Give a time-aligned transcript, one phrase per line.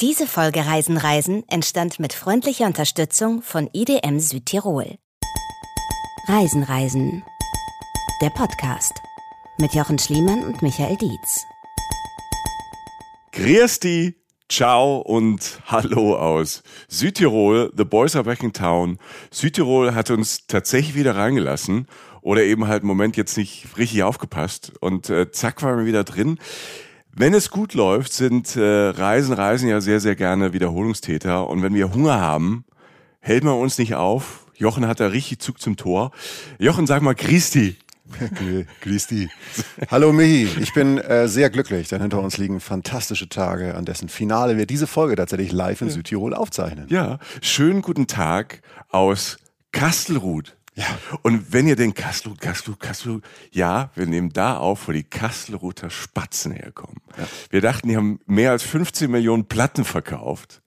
[0.00, 4.96] Diese Folge Reisen Reisen entstand mit freundlicher Unterstützung von IDM Südtirol.
[6.26, 7.22] Reisen Reisen.
[8.22, 8.94] Der Podcast
[9.58, 11.44] mit Jochen Schliemann und Michael Dietz.
[13.32, 13.80] Grüß
[14.48, 17.70] ciao und hallo aus Südtirol.
[17.76, 18.96] The Boys are back in town.
[19.30, 21.86] Südtirol hat uns tatsächlich wieder reingelassen
[22.22, 26.04] oder eben halt im Moment jetzt nicht richtig aufgepasst und äh, zack waren wir wieder
[26.04, 26.38] drin.
[27.12, 31.48] Wenn es gut läuft, sind äh, Reisen, Reisen ja sehr, sehr gerne Wiederholungstäter.
[31.48, 32.64] Und wenn wir Hunger haben,
[33.20, 34.46] hält man uns nicht auf.
[34.56, 36.12] Jochen hat da richtig Zug zum Tor.
[36.58, 37.76] Jochen, sag mal Christi.
[38.80, 39.28] Christi.
[39.90, 44.08] Hallo Michi, ich bin äh, sehr glücklich, denn hinter uns liegen fantastische Tage, an dessen
[44.08, 45.94] Finale wir diese Folge tatsächlich live in ja.
[45.94, 46.86] Südtirol aufzeichnen.
[46.88, 49.38] Ja, schönen guten Tag aus
[49.72, 50.56] Kastelruth.
[50.80, 50.98] Ja.
[51.20, 55.90] Und wenn ihr denkt, Kastelruth, Kastelruth, Kastelruth, ja, wir nehmen da auf, wo die Kastelruther
[55.90, 56.96] Spatzen herkommen.
[57.18, 57.28] Ja.
[57.50, 60.62] Wir dachten, die haben mehr als 15 Millionen Platten verkauft.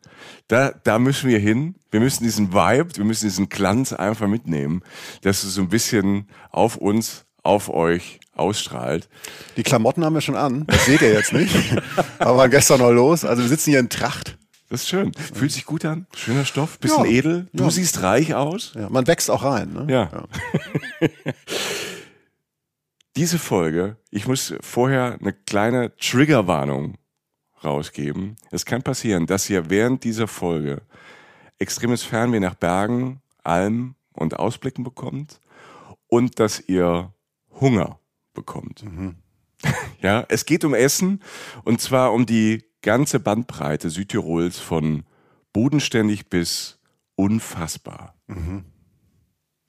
[0.48, 1.76] Da, da müssen wir hin.
[1.90, 4.84] Wir müssen diesen Vibe, wir müssen diesen Glanz einfach mitnehmen,
[5.24, 9.10] dass es so ein bisschen auf uns, auf euch ausstrahlt.
[9.58, 10.66] Die Klamotten haben wir schon an.
[10.68, 11.56] Das seht ihr jetzt nicht.
[12.20, 13.26] Aber waren gestern noch los.
[13.26, 14.38] Also wir sitzen hier in Tracht.
[14.74, 15.14] Das ist schön.
[15.14, 16.08] Fühlt sich gut an.
[16.16, 16.80] Schöner Stoff.
[16.80, 17.12] Bisschen ja.
[17.12, 17.48] edel.
[17.54, 17.70] Du ja.
[17.70, 18.74] siehst reich aus.
[18.74, 19.72] Ja, man wächst auch rein.
[19.72, 19.86] Ne?
[19.88, 20.24] Ja.
[23.16, 26.98] Diese Folge, ich muss vorher eine kleine Triggerwarnung
[27.64, 28.36] rausgeben.
[28.50, 30.82] Es kann passieren, dass ihr während dieser Folge
[31.60, 35.40] extremes Fernweh nach Bergen, Almen und Ausblicken bekommt
[36.08, 37.14] und dass ihr
[37.62, 38.00] Hunger
[38.34, 38.84] bekommt.
[38.84, 39.18] Mhm.
[40.02, 41.22] Ja, es geht um Essen
[41.64, 45.04] und zwar um die ganze Bandbreite Südtirols von
[45.52, 46.78] bodenständig bis
[47.16, 48.16] unfassbar.
[48.28, 48.66] Mhm.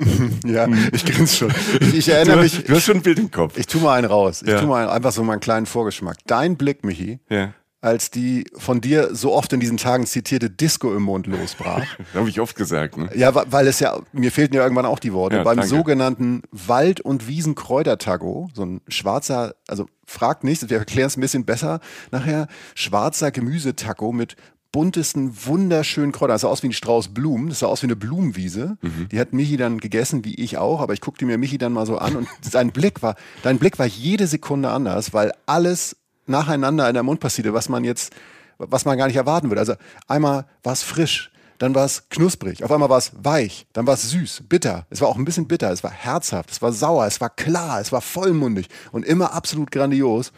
[0.45, 1.55] ja, ich grinse schon.
[1.81, 2.65] Ich, ich erinnere du, mich.
[2.65, 3.57] Du hast schon ein Bild im Kopf.
[3.57, 4.43] Ich tue mal einen raus.
[4.43, 4.59] Ich ja.
[4.59, 6.19] tue mal einen, einfach so mal einen kleinen Vorgeschmack.
[6.27, 7.55] Dein Blick, Michi, ja.
[7.85, 11.85] Als die von dir so oft in diesen Tagen zitierte Disco im Mond losbrach.
[12.15, 12.97] Habe ich oft gesagt.
[12.97, 13.11] Ne?
[13.15, 15.37] Ja, weil es ja, mir fehlten ja irgendwann auch die Worte.
[15.37, 15.69] Ja, Beim danke.
[15.69, 21.45] sogenannten Wald- und Wiesenkräutertago, so ein schwarzer, also fragt nicht, wir erklären es ein bisschen
[21.45, 24.37] besser nachher, schwarzer Gemüsetaco mit
[24.73, 26.35] buntesten, wunderschönen Kräutern.
[26.35, 28.79] Das sah aus wie ein Strauß Blumen, das sah aus wie eine Blumenwiese.
[28.81, 29.09] Mhm.
[29.13, 31.85] Die hat Michi dann gegessen, wie ich auch, aber ich guckte mir Michi dann mal
[31.85, 36.89] so an und sein Blick war, dein Blick war jede Sekunde anders, weil alles nacheinander
[36.89, 38.13] in der Mund passierte, was man jetzt,
[38.59, 39.61] was man gar nicht erwarten würde.
[39.61, 39.75] Also
[40.09, 43.95] einmal war es frisch, dann war es knusprig, auf einmal war es weich, dann war
[43.95, 44.87] es süß, bitter.
[44.91, 47.81] Es war auch ein bisschen bitter, es war herzhaft, es war sauer, es war klar,
[47.81, 50.33] es war vollmundig und immer absolut grandios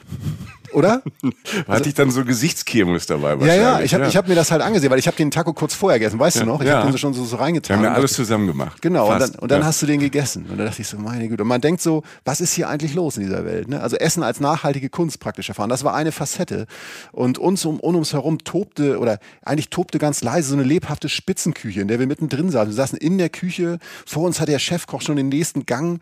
[0.77, 1.03] oder?
[1.23, 4.15] Hatte also, ich dann so Gesichtskirmes dabei Ja, ja, ich habe ja.
[4.15, 6.43] hab mir das halt angesehen, weil ich habe den Taco kurz vorher gegessen, weißt ja,
[6.43, 6.61] du noch?
[6.61, 6.75] Ich ja.
[6.75, 7.81] habe den so schon so, so reingetan.
[7.81, 8.83] Wir haben ja alles zusammen gemacht.
[8.83, 9.29] Genau, Fast.
[9.29, 10.45] und dann, und dann hast du den gegessen.
[10.51, 11.45] Und dann dachte ich so, meine Güte.
[11.45, 13.69] Und man denkt so, was ist hier eigentlich los in dieser Welt?
[13.69, 13.81] Ne?
[13.81, 15.71] Also Essen als nachhaltige Kunst praktisch erfahren.
[15.71, 16.67] Das war eine Facette.
[17.11, 21.09] Und uns um, um uns herum tobte, oder eigentlich tobte ganz leise so eine lebhafte
[21.09, 22.69] Spitzenküche, in der wir mittendrin saßen.
[22.69, 26.01] Wir saßen in der Küche, vor uns hat der Chefkoch schon den nächsten Gang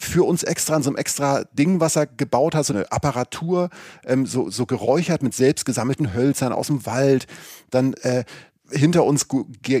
[0.00, 3.68] für uns extra in so einem extra Ding, was er gebaut hat, so eine Apparatur,
[4.04, 7.26] ähm, so, so geräuchert mit selbst gesammelten Hölzern aus dem Wald.
[7.70, 8.24] Dann äh,
[8.70, 9.26] hinter uns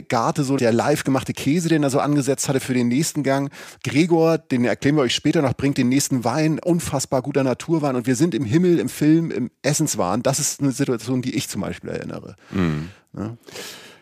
[0.08, 3.50] garte so der live gemachte Käse, den er so angesetzt hatte für den nächsten Gang.
[3.84, 7.96] Gregor, den erklären wir euch später noch, bringt den nächsten Wein, unfassbar guter Naturwein.
[7.96, 10.22] Und wir sind im Himmel, im Film, im Essenswahn.
[10.22, 12.36] Das ist eine Situation, die ich zum Beispiel erinnere.
[12.50, 12.90] Mhm.
[13.16, 13.36] Ja?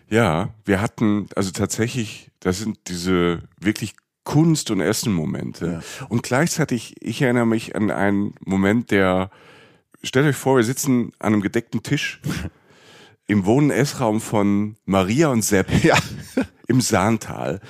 [0.09, 3.95] ja, wir hatten, also tatsächlich, das sind diese wirklich
[4.29, 5.81] Kunst- und Essen-Momente.
[5.81, 6.07] Ja.
[6.11, 9.31] Und gleichzeitig, ich erinnere mich an einen Moment, der,
[10.03, 12.21] stellt euch vor, wir sitzen an einem gedeckten Tisch
[13.27, 15.83] im Wohn- und Essraum von Maria und Sepp.
[15.83, 15.97] Ja.
[16.67, 17.63] Im Sahntal.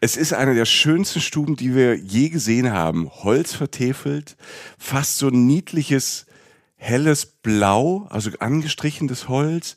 [0.00, 3.08] Es ist eine der schönsten Stuben, die wir je gesehen haben.
[3.08, 4.36] Holz vertefelt,
[4.76, 6.26] fast so ein niedliches
[6.80, 9.76] helles Blau, also angestrichenes Holz.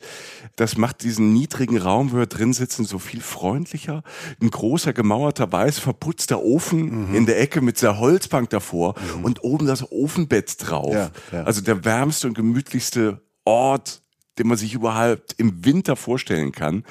[0.56, 4.02] Das macht diesen niedrigen Raum, wo wir drin sitzen, so viel freundlicher.
[4.40, 7.14] Ein großer gemauerter, weiß verputzter Ofen mhm.
[7.14, 9.24] in der Ecke mit der Holzbank davor mhm.
[9.24, 10.94] und oben das Ofenbett drauf.
[10.94, 11.44] Ja, ja.
[11.44, 14.00] Also der wärmste und gemütlichste Ort,
[14.38, 16.84] den man sich überhaupt im Winter vorstellen kann.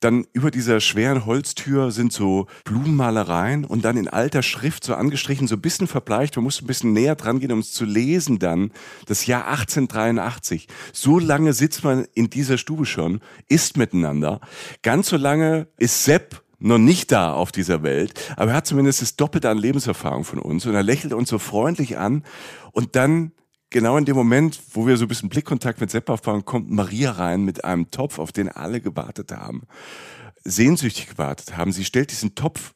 [0.00, 5.48] Dann über dieser schweren Holztür sind so Blumenmalereien und dann in alter Schrift so angestrichen,
[5.48, 6.36] so ein bisschen verbleicht.
[6.36, 8.70] Man muss ein bisschen näher dran gehen, um es zu lesen dann.
[9.06, 10.68] Das Jahr 1883.
[10.92, 14.40] So lange sitzt man in dieser Stube schon, isst miteinander.
[14.82, 19.00] Ganz so lange ist Sepp noch nicht da auf dieser Welt, aber er hat zumindest
[19.00, 22.24] das Doppelte an Lebenserfahrung von uns und er lächelt uns so freundlich an
[22.72, 23.32] und dann
[23.70, 27.12] genau in dem Moment, wo wir so ein bisschen Blickkontakt mit Sepp aufbauen, kommt Maria
[27.12, 29.62] rein mit einem Topf, auf den alle gewartet haben,
[30.44, 31.72] sehnsüchtig gewartet haben.
[31.72, 32.74] Sie stellt diesen Topf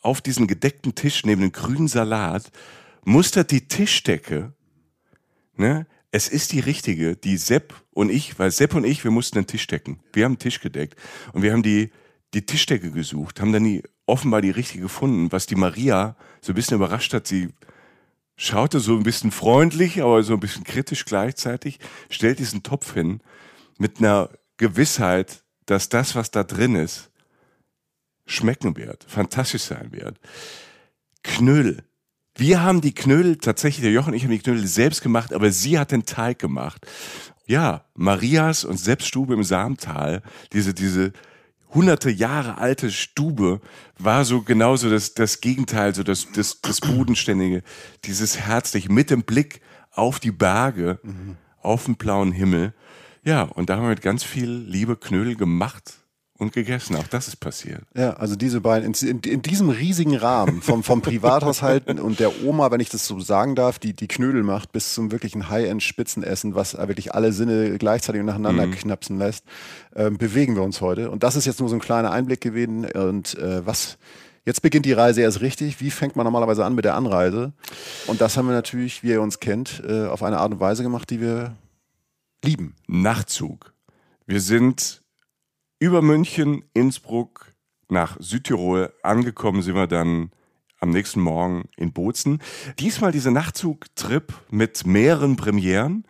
[0.00, 2.50] auf diesen gedeckten Tisch neben den grünen Salat,
[3.04, 4.52] mustert die Tischdecke.
[5.56, 5.86] Ne?
[6.10, 9.46] Es ist die richtige, die Sepp und ich, weil Sepp und ich, wir mussten den
[9.46, 10.00] Tisch decken.
[10.12, 10.98] Wir haben einen Tisch gedeckt
[11.32, 11.90] und wir haben die,
[12.34, 16.54] die Tischdecke gesucht, haben dann die, offenbar die richtige gefunden, was die Maria so ein
[16.54, 17.26] bisschen überrascht hat.
[17.26, 17.48] Sie
[18.36, 21.78] schaute so ein bisschen freundlich, aber so ein bisschen kritisch gleichzeitig,
[22.10, 23.20] stellt diesen Topf hin
[23.78, 27.10] mit einer Gewissheit, dass das, was da drin ist,
[28.26, 30.18] schmecken wird, fantastisch sein wird.
[31.22, 31.84] Knödel.
[32.36, 35.52] Wir haben die Knödel, tatsächlich, der Jochen und ich haben die Knödel selbst gemacht, aber
[35.52, 36.86] sie hat den Teig gemacht.
[37.46, 40.22] Ja, Marias und Selbststube im Samtal,
[40.52, 41.12] diese, diese
[41.74, 43.60] hunderte Jahre alte Stube
[43.98, 47.62] war so genauso das, das Gegenteil, so das, das, das Bodenständige,
[48.04, 49.60] dieses herzlich mit dem Blick
[49.92, 51.36] auf die Berge, mhm.
[51.60, 52.72] auf den blauen Himmel.
[53.24, 56.03] Ja, und da haben wir mit ganz viel Liebe Knödel gemacht
[56.38, 56.96] und gegessen.
[56.96, 57.82] Auch das ist passiert.
[57.96, 62.70] Ja, also diese beiden, in, in diesem riesigen Rahmen vom, vom Privathaushalt und der Oma,
[62.70, 66.76] wenn ich das so sagen darf, die die Knödel macht, bis zum wirklichen High-End-Spitzenessen, was
[66.76, 68.72] wirklich alle Sinne gleichzeitig nacheinander mhm.
[68.72, 69.44] knapsen lässt,
[69.94, 71.10] äh, bewegen wir uns heute.
[71.10, 72.84] Und das ist jetzt nur so ein kleiner Einblick gewesen.
[72.84, 73.98] Und äh, was
[74.46, 75.80] Jetzt beginnt die Reise erst richtig.
[75.80, 77.54] Wie fängt man normalerweise an mit der Anreise?
[78.06, 80.82] Und das haben wir natürlich, wie ihr uns kennt, äh, auf eine Art und Weise
[80.82, 81.56] gemacht, die wir
[82.44, 82.74] lieben.
[82.86, 83.72] Nachtzug.
[84.26, 85.02] Wir sind
[85.78, 87.54] über München, Innsbruck
[87.88, 90.30] nach Südtirol angekommen sind wir dann
[90.80, 92.40] am nächsten Morgen in Bozen.
[92.78, 96.06] Diesmal dieser Nachtzugtrip mit mehreren Premieren.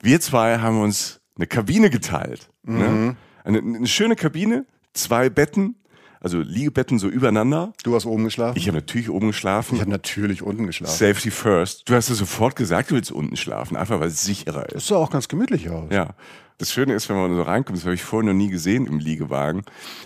[0.00, 2.50] Wir zwei haben uns eine Kabine geteilt.
[2.62, 2.88] Ne?
[2.88, 3.06] Mhm.
[3.06, 3.16] Ne?
[3.44, 5.76] Eine, eine schöne Kabine, zwei Betten,
[6.20, 7.72] also Liegebetten so übereinander.
[7.84, 8.58] Du hast oben geschlafen?
[8.58, 9.76] Ich habe natürlich oben geschlafen.
[9.76, 10.96] Ich habe natürlich unten geschlafen.
[10.96, 11.88] Safety first.
[11.88, 14.74] Du hast ja sofort gesagt, du willst unten schlafen, einfach weil es sicherer ist.
[14.74, 15.92] Das sah auch ganz gemütlich aus.
[15.92, 16.14] Ja.
[16.58, 18.98] Das Schöne ist, wenn man so reinkommt, das habe ich vorher noch nie gesehen im
[18.98, 19.62] Liegewagen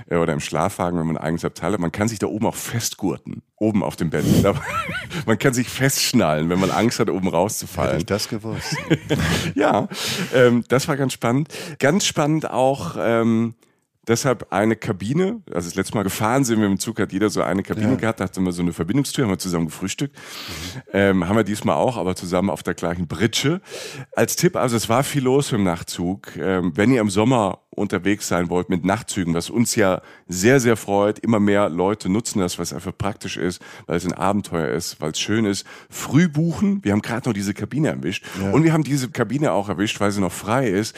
[0.08, 2.46] äh, oder im Schlafwagen, wenn man ein eigenes Abteil hat, man kann sich da oben
[2.46, 4.24] auch festgurten, oben auf dem Bett.
[5.26, 7.92] man kann sich festschnallen, wenn man Angst hat, oben rauszufallen.
[7.92, 8.76] Hätte ich das gewusst.
[9.54, 9.88] ja,
[10.34, 11.48] ähm, das war ganz spannend.
[11.78, 12.96] Ganz spannend auch...
[12.98, 13.54] Ähm,
[14.10, 15.40] deshalb eine Kabine.
[15.52, 17.94] Also das letzte Mal gefahren sind wir im Zug, hat jeder so eine Kabine ja.
[17.94, 20.14] gehabt, da hatten wir so eine Verbindungstür, haben wir zusammen gefrühstückt.
[20.14, 20.80] Mhm.
[20.92, 23.60] Ähm, haben wir diesmal auch, aber zusammen auf der gleichen Britsche.
[24.14, 26.36] Als Tipp, also es war viel los im Nachtzug.
[26.36, 30.76] Ähm, wenn ihr im Sommer unterwegs sein wollt mit Nachtzügen, was uns ja sehr, sehr
[30.76, 35.00] freut, immer mehr Leute nutzen das, was einfach praktisch ist, weil es ein Abenteuer ist,
[35.00, 35.64] weil es schön ist.
[35.88, 38.50] Früh buchen, wir haben gerade noch diese Kabine erwischt ja.
[38.50, 40.96] und wir haben diese Kabine auch erwischt, weil sie noch frei ist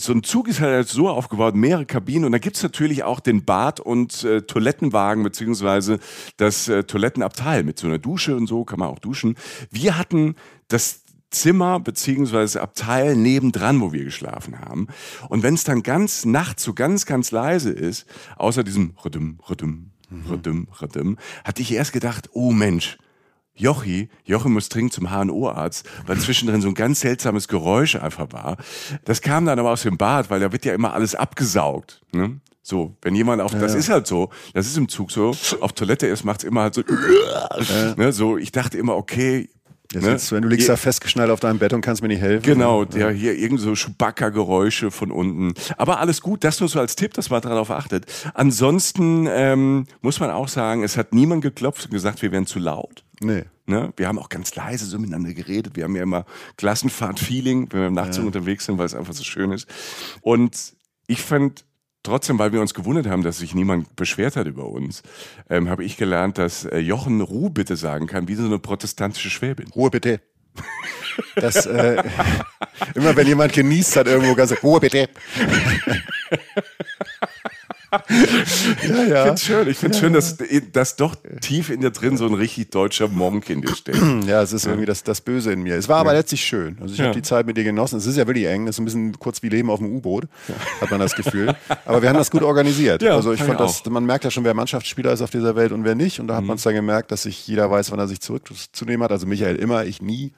[0.00, 3.44] so ein Zug ist halt so aufgebaut, mehrere Kabinen und da gibt's natürlich auch den
[3.44, 5.98] Bad- und äh, Toilettenwagen beziehungsweise
[6.36, 9.36] das äh, Toilettenabteil mit so einer Dusche und so kann man auch duschen.
[9.70, 10.36] Wir hatten
[10.68, 14.88] das Zimmer beziehungsweise Abteil nebendran, wo wir geschlafen haben.
[15.28, 18.06] Und wenn es dann ganz nachts so ganz, ganz leise ist,
[18.36, 19.90] außer diesem Rhythm, Rhythm,
[20.28, 22.98] Rhythm, Rhythm, hatte ich erst gedacht, oh Mensch,
[23.54, 28.56] Jochi, Jochen muss dringend zum HNO-Arzt, weil zwischendrin so ein ganz seltsames Geräusch einfach war.
[29.04, 32.00] Das kam dann aber aus dem Bad, weil da wird ja immer alles abgesaugt.
[32.12, 32.40] Ne?
[32.62, 35.72] So, wenn jemand auf, ja, das ist halt so, das ist im Zug so, auf
[35.72, 37.94] Toilette ist, macht's immer halt so, ja.
[37.96, 39.48] ne, so, ich dachte immer, okay,
[39.92, 40.16] Jetzt ne?
[40.16, 42.44] du, wenn du liegst da festgeschnallt auf deinem Bett und kannst mir nicht helfen.
[42.44, 45.54] Genau, der hier irgend so Chewbacca-Geräusche von unten.
[45.76, 48.06] Aber alles gut, das nur so als Tipp, dass man darauf achtet.
[48.34, 52.60] Ansonsten ähm, muss man auch sagen, es hat niemand geklopft und gesagt, wir wären zu
[52.60, 53.04] laut.
[53.20, 53.44] Nee.
[53.66, 53.92] Ne?
[53.96, 55.76] Wir haben auch ganz leise so miteinander geredet.
[55.76, 56.24] Wir haben ja immer
[56.56, 58.26] Klassenfahrt-Feeling, wenn wir im Nachtzug ja.
[58.26, 59.66] unterwegs sind, weil es einfach so schön ist.
[60.22, 60.74] Und
[61.08, 61.64] ich fand
[62.02, 65.02] trotzdem, weil wir uns gewundert haben, dass sich niemand beschwert hat über uns,
[65.48, 69.30] ähm, habe ich gelernt, dass äh, Jochen Ruhe bitte sagen kann, wie so eine protestantische
[69.30, 69.68] Schwäbin.
[69.68, 70.20] Ruhe bitte.
[71.36, 72.02] Das, äh,
[72.94, 75.08] immer wenn jemand genießt hat irgendwo ganz Ruhe bitte.
[78.88, 79.34] ja, ja.
[79.34, 80.36] Ich finde schön, ich finde ja, schön, dass,
[80.72, 83.96] dass doch tief in dir drin so ein richtig deutscher Monk in dir steht.
[84.26, 85.76] Ja, es ist irgendwie das, das Böse in mir.
[85.76, 86.76] Es war aber letztlich schön.
[86.80, 87.96] Also ich habe die Zeit mit dir genossen.
[87.96, 88.68] Es ist ja wirklich eng.
[88.68, 90.26] Es ist ein bisschen kurz wie Leben auf dem U-Boot,
[90.80, 91.54] hat man das Gefühl.
[91.84, 93.02] Aber wir haben das gut organisiert.
[93.10, 95.72] Ja, also ich fand das, man merkt ja schon, wer Mannschaftsspieler ist auf dieser Welt
[95.72, 96.20] und wer nicht.
[96.20, 96.48] Und da hat mhm.
[96.48, 99.10] man es dann gemerkt, dass sich jeder weiß, wann er sich zurückzunehmen hat.
[99.10, 100.32] Also Michael immer, ich nie.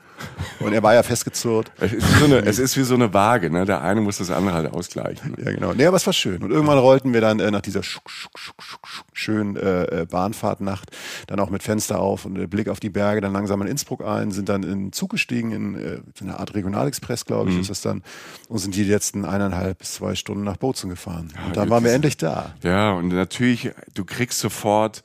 [0.61, 1.73] Und er war ja festgezurrt.
[1.81, 3.51] Es ist, so eine, es ist wie so eine Waage.
[3.51, 3.65] Ne?
[3.65, 5.37] Der eine muss das andere halt ausgleichen.
[5.45, 5.73] Ja, genau.
[5.73, 6.43] Nee, aber es war schön.
[6.43, 7.83] Und irgendwann rollten wir dann äh, nach dieser
[9.13, 10.91] schönen äh, äh, Bahnfahrtnacht
[11.27, 14.05] dann auch mit Fenster auf und äh, Blick auf die Berge dann langsam in Innsbruck
[14.05, 17.63] ein, sind dann in Zug gestiegen, in, äh, in eine Art Regionalexpress, glaube ich, mhm.
[17.63, 18.03] ist das dann,
[18.49, 21.33] und sind die letzten eineinhalb bis zwei Stunden nach Bozen gefahren.
[21.35, 22.55] Ja, und dann waren wir endlich da.
[22.63, 25.03] Ja, und natürlich, du kriegst sofort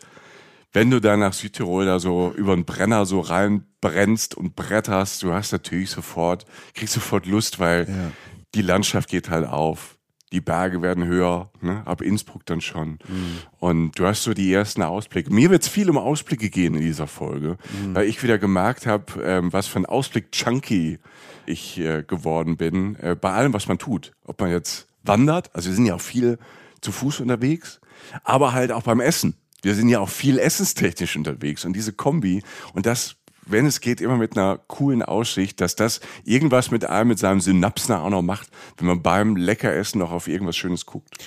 [0.77, 5.33] wenn du da nach Südtirol da so über den Brenner so reinbrennst und bretterst, du
[5.33, 8.11] hast natürlich sofort, kriegst sofort Lust, weil ja.
[8.53, 9.97] die Landschaft geht halt auf.
[10.31, 11.81] die Berge werden höher, ne?
[11.85, 12.99] ab Innsbruck dann schon.
[13.07, 13.37] Mhm.
[13.59, 15.33] Und du hast so die ersten Ausblicke.
[15.33, 17.95] Mir wird es viel um Ausblicke gehen in dieser Folge, Mhm.
[17.95, 20.99] weil ich wieder gemerkt habe, ähm, was für ein Ausblick-Junkie
[21.47, 24.11] ich äh, geworden bin, äh, bei allem, was man tut.
[24.25, 26.37] Ob man jetzt wandert, also wir sind ja auch viel
[26.81, 27.79] zu Fuß unterwegs,
[28.23, 29.33] aber halt auch beim Essen.
[29.67, 32.41] Wir sind ja auch viel essenstechnisch unterwegs und diese Kombi
[32.73, 33.17] und das
[33.49, 37.41] wenn es geht, immer mit einer coolen Aussicht, dass das irgendwas mit einem, mit seinem
[37.41, 41.17] Synapsen auch noch macht, wenn man beim Leckeressen noch auf irgendwas Schönes guckt.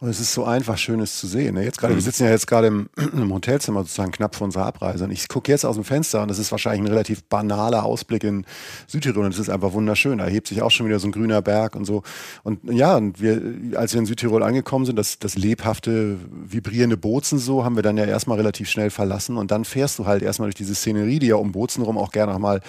[0.00, 1.56] Und es ist so einfach, Schönes zu sehen.
[1.56, 1.64] ne?
[1.64, 1.98] Jetzt gerade, Mhm.
[1.98, 5.02] wir sitzen ja jetzt gerade im, im Hotelzimmer sozusagen knapp vor unserer Abreise.
[5.04, 8.22] Und ich gucke jetzt aus dem Fenster und das ist wahrscheinlich ein relativ banaler Ausblick
[8.22, 8.46] in
[8.86, 9.24] Südtirol.
[9.24, 10.18] Und es ist einfach wunderschön.
[10.18, 12.04] Da hebt sich auch schon wieder so ein grüner Berg und so.
[12.44, 13.42] Und ja, und wir,
[13.76, 17.96] als wir in Südtirol angekommen sind, das, das lebhafte, vibrierende Bozen so, haben wir dann
[17.96, 19.36] ja erstmal relativ schnell verlassen.
[19.36, 22.12] Und dann fährst du halt erstmal durch diese Szenerie, die ja um Bozen rum auch
[22.12, 22.60] gerne nochmal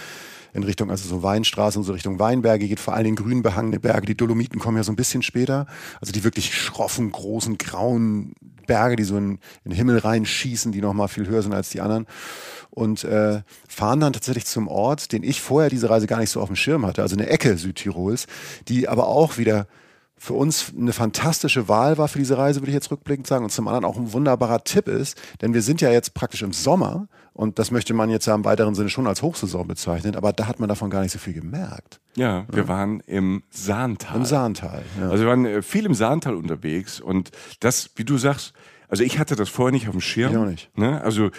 [0.53, 3.79] in Richtung, also so Weinstraße und so Richtung Weinberge geht, vor allen Dingen grün behangene
[3.79, 4.07] Berge.
[4.07, 5.67] Die Dolomiten kommen ja so ein bisschen später.
[6.01, 8.33] Also die wirklich schroffen, großen, grauen
[8.67, 11.81] Berge, die so in, in den Himmel reinschießen, die nochmal viel höher sind als die
[11.81, 12.05] anderen.
[12.69, 16.39] Und äh, fahren dann tatsächlich zum Ort, den ich vorher diese Reise gar nicht so
[16.39, 18.27] auf dem Schirm hatte, also eine Ecke Südtirols,
[18.67, 19.67] die aber auch wieder
[20.19, 23.45] für uns eine fantastische Wahl war für diese Reise, würde ich jetzt rückblickend sagen.
[23.45, 26.51] Und zum anderen auch ein wunderbarer Tipp ist, denn wir sind ja jetzt praktisch im
[26.53, 30.33] Sommer und das möchte man jetzt ja im weiteren Sinne schon als Hochsaison bezeichnen, aber
[30.33, 32.01] da hat man davon gar nicht so viel gemerkt.
[32.17, 34.17] Ja, wir waren im Sahntal.
[34.17, 34.83] Im Sahntal.
[34.99, 35.09] Ja.
[35.09, 38.51] Also wir waren äh, viel im Sahntal unterwegs und das, wie du sagst,
[38.89, 40.31] also ich hatte das vorher nicht auf dem Schirm.
[40.33, 40.77] Ich auch nicht.
[40.77, 41.01] Ne?
[41.01, 41.29] Also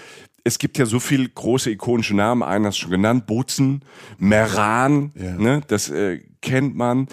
[0.42, 3.82] es gibt ja so viele große ikonische Namen, einer hast du schon genannt, Bozen,
[4.18, 5.32] Meran, Ja.
[5.36, 5.60] ne?
[5.66, 7.06] das äh, kennt man.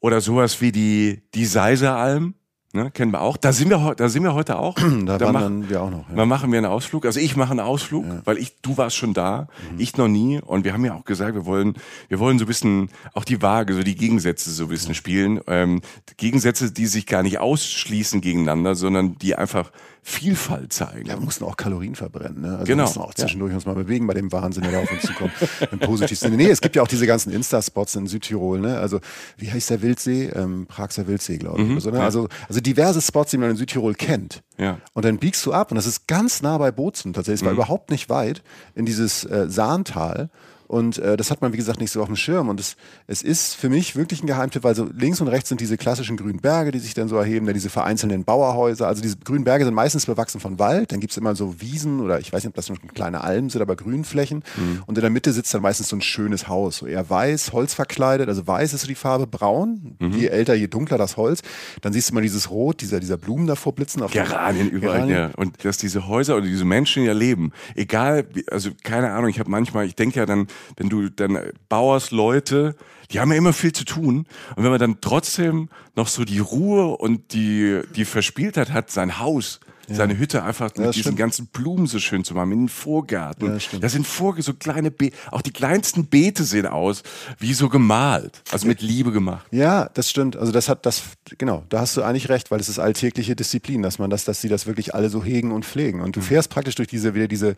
[0.00, 2.34] Oder sowas wie die, die Seiseralm,
[2.72, 2.90] ne?
[2.90, 3.36] kennen wir auch.
[3.36, 4.74] Da sind wir, da sind wir heute auch.
[5.06, 6.08] da mach- wandern wir auch noch.
[6.08, 6.16] Ja.
[6.16, 7.04] Dann machen wir einen Ausflug.
[7.06, 9.78] Also ich mache einen Ausflug, weil ich, du warst schon da, Mhm.
[9.80, 10.40] ich noch nie.
[10.40, 11.74] Und wir haben ja auch gesagt, wir wollen,
[12.08, 15.40] wir wollen so ein bisschen auch die Waage, so die Gegensätze so ein bisschen spielen.
[15.46, 15.80] Ähm,
[16.16, 19.70] Gegensätze, die sich gar nicht ausschließen gegeneinander, sondern die einfach
[20.04, 21.06] Vielfalt zeigen.
[21.06, 22.42] Ja, wir mussten auch Kalorien verbrennen.
[22.42, 22.48] Ne?
[22.58, 24.90] Also Genau, wir mussten auch zwischendurch uns mal bewegen bei dem Wahnsinn, der da auf
[24.90, 25.32] uns zukommt.
[25.70, 26.42] Im positivsten Sinne.
[26.42, 28.58] Nee, es gibt ja auch diese ganzen Insta-Spots in Südtirol.
[28.58, 28.78] Ne?
[28.78, 28.98] Also
[29.36, 30.26] wie heißt der Wildsee?
[30.34, 31.70] Ähm, Praxer Wildsee, glaube ich.
[31.70, 32.02] oder so, ne?
[32.02, 34.42] also, also diverse Spots, die man in Südtirol kennt.
[34.58, 34.78] Ja.
[34.92, 37.42] Und dann biegst du ab und das ist ganz nah bei Bozen tatsächlich.
[37.42, 38.42] Es war überhaupt nicht weit
[38.74, 40.30] in dieses äh, Sahntal.
[40.72, 42.48] Und äh, das hat man, wie gesagt, nicht so auf dem Schirm.
[42.48, 42.76] Und es,
[43.06, 46.16] es ist für mich wirklich ein Geheimtipp, weil so links und rechts sind diese klassischen
[46.16, 48.88] grünen Berge, die sich dann so erheben, dann diese vereinzelten Bauerhäuser.
[48.88, 50.90] Also diese grünen Berge sind meistens bewachsen von Wald.
[50.90, 53.60] Dann gibt's immer so Wiesen oder ich weiß nicht, ob das schon kleine Almen sind,
[53.60, 54.44] aber Grünflächen.
[54.86, 56.78] Und in der Mitte sitzt dann meistens so ein schönes Haus.
[56.78, 58.30] So eher weiß, Holz verkleidet.
[58.30, 59.96] Also weiß ist so die Farbe, braun.
[60.00, 61.42] Je älter, je dunkler das Holz.
[61.82, 64.00] Dann siehst du mal dieses Rot, dieser, dieser Blumen davor blitzen.
[64.00, 65.18] Auf Geranien überall, Geranien.
[65.18, 65.30] ja.
[65.36, 67.52] Und dass diese Häuser oder diese Menschen ja leben.
[67.74, 71.38] Egal, also keine Ahnung, ich habe manchmal, ich denke ja dann, wenn du dann
[71.68, 72.76] Bauersleute,
[73.10, 74.26] die haben ja immer viel zu tun.
[74.56, 79.18] Und wenn man dann trotzdem noch so die Ruhe und die, die Verspieltheit hat, sein
[79.18, 81.18] Haus, seine Hütte einfach mit das diesen stimmt.
[81.18, 83.46] ganzen Blumen so schön zu machen, mit den Vorgärten.
[83.46, 83.82] Ja, das stimmt.
[83.84, 87.02] da sind Vorge so kleine Beete, auch die kleinsten Beete sehen aus,
[87.38, 88.42] wie so gemalt.
[88.50, 89.46] Also mit Liebe gemacht.
[89.50, 90.36] Ja, das stimmt.
[90.36, 91.02] Also das hat das,
[91.38, 94.40] genau, da hast du eigentlich recht, weil es ist alltägliche Disziplin, dass man das, dass
[94.40, 96.00] sie das wirklich alle so hegen und pflegen.
[96.00, 96.24] Und du Mhm.
[96.24, 97.56] fährst praktisch durch diese, wieder diese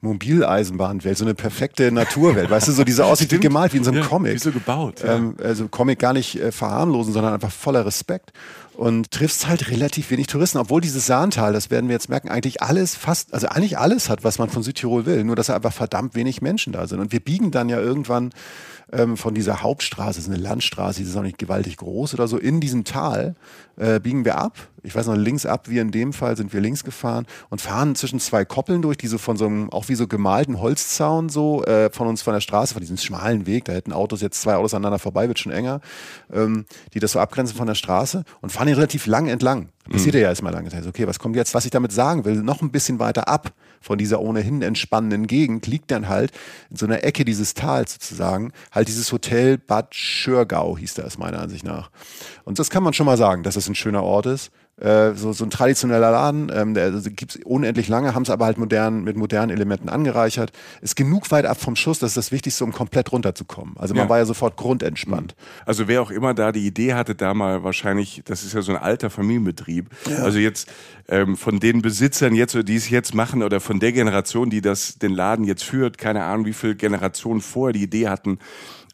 [0.00, 3.90] Mobileisenbahnwelt, so eine perfekte Naturwelt, weißt du, so diese aussieht wie gemalt, wie in so
[3.90, 4.34] einem Ja, Comic.
[4.34, 5.16] wie so gebaut, ja.
[5.16, 8.32] Ähm, also Comic gar nicht äh, verharmlosen, sondern einfach voller Respekt.
[8.76, 12.60] Und triffst halt relativ wenig Touristen, obwohl dieses Sahntal, das werden wir jetzt merken, eigentlich
[12.60, 15.72] alles fast, also eigentlich alles hat, was man von Südtirol will, nur dass da einfach
[15.72, 16.98] verdammt wenig Menschen da sind.
[16.98, 18.32] Und wir biegen dann ja irgendwann
[18.92, 22.28] ähm, von dieser Hauptstraße, das ist eine Landstraße, die ist auch nicht gewaltig groß oder
[22.28, 23.34] so, in diesem Tal
[23.76, 24.56] äh, biegen wir ab.
[24.82, 27.94] Ich weiß noch, links ab, wie in dem Fall, sind wir links gefahren und fahren
[27.94, 31.64] zwischen zwei Koppeln durch, die so von so einem, auch wie so gemalten Holzzaun so,
[31.64, 34.56] äh, von uns von der Straße, von diesem schmalen Weg, da hätten Autos jetzt zwei
[34.56, 35.80] Autos aneinander vorbei, wird schon enger,
[36.32, 39.68] ähm, die das so abgrenzen von der Straße und fahren hier relativ lang entlang.
[39.90, 40.66] Passiert ja erstmal lang.
[40.88, 41.52] Okay, was kommt jetzt?
[41.54, 43.52] Was ich damit sagen will, noch ein bisschen weiter ab
[43.84, 46.32] von dieser ohnehin entspannenden Gegend liegt dann halt
[46.70, 51.40] in so einer Ecke dieses Tals sozusagen halt dieses Hotel Bad Schörgau hieß das meiner
[51.40, 51.90] Ansicht nach.
[52.44, 54.50] Und das kann man schon mal sagen, dass das ein schöner Ort ist.
[54.80, 58.44] Äh, so, so ein traditioneller Laden, ähm, der also, gibt's unendlich lange, haben es aber
[58.44, 60.50] halt modern, mit modernen Elementen angereichert.
[60.80, 63.76] Ist genug weit ab vom Schuss, das ist das Wichtigste, um komplett runterzukommen.
[63.78, 64.08] Also man Ja.
[64.08, 65.36] war ja sofort grundentspannt.
[65.64, 68.72] Also wer auch immer da die Idee hatte, da mal wahrscheinlich, das ist ja so
[68.72, 69.90] ein alter Familienbetrieb.
[70.20, 70.68] Also jetzt
[71.08, 74.98] ähm, von den Besitzern jetzt, die es jetzt machen, oder von der Generation, die das
[74.98, 78.38] den Laden jetzt führt, keine Ahnung, wie viele Generationen vorher die Idee hatten,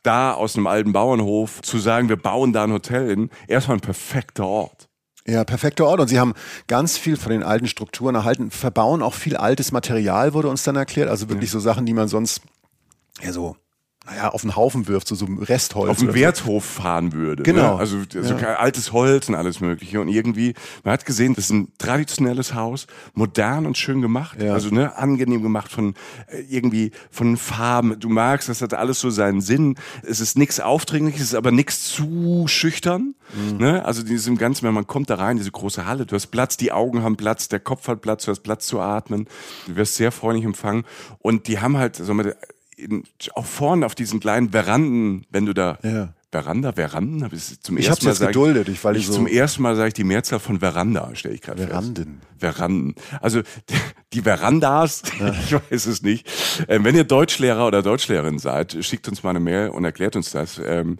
[0.02, 3.82] da aus einem alten Bauernhof zu sagen, wir bauen da ein Hotel hin, erstmal ein
[3.82, 4.89] perfekter Ort.
[5.26, 6.00] Ja, perfekter Ort.
[6.00, 6.34] Und sie haben
[6.66, 10.76] ganz viel von den alten Strukturen erhalten, verbauen auch viel altes Material, wurde uns dann
[10.76, 11.08] erklärt.
[11.08, 12.40] Also wirklich so Sachen, die man sonst
[13.22, 13.56] ja so
[14.06, 15.90] naja, auf den Haufen wirft, so, so Restholz.
[15.90, 16.20] auf den oder so.
[16.20, 17.42] Werthof fahren würde.
[17.42, 17.74] Genau.
[17.74, 17.78] Ne?
[17.80, 18.54] Also so Ja.
[18.56, 20.00] altes Holz und alles Mögliche.
[20.00, 20.54] Und irgendwie,
[20.84, 24.40] man hat gesehen, das ist ein traditionelles Haus, modern und schön gemacht.
[24.40, 24.54] Ja.
[24.54, 25.94] Also ne, angenehm gemacht von
[26.28, 28.00] äh, irgendwie von Farben.
[28.00, 29.76] Du magst, das hat alles so seinen Sinn.
[30.02, 33.14] Es ist nichts Aufdringliches, es ist aber nichts zu schüchtern.
[33.34, 33.58] Mhm.
[33.58, 33.84] Ne?
[33.84, 36.72] Also diesem Ganzen, wenn man kommt da rein, diese große Halle, du hast Platz, die
[36.72, 39.28] Augen haben Platz, der Kopf hat Platz, du hast Platz zu atmen.
[39.66, 40.84] Du wirst sehr freundlich empfangen.
[41.18, 42.34] Und die haben halt so mit,
[42.80, 46.14] in, auch vorne auf diesen kleinen Veranden, wenn du da Ja.
[46.32, 49.14] Veranda, Veranden, habe ich zum Ich ersten Mal jetzt sag geduldet, ich- weil ich so-
[49.14, 51.70] zum ersten Mal sage ich die Mehrzahl von Veranda, stelle ich gerade fest.
[51.72, 52.20] Veranden.
[52.38, 52.94] Veranden.
[53.20, 53.40] Also
[54.12, 55.02] die Verandas,
[55.44, 56.28] ich weiß es nicht.
[56.68, 60.30] Ähm, wenn ihr Deutschlehrer oder Deutschlehrerin seid, schickt uns mal eine Mail und erklärt uns
[60.30, 60.60] das.
[60.64, 60.98] Ähm,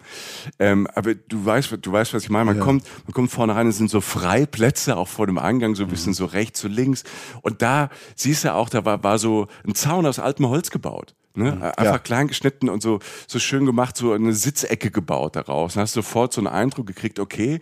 [0.59, 2.43] ähm, aber du weißt, du weißt, was ich meine.
[2.53, 5.83] Man kommt, man kommt vorne rein, es sind so Freiplätze auch vor dem Eingang, so
[5.83, 5.91] ein Mhm.
[5.91, 7.05] bisschen so rechts, so links.
[7.41, 11.15] Und da siehst du auch, da war, war so ein Zaun aus altem Holz gebaut.
[11.33, 11.53] Ne?
[11.77, 11.97] Einfach Ja.
[11.99, 15.73] klein geschnitten und so, so schön gemacht, so eine Sitzecke gebaut daraus.
[15.75, 17.59] Dann hast du sofort so einen Eindruck gekriegt, okay,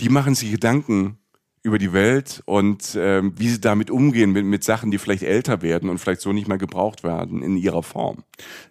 [0.00, 1.18] die machen sich Gedanken
[1.62, 5.62] über die Welt und ähm, wie sie damit umgehen mit, mit Sachen, die vielleicht älter
[5.62, 8.22] werden und vielleicht so nicht mehr gebraucht werden in ihrer Form.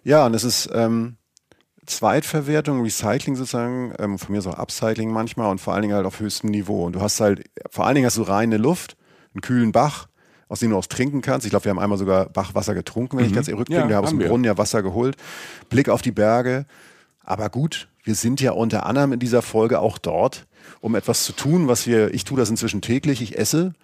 [0.02, 1.16] Ja, und es ist ähm,
[1.84, 6.20] Zweitverwertung, Recycling sozusagen, ähm, von mir auch Upcycling manchmal und vor allen Dingen halt auf
[6.20, 6.84] höchstem Niveau.
[6.86, 8.96] Und du hast halt, vor allen Dingen hast du reine Luft,
[9.34, 10.08] einen kühlen Bach,
[10.48, 11.46] aus dem du auch trinken kannst.
[11.46, 13.82] Ich glaube, wir haben einmal sogar Bachwasser getrunken, wenn ich ganz rückblicke.
[13.82, 14.28] Ja, wir haben aus dem wir.
[14.28, 15.16] Brunnen ja Wasser geholt.
[15.68, 16.66] Blick auf die Berge.
[17.24, 20.46] Aber gut, wir sind ja unter anderem in dieser Folge auch dort,
[20.80, 23.74] um etwas zu tun, was wir, ich tue das inzwischen täglich, ich esse.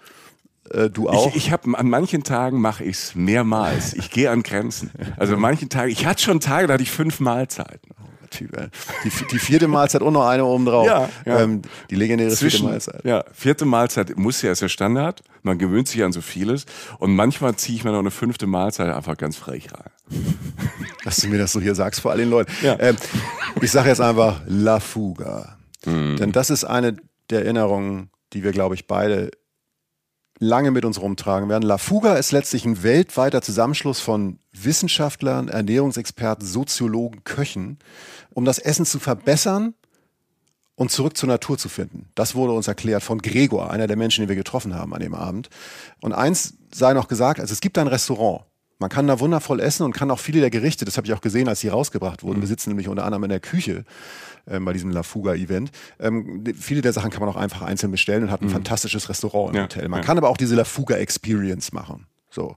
[0.70, 1.28] Äh, du auch.
[1.28, 3.94] Ich, ich habe an manchen Tagen mache ich es mehrmals.
[3.94, 4.92] Ich gehe an Grenzen.
[5.16, 7.90] Also an manchen Tagen, ich hatte schon Tage, da hatte ich fünf Mahlzeiten.
[8.32, 8.68] Typ, ey.
[9.04, 10.86] die, die vierte Mahlzeit und noch eine oben drauf.
[10.86, 11.40] Ja, ja.
[11.40, 13.04] Ähm, die legendäre vierte Zwischen, Mahlzeit.
[13.04, 15.22] ja, vierte Mahlzeit muss ja, ist ja Standard.
[15.42, 16.64] Man gewöhnt sich an so vieles.
[16.98, 19.90] Und manchmal ziehe ich mir noch eine fünfte Mahlzeit einfach ganz frech rein.
[21.04, 22.50] Dass du mir das so hier sagst vor all den Leuten.
[22.62, 22.78] Ja.
[22.80, 22.96] Ähm,
[23.60, 25.58] ich sage jetzt einfach La Fuga.
[25.84, 26.16] Mhm.
[26.16, 26.96] Denn das ist eine
[27.28, 29.30] der Erinnerungen, die wir, glaube ich, beide
[30.42, 31.62] lange mit uns rumtragen werden.
[31.62, 37.78] La Fuga ist letztlich ein weltweiter Zusammenschluss von Wissenschaftlern, Ernährungsexperten, Soziologen, Köchen,
[38.30, 39.74] um das Essen zu verbessern
[40.74, 42.08] und zurück zur Natur zu finden.
[42.16, 45.14] Das wurde uns erklärt von Gregor, einer der Menschen, die wir getroffen haben an dem
[45.14, 45.48] Abend.
[46.00, 48.44] Und eins sei noch gesagt, also es gibt ein Restaurant.
[48.82, 51.20] Man kann da wundervoll essen und kann auch viele der Gerichte, das habe ich auch
[51.20, 52.40] gesehen, als sie rausgebracht wurden.
[52.40, 53.84] Wir sitzen nämlich unter anderem in der Küche
[54.48, 55.70] ähm, bei diesem La Fuga-Event.
[56.00, 59.50] Ähm, viele der Sachen kann man auch einfach einzeln bestellen und hat ein fantastisches Restaurant
[59.50, 59.88] im Ja, Hotel.
[59.88, 60.04] Man ja.
[60.04, 62.06] kann aber auch diese La Fuga-Experience machen.
[62.28, 62.56] So.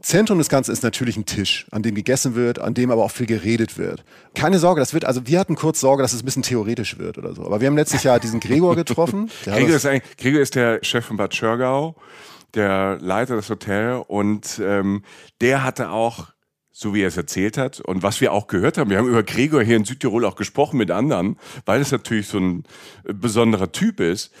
[0.00, 3.10] Zentrum des Ganzen ist natürlich ein Tisch, an dem gegessen wird, an dem aber auch
[3.10, 4.04] viel geredet wird.
[4.34, 7.18] Keine Sorge, das wird, also wir hatten kurz Sorge, dass es ein bisschen theoretisch wird
[7.18, 7.46] oder so.
[7.46, 9.30] Aber wir haben letztes Jahr diesen Gregor getroffen.
[9.44, 11.94] Gregor ist, Gregor ist der Chef von Bad Schörgau,
[12.54, 15.02] der Leiter des Hotels und ähm,
[15.40, 16.28] der hatte auch,
[16.70, 19.22] so wie er es erzählt hat und was wir auch gehört haben, wir haben über
[19.22, 22.64] Gregor hier in Südtirol auch gesprochen mit anderen, weil es natürlich so ein
[23.04, 24.32] äh, besonderer Typ ist.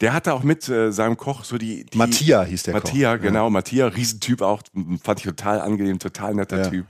[0.00, 2.84] Der hatte auch mit äh, seinem Koch so die, die Mattia hieß der Koch.
[2.84, 4.62] Mattia, genau, Mattia, Riesentyp auch,
[5.02, 6.86] fand ich total angenehm, total netter Ja, Typ.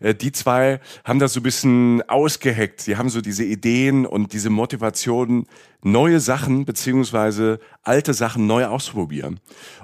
[0.00, 2.86] Äh, die zwei haben das so ein bisschen ausgeheckt.
[2.86, 5.46] Die haben so diese Ideen und diese Motivation,
[5.82, 9.40] neue Sachen beziehungsweise alte Sachen neu auszuprobieren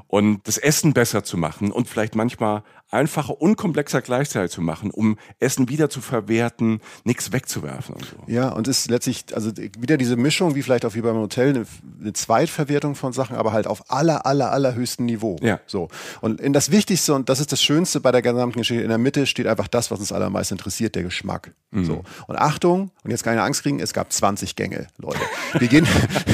[0.07, 4.91] und das Essen besser zu machen und vielleicht manchmal einfacher und komplexer gleichzeitig zu machen,
[4.91, 8.17] um Essen wieder zu verwerten, nichts wegzuwerfen und so.
[8.27, 11.67] Ja, und ist letztlich, also wieder diese Mischung, wie vielleicht auch wie beim Hotel, eine,
[12.01, 15.37] eine Zweitverwertung von Sachen, aber halt auf aller, aller, allerhöchstem Niveau.
[15.41, 15.61] Ja.
[15.67, 15.89] So.
[16.21, 18.99] Und in das Wichtigste, und das ist das Schönste bei der gesamten Geschichte, in der
[18.99, 21.53] Mitte steht einfach das, was uns alle am meisten interessiert, der Geschmack.
[21.73, 22.03] So.
[22.27, 25.21] Und Achtung, und jetzt keine Angst kriegen, es gab 20 Gänge, Leute.
[25.57, 25.87] Wir gehen,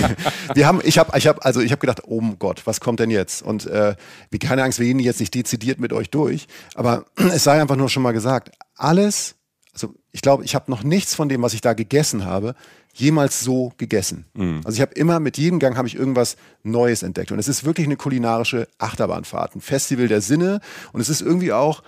[0.54, 3.10] wir haben, ich habe, ich habe, also ich habe gedacht, oh Gott, was kommt denn
[3.10, 3.42] jetzt?
[3.42, 3.96] Und äh,
[4.30, 7.76] wie keine Angst, wir gehen jetzt nicht dezidiert mit euch durch, aber es sei einfach
[7.76, 9.36] nur schon mal gesagt, alles
[9.76, 12.54] also ich glaube, ich habe noch nichts von dem, was ich da gegessen habe,
[12.94, 14.24] jemals so gegessen.
[14.64, 17.30] Also ich habe immer mit jedem Gang habe ich irgendwas Neues entdeckt.
[17.30, 20.60] Und es ist wirklich eine kulinarische Achterbahnfahrt, ein Festival der Sinne.
[20.92, 21.82] Und es ist irgendwie auch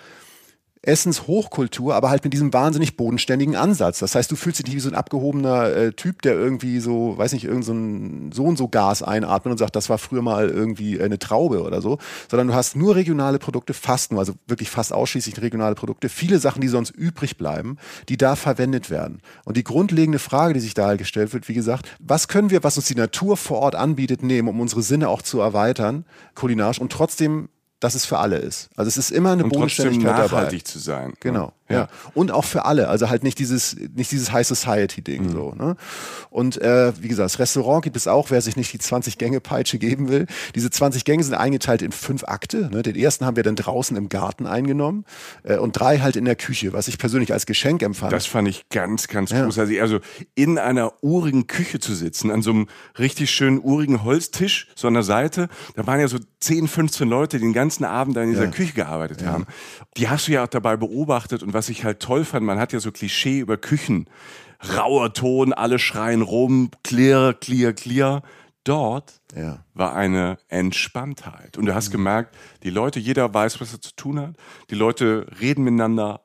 [0.83, 3.99] Essenshochkultur, aber halt mit diesem wahnsinnig bodenständigen Ansatz.
[3.99, 7.33] Das heißt, du fühlst dich wie so ein abgehobener äh, Typ, der irgendwie so, weiß
[7.33, 10.49] nicht, irgend so ein so und so Gas einatmet und sagt, das war früher mal
[10.49, 11.99] irgendwie eine Traube oder so,
[12.31, 16.39] sondern du hast nur regionale Produkte, fast nur, also wirklich fast ausschließlich regionale Produkte, viele
[16.39, 17.77] Sachen, die sonst übrig bleiben,
[18.09, 19.21] die da verwendet werden.
[19.45, 22.63] Und die grundlegende Frage, die sich da halt gestellt wird, wie gesagt, was können wir,
[22.63, 26.81] was uns die Natur vor Ort anbietet, nehmen, um unsere Sinne auch zu erweitern, kulinarisch
[26.81, 27.49] und trotzdem
[27.81, 28.71] dass es für alle ist.
[28.77, 30.37] Also es ist immer eine Und trotzdem Bodenständigkeit dabei.
[30.37, 31.15] nachhaltig zu sein.
[31.21, 31.53] Genau.
[31.69, 31.89] Ja.
[32.15, 32.89] Und auch für alle.
[32.89, 35.33] Also halt nicht dieses, nicht dieses High Society-Ding mhm.
[35.33, 35.55] so.
[35.57, 35.77] Ne?
[36.31, 40.09] Und äh, wie gesagt, das Restaurant gibt es auch, wer sich nicht die 20-Gänge-Peitsche geben
[40.09, 40.27] will.
[40.55, 42.71] Diese 20 Gänge sind eingeteilt in fünf Akte.
[42.73, 42.83] Ne?
[42.83, 45.05] Den ersten haben wir dann draußen im Garten eingenommen
[45.45, 48.13] äh, und drei halt in der Küche, was ich persönlich als Geschenk empfand.
[48.13, 49.45] Das fand ich ganz, ganz ja.
[49.45, 49.81] großartig.
[49.81, 50.01] Also
[50.35, 54.95] in einer urigen Küche zu sitzen, an so einem richtig schönen urigen Holztisch, so an
[54.95, 55.49] der Seite.
[55.77, 58.51] Da waren ja so 10, 15 Leute, die den ganzen Abend da in dieser ja.
[58.51, 59.29] Küche gearbeitet ja.
[59.29, 59.47] haben.
[59.97, 62.73] Die hast du ja auch dabei beobachtet und was ich halt toll fand, man hat
[62.73, 64.09] ja so Klischee über Küchen.
[64.77, 68.23] Rauer Ton, alle schreien rum, clear, clear, clear.
[68.63, 69.65] Dort ja.
[69.75, 71.59] war eine Entspanntheit.
[71.59, 71.93] Und du hast mhm.
[71.93, 74.37] gemerkt, die Leute, jeder weiß, was er zu tun hat.
[74.71, 76.21] Die Leute reden miteinander,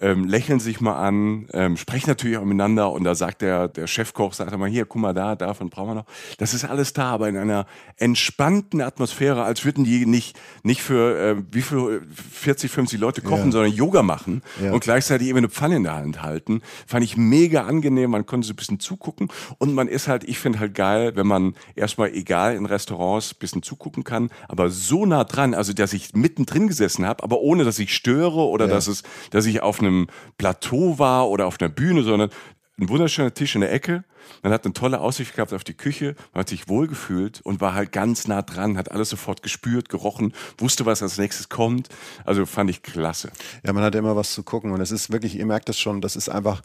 [0.00, 3.86] ähm, lächeln sich mal an, ähm, sprechen natürlich auch miteinander und da sagt der, der
[3.86, 6.06] Chefkoch, sagt mal hier, guck mal da, davon brauchen wir noch.
[6.38, 11.18] Das ist alles da, aber in einer entspannten Atmosphäre, als würden die nicht, nicht für
[11.18, 12.02] äh, wie viel
[12.32, 13.52] 40, 50 Leute kochen, ja.
[13.52, 14.72] sondern Yoga machen ja.
[14.72, 16.60] und gleichzeitig eben eine Pfanne in der Hand halten.
[16.86, 19.28] Fand ich mega angenehm, man konnte so ein bisschen zugucken
[19.58, 23.38] und man ist halt, ich finde halt geil, wenn man erstmal egal in Restaurants ein
[23.38, 27.64] bisschen zugucken kann, aber so nah dran, also dass ich mittendrin gesessen habe, aber ohne
[27.64, 28.74] dass ich störe oder ja.
[28.74, 30.06] dass es, dass ich auf einem
[30.38, 32.30] Plateau war oder auf einer Bühne, sondern
[32.78, 34.04] ein wunderschöner Tisch in der Ecke.
[34.42, 37.74] Man hat eine tolle Aussicht gehabt auf die Küche, man hat sich wohlgefühlt und war
[37.74, 41.88] halt ganz nah dran, hat alles sofort gespürt, gerochen, wusste, was als nächstes kommt.
[42.24, 43.30] Also fand ich klasse.
[43.64, 46.00] Ja, man hat immer was zu gucken und es ist wirklich, ihr merkt das schon,
[46.00, 46.62] das ist einfach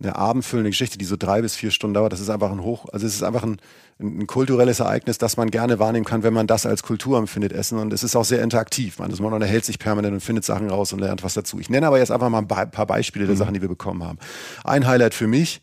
[0.00, 2.12] eine abendfüllende Geschichte, die so drei bis vier Stunden dauert.
[2.12, 3.58] Das ist einfach ein Hoch, also es ist einfach ein,
[4.00, 7.78] ein kulturelles Ereignis, das man gerne wahrnehmen kann, wenn man das als Kultur empfindet, Essen.
[7.78, 8.98] Und es ist auch sehr interaktiv.
[8.98, 11.58] Man, man unterhält sich permanent und findet Sachen raus und lernt was dazu.
[11.60, 13.38] Ich nenne aber jetzt einfach mal ein paar Beispiele der mhm.
[13.38, 14.18] Sachen, die wir bekommen haben.
[14.64, 15.62] Ein Highlight für mich,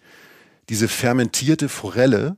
[0.69, 2.37] diese fermentierte Forelle.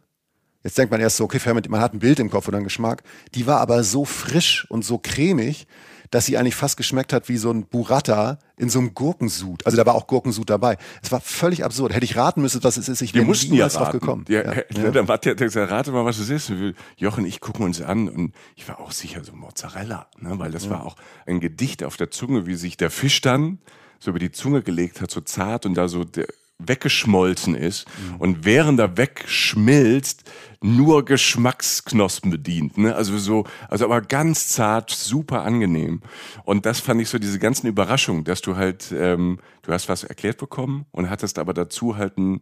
[0.63, 3.03] Jetzt denkt man erst so, okay, man hat ein Bild im Kopf oder einen Geschmack.
[3.33, 5.67] Die war aber so frisch und so cremig,
[6.11, 9.65] dass sie eigentlich fast geschmeckt hat wie so ein Burrata in so einem Gurkensud.
[9.65, 10.77] Also da war auch Gurkensud dabei.
[11.01, 11.93] Es war völlig absurd.
[11.93, 14.25] Hätte ich raten müssen, was es ist, ich wäre niemals ja drauf gekommen.
[14.29, 14.63] Ja, ja.
[14.71, 14.91] ja.
[14.91, 16.53] Dann hat der gesagt, rate mal, was es ist.
[16.95, 20.37] Jochen, ich gucken uns an und ich war auch sicher so Mozzarella, ne?
[20.37, 20.71] weil das ja.
[20.71, 20.95] war auch
[21.25, 23.57] ein Gedicht auf der Zunge, wie sich der Fisch dann
[23.99, 26.27] so über die Zunge gelegt hat, so zart und da so der,
[26.67, 28.15] weggeschmolzen ist mhm.
[28.17, 30.23] und während er wegschmilzt,
[30.63, 32.77] nur Geschmacksknospen bedient.
[32.77, 32.95] Ne?
[32.95, 36.01] Also so, also aber ganz zart, super angenehm.
[36.43, 40.03] Und das fand ich so diese ganzen Überraschungen, dass du halt, ähm, du hast was
[40.03, 42.41] erklärt bekommen und hattest aber dazu halt ein,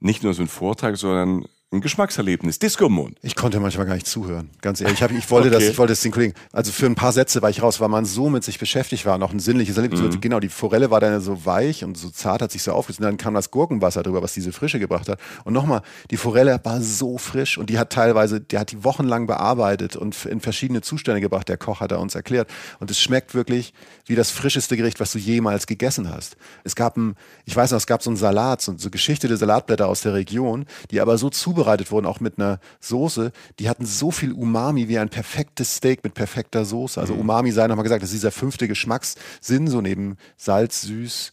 [0.00, 3.16] nicht nur so einen Vortrag, sondern ein Geschmackserlebnis, Disco-Mond.
[3.22, 4.94] Ich konnte manchmal gar nicht zuhören, ganz ehrlich.
[4.94, 5.58] Ich, hab, ich wollte okay.
[5.58, 7.88] das, ich wollte das den Kollegen, also für ein paar Sätze war ich raus, weil
[7.88, 10.00] man so mit sich beschäftigt war, noch ein sinnliches Erlebnis.
[10.00, 10.20] Mhm.
[10.20, 12.98] Genau, die Forelle war dann so weich und so zart, hat sich so aufgesetzt.
[13.00, 15.20] Und dann kam das Gurkenwasser drüber, was diese Frische gebracht hat.
[15.44, 19.28] Und nochmal, die Forelle war so frisch und die hat teilweise, die hat die wochenlang
[19.28, 21.48] bearbeitet und in verschiedene Zustände gebracht.
[21.48, 22.50] Der Koch hat er uns erklärt.
[22.80, 23.74] Und es schmeckt wirklich
[24.06, 26.36] wie das frischeste Gericht, was du jemals gegessen hast.
[26.64, 29.86] Es gab ein, ich weiß noch, es gab so einen Salat, so, so geschichtete Salatblätter
[29.86, 31.59] aus der Region, die aber so zubereitet
[31.90, 36.14] wurden, auch mit einer Soße, die hatten so viel Umami wie ein perfektes Steak mit
[36.14, 37.00] perfekter Soße.
[37.00, 37.20] Also mhm.
[37.20, 41.32] Umami sei nochmal gesagt, das ist dieser fünfte Geschmackssinn, so neben Salz, süß,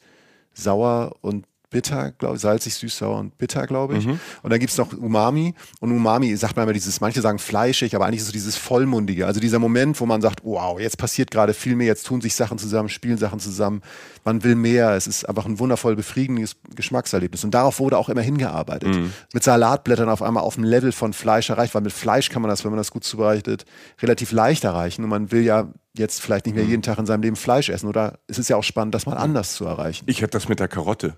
[0.54, 4.08] sauer und bitter, glaube ich, salzig, süß, sauer und bitter, glaube ich.
[4.08, 4.20] Mhm.
[4.42, 5.54] Und dann gibt es noch Umami.
[5.80, 8.56] Und Umami sagt man immer dieses, manche sagen fleischig, aber eigentlich ist es so dieses
[8.56, 9.26] Vollmundige.
[9.26, 12.36] Also dieser Moment, wo man sagt, wow, jetzt passiert gerade viel mehr, jetzt tun sich
[12.36, 13.82] Sachen zusammen, spielen Sachen zusammen.
[14.24, 14.92] Man will mehr.
[14.92, 17.44] Es ist einfach ein wundervoll befriedigendes Geschmackserlebnis.
[17.44, 18.96] Und darauf wurde auch immer hingearbeitet.
[18.96, 19.14] Mhm.
[19.34, 22.50] Mit Salatblättern auf einmal auf dem Level von Fleisch erreicht, weil mit Fleisch kann man
[22.50, 23.66] das, wenn man das gut zubereitet,
[24.02, 25.04] relativ leicht erreichen.
[25.04, 26.70] Und man will ja jetzt vielleicht nicht mehr mhm.
[26.70, 27.88] jeden Tag in seinem Leben Fleisch essen.
[27.88, 30.06] Oder es ist ja auch spannend, das mal anders zu erreichen.
[30.08, 31.18] Ich hätte das mit der Karotte.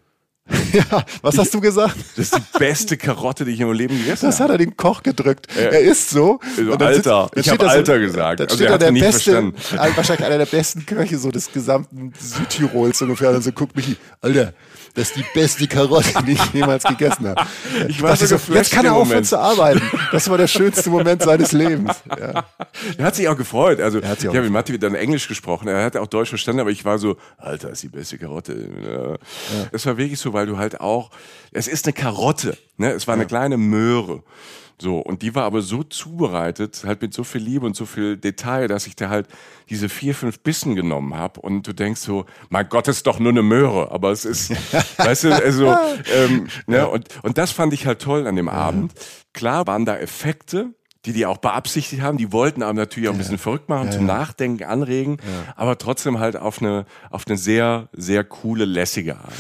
[0.74, 1.96] ja, was hast du gesagt?
[2.16, 4.32] Das ist die beste Karotte, die ich in meinem Leben gegessen habe.
[4.32, 5.48] Das hat er den Koch gedrückt.
[5.56, 5.64] Ja.
[5.64, 6.40] Er ist so.
[6.58, 8.42] Also Alter, sitzt, ich habe Alter so, gesagt.
[8.42, 9.54] also er hat der nicht beste.
[9.96, 13.30] Wahrscheinlich einer der besten Köche so des gesamten Südtirols ungefähr.
[13.30, 14.54] Und dann so guckt mich, Alter,
[14.94, 17.46] das ist die beste Karotte, die ich jemals gegessen habe.
[17.88, 19.82] Ich war so jetzt kann er aufhören zu arbeiten.
[20.12, 22.02] Das war der schönste Moment seines Lebens.
[22.10, 22.46] Ja.
[22.98, 23.80] Er hat sich auch gefreut.
[23.80, 25.68] Also ich habe mit Matti dann Englisch gesprochen.
[25.68, 29.20] Er hat auch Deutsch verstanden, aber ich war so, Alter, ist die beste Karotte.
[29.72, 29.92] Es ja.
[29.92, 31.12] war wirklich so, weil du halt auch,
[31.52, 32.58] es ist eine Karotte.
[32.78, 32.92] Ne?
[32.92, 34.24] Es war eine kleine Möhre.
[34.82, 38.16] So, und die war aber so zubereitet, halt mit so viel Liebe und so viel
[38.16, 39.28] Detail, dass ich da halt
[39.70, 43.32] diese vier, fünf Bissen genommen habe und du denkst so, mein Gott, ist doch nur
[43.32, 44.52] eine Möhre, aber es ist,
[44.98, 45.76] weißt du, also,
[46.16, 48.94] ähm, ne, und, und das fand ich halt toll an dem Abend.
[49.34, 50.74] Klar waren da Effekte,
[51.06, 53.92] die die auch beabsichtigt haben, die wollten aber natürlich auch ein bisschen verrückt machen, ja,
[53.92, 54.18] zum ja.
[54.18, 55.18] Nachdenken anregen,
[55.56, 59.34] aber trotzdem halt auf eine, auf eine sehr, sehr coole, lässige Art.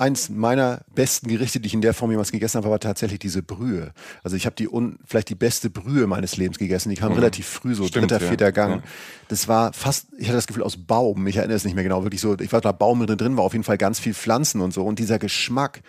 [0.00, 3.42] Eins meiner besten Gerichte, die ich in der Form jemals gegessen habe, war tatsächlich diese
[3.42, 3.92] Brühe.
[4.22, 6.88] Also ich habe die un, vielleicht die beste Brühe meines Lebens gegessen.
[6.88, 7.18] Die kam mhm.
[7.18, 8.76] relativ früh, so Stimmt, dritter, vierter Gang.
[8.76, 8.82] Ja.
[9.28, 11.26] Das war fast, ich hatte das Gefühl aus Baum.
[11.26, 12.02] Ich erinnere es nicht mehr genau.
[12.02, 14.72] Wirklich so, ich war da Baum drin, war auf jeden Fall ganz viel Pflanzen und
[14.72, 14.84] so.
[14.84, 15.82] Und dieser Geschmack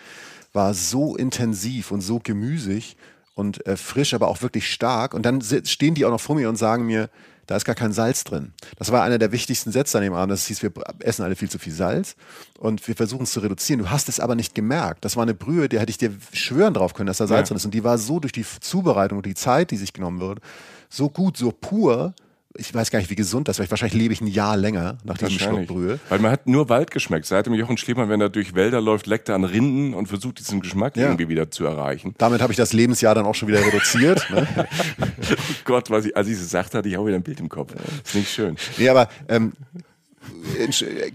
[0.52, 2.96] war so intensiv und so gemüsig
[3.34, 5.14] und äh, frisch, aber auch wirklich stark.
[5.14, 7.08] Und dann stehen die auch noch vor mir und sagen mir,
[7.46, 8.52] da ist gar kein Salz drin.
[8.76, 10.32] Das war einer der wichtigsten Sätze an dem Abend.
[10.32, 12.14] Das hieß, wir essen alle viel zu viel Salz
[12.58, 13.80] und wir versuchen es zu reduzieren.
[13.80, 15.04] Du hast es aber nicht gemerkt.
[15.04, 17.48] Das war eine Brühe, der hätte ich dir schwören drauf können, dass da Salz ja.
[17.48, 17.64] drin ist.
[17.64, 20.40] Und die war so durch die Zubereitung und die Zeit, die sich genommen wird,
[20.88, 22.14] so gut, so pur,
[22.56, 23.70] ich weiß gar nicht, wie gesund das wäre.
[23.70, 25.98] Wahrscheinlich lebe ich ein Jahr länger nach diesem Schluck Brühe.
[26.08, 27.26] Weil man hat nur Wald geschmeckt.
[27.26, 30.38] Seit dem Jochen Schliemann, wenn er durch Wälder läuft, leckt er an Rinden und versucht
[30.38, 31.04] diesen Geschmack ja.
[31.04, 32.14] irgendwie wieder zu erreichen.
[32.18, 34.28] Damit habe ich das Lebensjahr dann auch schon wieder reduziert.
[34.30, 34.46] ne?
[34.98, 35.34] oh
[35.64, 37.72] Gott, was ich, als ich es gesagt hatte, ich auch wieder ein Bild im Kopf.
[37.74, 38.56] Das ist nicht schön.
[38.76, 39.52] Nee, aber ähm,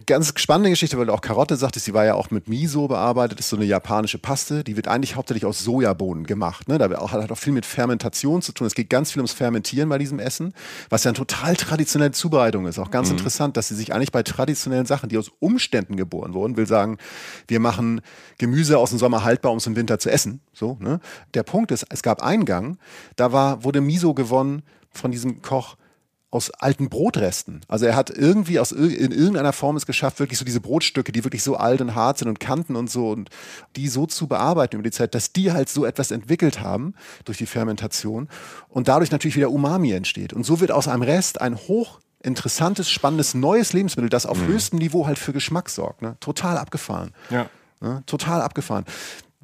[0.05, 3.39] ganz spannende Geschichte, weil du auch Karotte sagtest, sie war ja auch mit Miso bearbeitet,
[3.39, 6.67] ist so eine japanische Paste, die wird eigentlich hauptsächlich aus Sojabohnen gemacht.
[6.67, 6.77] Ne?
[6.77, 8.67] Da hat auch viel mit Fermentation zu tun.
[8.67, 10.53] Es geht ganz viel ums Fermentieren bei diesem Essen,
[10.89, 12.79] was ja eine total traditionelle Zubereitung ist.
[12.79, 13.17] Auch ganz mhm.
[13.17, 16.97] interessant, dass sie sich eigentlich bei traditionellen Sachen, die aus Umständen geboren wurden, will sagen,
[17.47, 18.01] wir machen
[18.37, 20.41] Gemüse aus dem Sommer haltbar, um es im Winter zu essen.
[20.53, 20.99] So, ne?
[21.33, 22.77] Der Punkt ist, es gab Eingang,
[23.15, 25.77] da war, wurde Miso gewonnen von diesem Koch,
[26.29, 27.61] aus alten Brotresten.
[27.67, 31.23] Also er hat irgendwie aus in irgendeiner Form es geschafft, wirklich so diese Brotstücke, die
[31.23, 33.29] wirklich so alt und hart sind und Kanten und so und
[33.77, 37.37] die so zu bearbeiten über die Zeit, dass die halt so etwas entwickelt haben durch
[37.37, 38.27] die Fermentation
[38.67, 40.33] und dadurch natürlich wieder Umami entsteht.
[40.33, 44.47] Und so wird aus einem Rest ein hoch interessantes, spannendes, neues Lebensmittel, das auf mhm.
[44.47, 46.01] höchstem Niveau halt für Geschmack sorgt.
[46.01, 46.17] Ne?
[46.19, 47.13] Total abgefahren.
[47.29, 47.49] Ja.
[47.79, 48.03] Ne?
[48.05, 48.85] Total abgefahren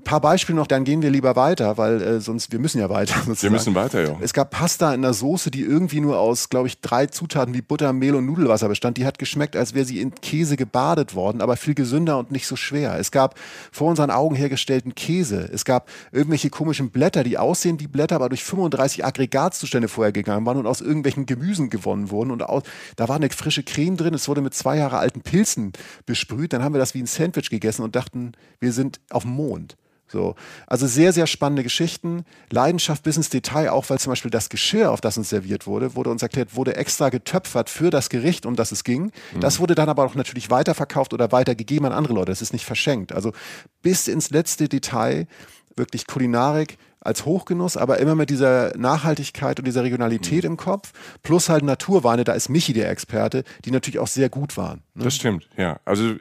[0.03, 3.15] paar Beispiele noch, dann gehen wir lieber weiter, weil äh, sonst, wir müssen ja weiter.
[3.25, 3.41] Sozusagen.
[3.43, 4.17] Wir müssen weiter, ja.
[4.21, 7.61] Es gab Pasta in der Soße, die irgendwie nur aus, glaube ich, drei Zutaten wie
[7.61, 8.97] Butter, Mehl und Nudelwasser bestand.
[8.97, 12.47] Die hat geschmeckt, als wäre sie in Käse gebadet worden, aber viel gesünder und nicht
[12.47, 12.97] so schwer.
[12.99, 13.35] Es gab
[13.71, 15.49] vor unseren Augen hergestellten Käse.
[15.51, 20.45] Es gab irgendwelche komischen Blätter, die aussehen wie Blätter, aber durch 35 Aggregatzustände vorher gegangen
[20.45, 22.31] waren und aus irgendwelchen Gemüsen gewonnen wurden.
[22.31, 22.63] Und aus,
[22.95, 24.13] da war eine frische Creme drin.
[24.13, 25.73] Es wurde mit zwei Jahre alten Pilzen
[26.05, 26.53] besprüht.
[26.53, 29.75] Dann haben wir das wie ein Sandwich gegessen und dachten, wir sind auf dem Mond.
[30.13, 30.35] So.
[30.67, 32.23] Also sehr, sehr spannende Geschichten.
[32.51, 35.95] Leidenschaft bis ins Detail, auch weil zum Beispiel das Geschirr, auf das uns serviert wurde,
[35.95, 39.11] wurde uns erklärt, wurde extra getöpfert für das Gericht, um das es ging.
[39.33, 39.39] Mhm.
[39.41, 42.31] Das wurde dann aber auch natürlich weiterverkauft oder weitergegeben an andere Leute.
[42.31, 43.11] Das ist nicht verschenkt.
[43.11, 43.33] Also
[43.81, 45.27] bis ins letzte Detail
[45.75, 50.51] wirklich Kulinarik als Hochgenuss, aber immer mit dieser Nachhaltigkeit und dieser Regionalität mhm.
[50.51, 50.91] im Kopf.
[51.21, 54.81] Plus halt Naturweine, da ist Michi der Experte, die natürlich auch sehr gut waren.
[54.95, 55.03] Ne?
[55.03, 55.79] Das stimmt, ja.
[55.85, 56.15] Also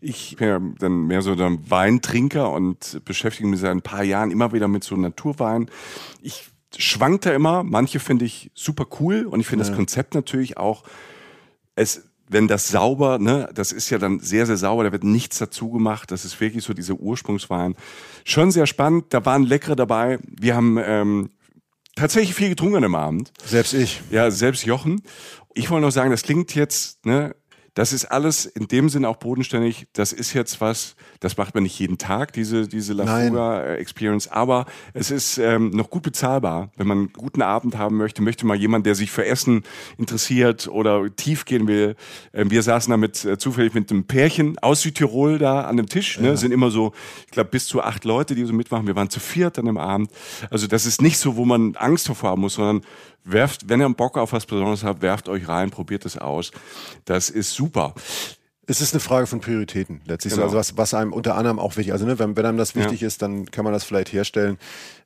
[0.00, 4.30] ich bin ja dann mehr so ein Weintrinker und beschäftige mich seit ein paar Jahren
[4.30, 5.70] immer wieder mit so Naturwein.
[6.22, 7.62] Ich schwank da immer.
[7.62, 9.68] Manche finde ich super cool und ich finde ja.
[9.68, 10.84] das Konzept natürlich auch.
[11.74, 15.38] Es wenn das sauber, ne, das ist ja dann sehr, sehr sauber, da wird nichts
[15.38, 16.10] dazu gemacht.
[16.10, 17.74] Das ist wirklich so diese Ursprungswein.
[18.24, 20.18] Schon sehr spannend, da waren leckere dabei.
[20.22, 21.30] Wir haben ähm,
[21.96, 23.32] tatsächlich viel getrunken am Abend.
[23.44, 24.00] Selbst ich.
[24.10, 25.02] Ja, selbst Jochen.
[25.54, 27.34] Ich wollte noch sagen, das klingt jetzt, ne,
[27.74, 29.86] das ist alles in dem Sinne auch bodenständig.
[29.92, 33.76] Das ist jetzt was, das macht man nicht jeden Tag, diese, diese La Fuga äh,
[33.76, 34.26] Experience.
[34.26, 36.70] Aber es ist ähm, noch gut bezahlbar.
[36.76, 39.62] Wenn man einen guten Abend haben möchte, möchte mal jemand, der sich für Essen
[39.98, 41.94] interessiert oder tief gehen will.
[42.34, 45.86] Ähm, wir saßen da mit, äh, zufällig mit einem Pärchen aus Südtirol da an dem
[45.86, 46.18] Tisch.
[46.18, 46.28] Ne?
[46.28, 46.36] Ja.
[46.36, 46.92] Sind immer so,
[47.26, 48.88] ich glaube, bis zu acht Leute, die so mitmachen.
[48.88, 50.10] Wir waren zu viert an dem Abend.
[50.50, 52.82] Also das ist nicht so, wo man Angst davor haben muss, sondern
[53.22, 56.50] werft, wenn ihr Bock auf was Besonderes habt, werft euch rein, probiert es aus.
[57.04, 57.94] Das ist super.
[58.66, 60.34] Es ist eine Frage von Prioritäten letztlich.
[60.34, 60.44] Genau.
[60.44, 63.00] Also was, was einem unter anderem auch wichtig, also ne, wenn, wenn einem das wichtig
[63.00, 63.08] ja.
[63.08, 64.56] ist, dann kann man das vielleicht herstellen.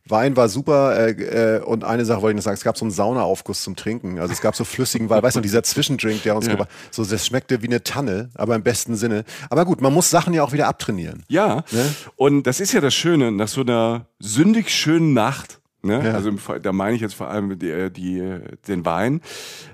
[0.05, 2.85] Wein war super äh, äh, und eine Sache wollte ich noch sagen, es gab so
[2.85, 4.19] einen Saunaaufguss zum Trinken.
[4.19, 6.53] Also es gab so flüssigen Wein, weißt du, dieser Zwischendrink, der uns ja.
[6.53, 9.25] gebracht so das schmeckte wie eine Tanne, aber im besten Sinne.
[9.49, 11.25] Aber gut, man muss Sachen ja auch wieder abtrainieren.
[11.29, 11.95] Ja, ne?
[12.17, 16.05] und das ist ja das Schöne, nach so einer sündig schönen Nacht Ne?
[16.05, 16.15] Ja.
[16.15, 19.21] Also da meine ich jetzt vor allem die, die, den Wein,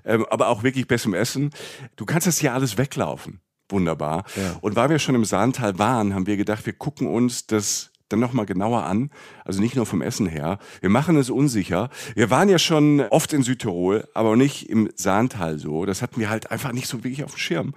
[0.04, 1.50] ähm, aber auch wirklich besserem Essen.
[1.96, 3.40] Du kannst das hier alles weglaufen.
[3.72, 4.24] Wunderbar.
[4.36, 4.56] Ja.
[4.60, 8.20] Und weil wir schon im Sahntal waren, haben wir gedacht, wir gucken uns das dann
[8.20, 9.10] nochmal genauer an.
[9.44, 10.58] Also nicht nur vom Essen her.
[10.80, 11.88] Wir machen es unsicher.
[12.14, 15.86] Wir waren ja schon oft in Südtirol, aber nicht im Sahntal so.
[15.86, 17.74] Das hatten wir halt einfach nicht so wirklich auf dem Schirm.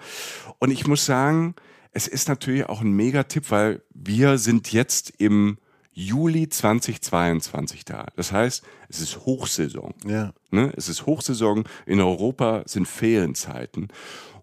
[0.59, 1.55] Und ich muss sagen,
[1.91, 5.57] es ist natürlich auch ein Megatipp, weil wir sind jetzt im
[5.93, 8.07] Juli 2022 da.
[8.17, 9.93] Das heißt, es ist Hochsaison.
[10.05, 10.33] Ja.
[10.51, 10.73] Ne?
[10.75, 13.87] Es ist Hochsaison, in Europa sind Ferienzeiten.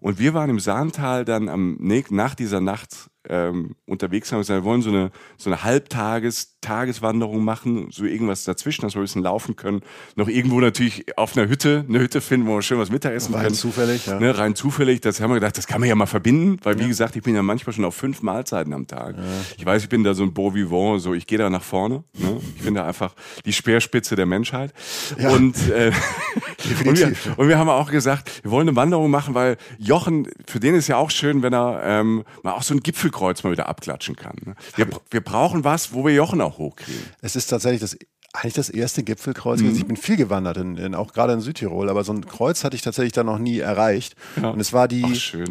[0.03, 1.77] Und wir waren im Sahntal dann am,
[2.11, 6.59] nach dieser Nacht ähm, unterwegs haben und gesagt, wir wollen so eine, so eine Halbtages,
[6.61, 9.81] Tageswanderung machen, so irgendwas dazwischen, dass wir ein bisschen laufen können.
[10.15, 13.43] Noch irgendwo natürlich auf einer Hütte, eine Hütte finden, wo wir schön was Mittagessen Rein
[13.43, 13.55] können.
[13.55, 14.19] zufällig, ja.
[14.19, 16.87] Ne, rein zufällig, das haben wir gedacht, das kann man ja mal verbinden, weil wie
[16.87, 19.15] gesagt, ich bin ja manchmal schon auf fünf Mahlzeiten am Tag.
[19.57, 22.03] Ich weiß, ich bin da so ein Beau vivant, so ich gehe da nach vorne.
[22.17, 22.39] Ne?
[22.57, 23.13] Ich bin da einfach
[23.45, 24.73] die Speerspitze der Menschheit.
[25.17, 25.29] Ja.
[25.29, 25.91] Und, äh,
[26.85, 30.59] und, wir, und wir haben auch gesagt, wir wollen eine Wanderung machen, weil Jochen, für
[30.59, 32.81] den ist ja auch schön, wenn er ähm, mal auch so ein
[33.13, 34.35] Gipfelkreuz mal wieder abklatschen kann.
[34.43, 34.55] Ne?
[34.75, 37.03] Wir, wir brauchen was, wo wir Jochen auch hochkriegen.
[37.21, 37.97] Es ist tatsächlich das
[38.35, 39.61] eigentlich das erste Gipfelkreuz.
[39.61, 39.75] Mhm.
[39.75, 42.75] Ich bin viel gewandert, in, in, auch gerade in Südtirol, aber so ein Kreuz hatte
[42.75, 44.15] ich tatsächlich da noch nie erreicht.
[44.41, 45.03] Und es war die,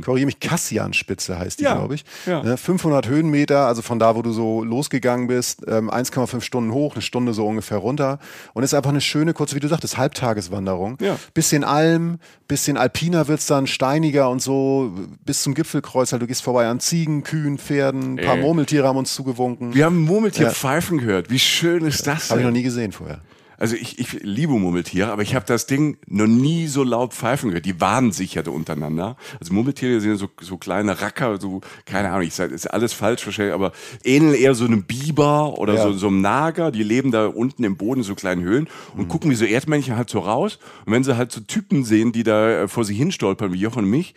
[0.05, 2.05] korrigiere mich, Kassianspitze heißt die, Ja, glaube ich.
[2.27, 2.43] ja.
[2.43, 6.95] Ne, 500 Höhenmeter, also von da, wo du so losgegangen bist, ähm, 1,5 Stunden hoch,
[6.95, 8.19] eine Stunde so ungefähr runter.
[8.53, 10.99] Und ist einfach eine schöne, kurze, wie du sagtest, Halbtageswanderung.
[11.01, 11.17] Ja.
[11.35, 12.19] Bisschen Alm,
[12.49, 14.93] bisschen alpiner wird's dann, steiniger und so,
[15.25, 16.11] bis zum Gipfelkreuz.
[16.11, 18.43] Halt, du gehst vorbei an Ziegen, Kühen, Pferden, ein paar Ey.
[18.43, 19.73] Murmeltiere haben uns zugewunken.
[19.73, 20.53] Wir haben ein Murmeltier Ja.
[20.53, 21.31] pfeifen gehört.
[21.31, 23.21] Wie schön ist das Habe ich noch nie gesehen vorher.
[23.63, 27.51] Also ich, ich liebe Murmeltiere, aber ich habe das Ding noch nie so laut pfeifen
[27.51, 27.65] gehört.
[27.65, 29.17] Die warnen sich ja da untereinander.
[29.39, 33.25] Also Murmeltiere sind so, so kleine Racker, so, keine Ahnung, ich sage, ist alles falsch
[33.25, 33.71] wahrscheinlich, aber
[34.03, 35.83] ähneln eher so einem Biber oder Ja.
[35.85, 36.73] so, so einem Nager.
[36.73, 39.95] Die leben da unten im Boden in so kleinen Höhlen und gucken wie so Erdmännchen
[39.97, 40.59] halt so raus.
[40.85, 43.59] Und wenn sie halt so Typen sehen, die da äh, vor sich hin stolpern, wie
[43.61, 44.17] Jochen und mich,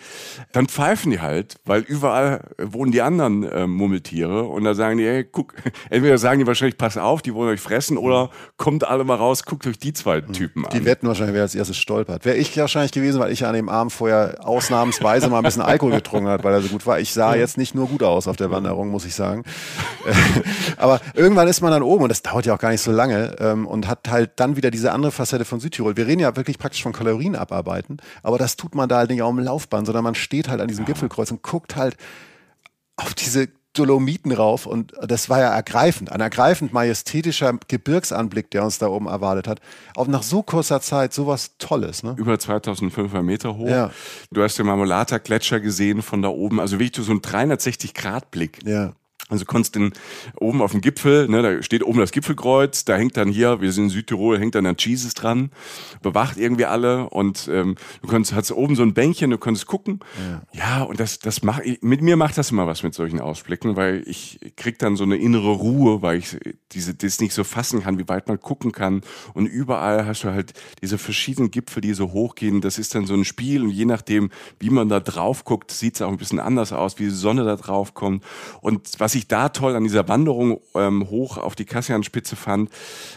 [0.53, 5.05] dann pfeifen die halt, weil überall wohnen die anderen äh, Murmeltiere und da sagen die,
[5.05, 5.53] ey, guck,
[5.91, 9.34] entweder sagen die wahrscheinlich, pass auf, die wollen euch fressen oder kommt alle mal raus,
[9.43, 10.71] guckt euch die zwei Typen an.
[10.71, 12.25] Die wetten wahrscheinlich, wer als erstes stolpert.
[12.25, 15.93] Wäre ich wahrscheinlich gewesen, weil ich an dem Abend vorher ausnahmsweise mal ein bisschen Alkohol
[15.93, 16.99] getrunken hat, weil er so gut war.
[16.99, 19.43] Ich sah jetzt nicht nur gut aus auf der Wanderung, muss ich sagen.
[20.77, 23.35] Aber irgendwann ist man dann oben und das dauert ja auch gar nicht so lange
[23.39, 25.97] ähm, und hat halt dann wieder diese andere Facette von Südtirol.
[25.97, 29.21] Wir reden ja wirklich praktisch von Kalorien abarbeiten, aber das tut man da halt nicht
[29.21, 31.97] auf dem Laufband, sondern man steht halt an diesem Gipfelkreuz und guckt halt
[32.97, 38.77] auf diese Dolomiten rauf und das war ja ergreifend, ein ergreifend majestätischer Gebirgsanblick, der uns
[38.77, 39.59] da oben erwartet hat.
[39.95, 42.15] Auch nach so kurzer Zeit sowas Tolles, ne?
[42.17, 43.67] über 2500 Meter hoch.
[43.67, 43.91] Ja.
[44.31, 46.59] Du hast den Marmolata-Gletscher gesehen von da oben.
[46.59, 48.59] Also wirklich so ein 360-Grad-Blick.
[48.65, 48.93] Ja.
[49.27, 49.91] Also konntest den
[50.35, 53.71] oben auf dem Gipfel, ne, da steht oben das Gipfelkreuz, da hängt dann hier, wir
[53.71, 55.49] sind in Südtirol, hängt dann ein Jesus dran,
[56.03, 59.99] bewacht irgendwie alle und ähm, du konntest, hast oben so ein Bänkchen, du konntest gucken.
[60.53, 64.03] Ja, und das, das macht, mit mir macht das immer was mit solchen Ausblicken, weil
[64.05, 66.38] ich krieg dann so eine innere Ruhe, weil ich
[66.71, 69.01] diese, das nicht so fassen kann, wie weit man gucken kann.
[69.33, 72.61] Und überall hast du halt diese verschiedenen Gipfel, die so hochgehen.
[72.61, 75.95] Das ist dann so ein Spiel und je nachdem, wie man da drauf guckt, sieht
[75.95, 78.23] es auch ein bisschen anders aus, wie die Sonne da drauf kommt.
[78.61, 82.69] Und was ich da toll an dieser Wanderung ähm, hoch auf die Kassianspitze fand,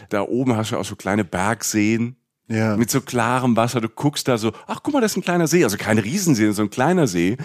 [0.09, 2.15] da oben hast du auch so kleine Bergseen,
[2.47, 2.75] Ja.
[2.77, 3.81] mit so klarem Wasser.
[3.81, 5.63] Du guckst da so, ach guck mal, das ist ein kleiner See.
[5.63, 7.37] Also kein Riesensee, so ein kleiner See.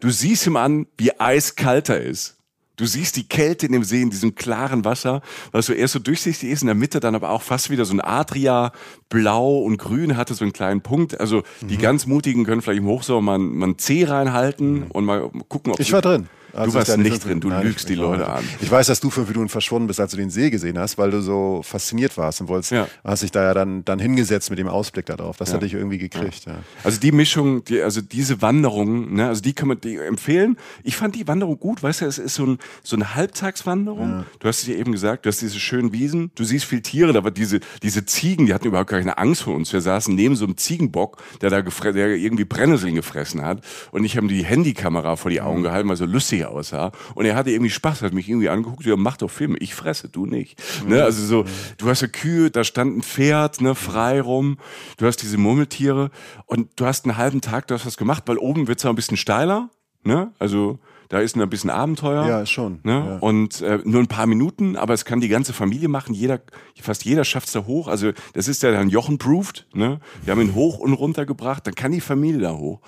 [0.00, 2.34] Du siehst ihm an, wie eiskalt er ist.
[2.76, 5.98] Du siehst die Kälte in dem See, in diesem klaren Wasser, was so erst so
[5.98, 8.70] durchsichtig ist, in der Mitte dann aber auch fast wieder so ein Adria,
[9.08, 11.18] blau und grün hatte so einen kleinen Punkt.
[11.18, 11.80] Also die Mhm.
[11.80, 15.80] ganz Mutigen können vielleicht im Hochsommer mal, mal ein C reinhalten und mal gucken, ob
[15.80, 16.28] Ich war drin.
[16.58, 18.44] Du Als ich warst nicht drin, du Nein, lügst die Leute an.
[18.60, 21.10] Ich weiß, dass du fünf Minuten verschwunden bist, als du den See gesehen hast, weil
[21.10, 22.88] du so fasziniert warst und wolltest, Ja.
[23.04, 25.36] hast dich da ja dann, dann hingesetzt mit dem Ausblick da drauf.
[25.36, 26.46] Das hatte ich irgendwie gekriegt.
[26.46, 26.58] Ja.
[26.84, 30.56] Also die Mischung, die, also diese Wanderung, ne, also die kann man die empfehlen.
[30.82, 34.24] Ich fand die Wanderung gut, weißt du, es ist so, ein, so eine Halbtagswanderung.
[34.38, 37.22] Du hast es ja eben gesagt, du hast diese schönen Wiesen, du siehst viel Tiere,
[37.22, 39.72] war diese, diese Ziegen, die hatten überhaupt keine Angst vor uns.
[39.72, 43.62] Wir saßen neben so einem Ziegenbock, der da der irgendwie Brennnesseln gefressen hat.
[43.90, 46.92] Und ich habe die Handykamera vor die Augen gehalten, weil so lustig aussah.
[47.14, 50.08] Und er hatte irgendwie Spaß, hat mich irgendwie angeguckt, ja, mach doch Filme, ich fresse,
[50.08, 50.60] du nicht.
[50.86, 51.44] Ne, also so,
[51.78, 54.58] du hast ja Kühe, da stand ein Pferd, ne, frei rum.
[54.96, 56.10] Du hast diese Murmeltiere
[56.46, 58.96] und du hast einen halben Tag, du hast was gemacht, weil oben wird's auch ein
[58.96, 59.70] bisschen steiler,
[60.04, 62.26] ne, also da ist ein bisschen Abenteuer.
[62.26, 62.92] Ja, schon, Ne?
[62.92, 63.18] ja.
[63.20, 66.14] Und äh, nur ein paar Minuten, aber es kann die ganze Familie machen.
[66.14, 66.40] Jeder,
[66.78, 67.88] fast jeder schafft's da hoch.
[67.88, 69.66] Also das ist ja dann Jochen-proofed.
[69.72, 70.00] Ne?
[70.22, 71.66] Wir haben ihn hoch und runter gebracht.
[71.66, 72.80] Dann kann die Familie da hoch.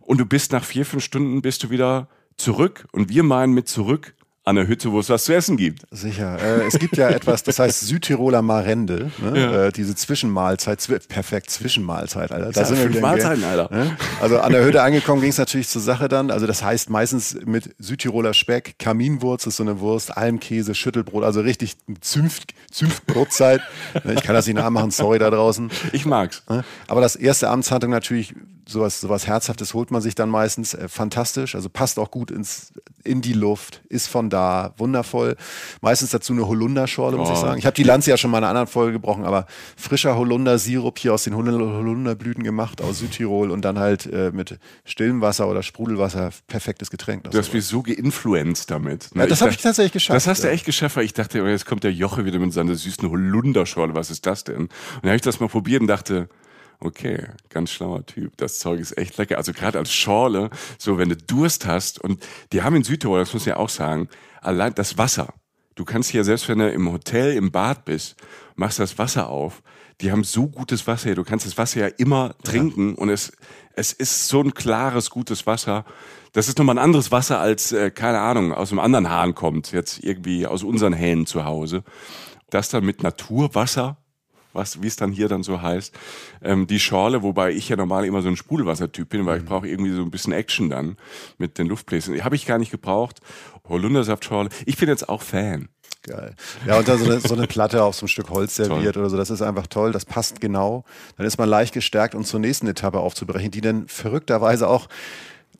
[0.00, 2.86] Und du bist nach vier, fünf Stunden bist du wieder zurück.
[2.92, 4.14] Und wir meinen mit zurück
[4.48, 5.82] an der Hütte, wo es was zu essen gibt.
[5.90, 6.38] Sicher.
[6.40, 9.66] Äh, es gibt ja etwas, das heißt Südtiroler Marende, ne?
[9.66, 12.50] äh, diese Zwischenmahlzeit, zwi perfekt Zwischenmahlzeit, Alter.
[12.52, 13.50] Da Ja, fünf wieder im Mahlzeiten, Game.
[13.50, 13.74] Alter.
[13.74, 13.96] Ne?
[14.22, 16.30] Also an der Hütte angekommen ging es natürlich zur Sache dann.
[16.30, 21.40] Also das heißt meistens mit Südtiroler Speck, Kaminwurz ist so eine Wurst, Almkäse, Schüttelbrot, also
[21.40, 23.60] richtig Zünft, Zünftbrotzeit.
[24.04, 25.70] Ne, ich kann das nicht nachmachen, sorry da draußen.
[25.92, 26.42] Ich mag's.
[26.48, 26.64] Ne?
[26.86, 28.34] Aber das erste Amtshandlung natürlich
[28.68, 30.74] sowas, sowas Herzhaftes holt man sich dann meistens.
[30.74, 34.37] Äh, fantastisch, also passt auch gut ins, in die Luft, ist von da,
[34.76, 35.36] wundervoll.
[35.80, 37.32] Meistens dazu eine Holunderschorle, muss oh.
[37.32, 37.58] ich sagen.
[37.58, 39.46] Ich habe die Lanze ja schon mal in einer anderen Folge gebrochen, aber
[39.76, 45.20] frischer Holunder-Sirup hier aus den Holunderblüten gemacht, aus Südtirol und dann halt äh, mit stillem
[45.20, 47.30] Wasser oder Sprudelwasser, perfektes Getränk.
[47.30, 49.14] Du hast mich so geinfluenced damit.
[49.14, 49.22] Ne?
[49.22, 50.16] Ja, das habe ich tatsächlich geschafft.
[50.16, 52.52] Das hast du echt geschafft, weil ich dachte, oh, jetzt kommt der Joche wieder mit
[52.52, 54.56] seiner süßen Holunderschorle, was ist das denn?
[54.56, 54.72] Und
[55.02, 56.28] dann habe ich das mal probiert und dachte,
[56.80, 58.36] okay, ganz schlauer Typ.
[58.36, 59.36] Das Zeug ist echt lecker.
[59.36, 63.32] Also gerade als Schorle, so wenn du Durst hast und die haben in Südtirol, das
[63.32, 64.08] muss ich ja auch sagen,
[64.40, 65.34] allein das Wasser.
[65.74, 68.16] Du kannst hier selbst wenn du im Hotel, im Bad bist,
[68.56, 69.62] machst das Wasser auf.
[70.00, 71.14] Die haben so gutes Wasser hier.
[71.14, 72.94] Du kannst das Wasser ja immer trinken ja.
[72.96, 73.32] und es,
[73.74, 75.84] es ist so ein klares, gutes Wasser.
[76.32, 79.72] Das ist nochmal ein anderes Wasser als, äh, keine Ahnung, aus einem anderen Hahn kommt.
[79.72, 81.84] Jetzt irgendwie aus unseren Hähnen zu Hause.
[82.50, 83.98] Das dann mit Naturwasser
[84.52, 85.94] was, wie es dann hier dann so heißt,
[86.42, 89.48] ähm, die Schorle, wobei ich ja normal immer so ein Sprudelwassertyp bin, weil ich mhm.
[89.48, 90.96] brauche irgendwie so ein bisschen Action dann
[91.38, 92.22] mit den Luftbläschen.
[92.24, 93.20] Habe ich gar nicht gebraucht.
[93.68, 94.48] Holundersaftschorle.
[94.66, 95.68] Ich bin jetzt auch Fan.
[96.02, 96.34] Geil.
[96.66, 99.02] Ja, und dann so eine, so eine Platte auf so ein Stück Holz serviert toll.
[99.02, 100.84] oder so, das ist einfach toll, das passt genau.
[101.16, 104.88] Dann ist man leicht gestärkt, um zur nächsten Etappe aufzubrechen, die dann verrückterweise auch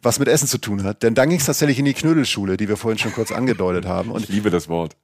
[0.01, 1.03] was mit Essen zu tun hat.
[1.03, 4.11] Denn dann ging es tatsächlich in die Knödelschule, die wir vorhin schon kurz angedeutet haben.
[4.11, 4.97] Und ich liebe das Wort.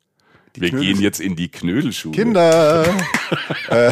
[0.57, 2.15] Die wir Knödel gehen jetzt in die Knödelschule.
[2.15, 2.85] Kinder!
[3.71, 3.91] äh,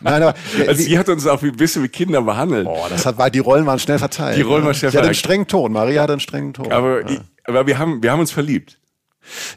[0.00, 0.34] nein, aber,
[0.66, 2.64] also sie hat uns auch ein bisschen wie Kinder behandelt.
[2.64, 4.38] Boah, das hat, die Rollen waren schnell verteilt.
[4.38, 4.92] Die Rollen waren schnell verteilt.
[4.92, 5.72] Sie hat einen strengen Ton.
[5.72, 6.72] Maria hat einen strengen Ton.
[6.72, 7.20] Aber, ja.
[7.44, 8.78] aber wir, haben, wir haben uns verliebt.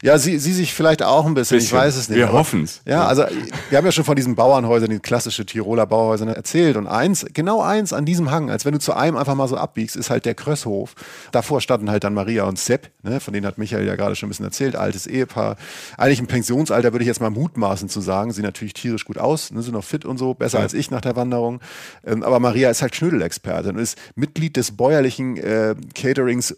[0.02, 1.76] Ja, sie, sie sich vielleicht auch ein bisschen, bisschen.
[1.76, 2.18] ich weiß es nicht.
[2.18, 2.80] Wir hoffen es.
[2.86, 3.24] Ja, also
[3.68, 6.76] wir haben ja schon von diesen Bauernhäusern, die klassische Tiroler Bauernhäuser erzählt.
[6.76, 9.56] Und eins, genau eins an diesem Hang, als wenn du zu einem einfach mal so
[9.56, 10.94] abbiegst, ist halt der Krösshof.
[11.32, 14.28] Davor standen halt dann Maria und Sepp, ne, von denen hat Michael ja gerade schon
[14.28, 15.56] ein bisschen erzählt, altes Ehepaar.
[15.96, 19.50] Eigentlich im Pensionsalter würde ich jetzt mal mutmaßen zu sagen, sehen natürlich tierisch gut aus,
[19.50, 20.64] ne, sind noch fit und so, besser ja.
[20.64, 21.60] als ich nach der Wanderung.
[22.04, 26.56] Ähm, aber Maria ist halt Knödelexpertin und ist Mitglied des bäuerlichen äh, Caterings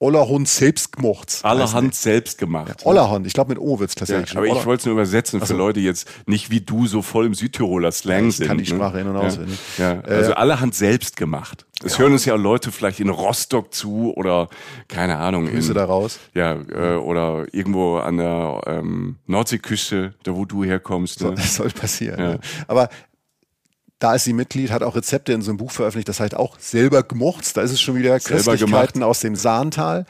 [0.00, 1.40] Ollerhund selbst gemacht.
[1.42, 2.80] Allerhand selbst gemacht.
[2.80, 4.32] Ja, Ollerhand, ich glaube mit O wird es tatsächlich.
[4.32, 7.26] Ja, aber ich wollte es nur übersetzen für Leute jetzt nicht wie du so voll
[7.26, 8.46] im Südtiroler Slang ja, sind.
[8.46, 8.76] kann die ne?
[8.76, 9.58] Sprache in- und auswendig.
[9.76, 10.00] Ja.
[10.00, 11.66] also allerhand selbst gemacht.
[11.84, 14.48] Es hören uns ja Leute vielleicht in Rostock zu oder
[14.88, 15.46] keine Ahnung.
[15.46, 16.18] Grüße in, da raus.
[16.34, 21.20] Ja, äh, oder irgendwo an der ähm, Nordseeküste, da wo du herkommst.
[21.20, 21.28] Ne?
[21.28, 22.20] So, das soll passieren.
[22.20, 22.38] Ja.
[22.68, 22.88] Aber
[24.00, 26.58] da ist sie Mitglied, hat auch Rezepte in so einem Buch veröffentlicht, das heißt auch
[26.58, 27.54] selber gemocht.
[27.56, 30.06] Da ist es schon wieder Köstlichkeiten aus dem Sahntal.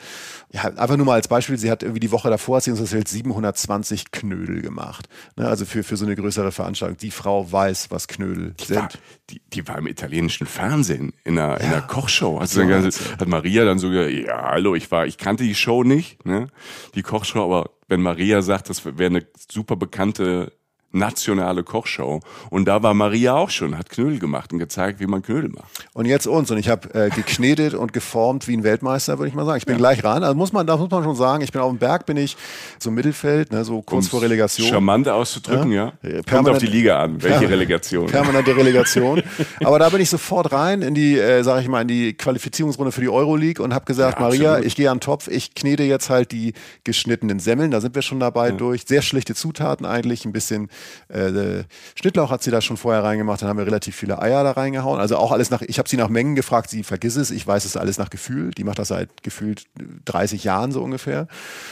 [0.52, 2.80] Ja, einfach nur mal als Beispiel, sie hat irgendwie die Woche davor, hat sie uns
[2.80, 5.08] erzählt, 720 Knödel gemacht.
[5.36, 6.98] Ne, also für, für so eine größere Veranstaltung.
[6.98, 8.76] Die Frau weiß, was Knödel die sind.
[8.76, 8.88] War,
[9.28, 11.56] die, die war im italienischen Fernsehen in einer, ja.
[11.56, 12.38] in einer Kochshow.
[12.38, 15.82] Also dann, hat Maria dann so gesagt, ja, hallo, ich war, ich kannte die Show
[15.82, 16.46] nicht, ne?
[16.94, 20.52] die Kochshow, aber wenn Maria sagt, das wäre eine super bekannte
[20.92, 22.20] nationale Kochshow.
[22.50, 25.88] Und da war Maria auch schon, hat Knödel gemacht und gezeigt, wie man Knödel macht.
[25.92, 26.50] Und jetzt uns.
[26.50, 29.58] Und ich habe äh, geknetet und geformt wie ein Weltmeister, würde ich mal sagen.
[29.58, 29.78] Ich bin ja.
[29.78, 30.22] gleich ran.
[30.24, 32.36] Also muss man, da muss man schon sagen, ich bin auf dem Berg, bin ich
[32.78, 34.68] so im Mittelfeld, ne, so kurz Um's vor Relegation.
[34.68, 35.92] Charmant auszudrücken, ja.
[36.02, 36.22] ja.
[36.28, 38.06] Kommt auf die Liga an, welche Relegation.
[38.06, 39.22] Permanente Relegation.
[39.62, 42.92] Aber da bin ich sofort rein in die, äh, sage ich mal, in die Qualifizierungsrunde
[42.92, 45.84] für die Euroleague und habe gesagt, ja, Maria, ich gehe an den Topf, ich knete
[45.84, 48.84] jetzt halt die geschnittenen Semmeln, da sind wir schon dabei durch.
[48.86, 50.68] Sehr schlichte Zutaten eigentlich, ein bisschen
[51.08, 51.64] äh,
[51.94, 55.00] Schnittlauch hat sie da schon vorher reingemacht, dann haben wir relativ viele Eier da reingehauen.
[55.00, 57.64] Also auch alles nach, ich habe sie nach Mengen gefragt, sie vergiss es, ich weiß
[57.64, 58.50] es alles nach Gefühl.
[58.52, 59.64] Die macht das seit gefühlt
[60.04, 61.26] 30 Jahren so ungefähr.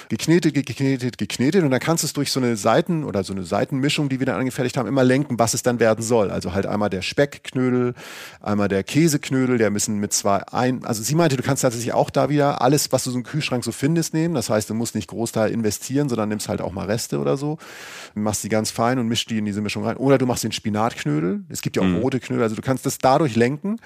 [0.08, 3.44] Geknetet, geknetet, geknetet und dann kannst du es durch so eine Seiten- oder so eine
[3.44, 6.30] Seitenmischung, die wir dann angefertigt haben, immer lenken, was es dann werden soll.
[6.30, 7.94] Also halt einmal der Speckknödel,
[8.40, 12.10] einmal der Käseknödel, der müssen mit zwei ein, also sie meinte, du kannst tatsächlich auch
[12.10, 14.34] da wieder alles, was du so im Kühlschrank so findest, nehmen.
[14.34, 17.58] Das heißt, du musst nicht Großteil investieren, sondern nimmst halt auch mal Reste oder so,
[18.14, 19.96] machst die ganz fein und mischst die in diese Mischung rein.
[19.96, 21.44] Oder du machst den Spinatknödel.
[21.48, 21.96] Es gibt ja auch mhm.
[21.96, 22.42] rote Knödel.
[22.42, 23.76] Also du kannst das dadurch lenken.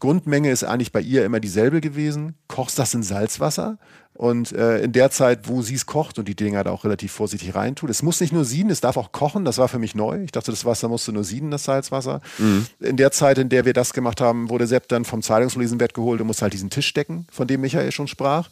[0.00, 2.34] Grundmenge ist eigentlich bei ihr immer dieselbe gewesen.
[2.48, 3.78] Kochst das in Salzwasser
[4.18, 7.12] und äh, in der Zeit, wo sie es kocht und die Dinger da auch relativ
[7.12, 7.88] vorsichtig reintut.
[7.88, 9.44] Es muss nicht nur sieden, es darf auch kochen.
[9.44, 10.24] Das war für mich neu.
[10.24, 12.20] Ich dachte, das Wasser musste nur sieden, das Salzwasser.
[12.38, 12.66] Mhm.
[12.80, 16.20] In der Zeit, in der wir das gemacht haben, wurde Sepp dann vom Zeitungslesenbett geholt
[16.20, 18.48] und musste halt diesen Tisch decken, von dem Michael schon sprach.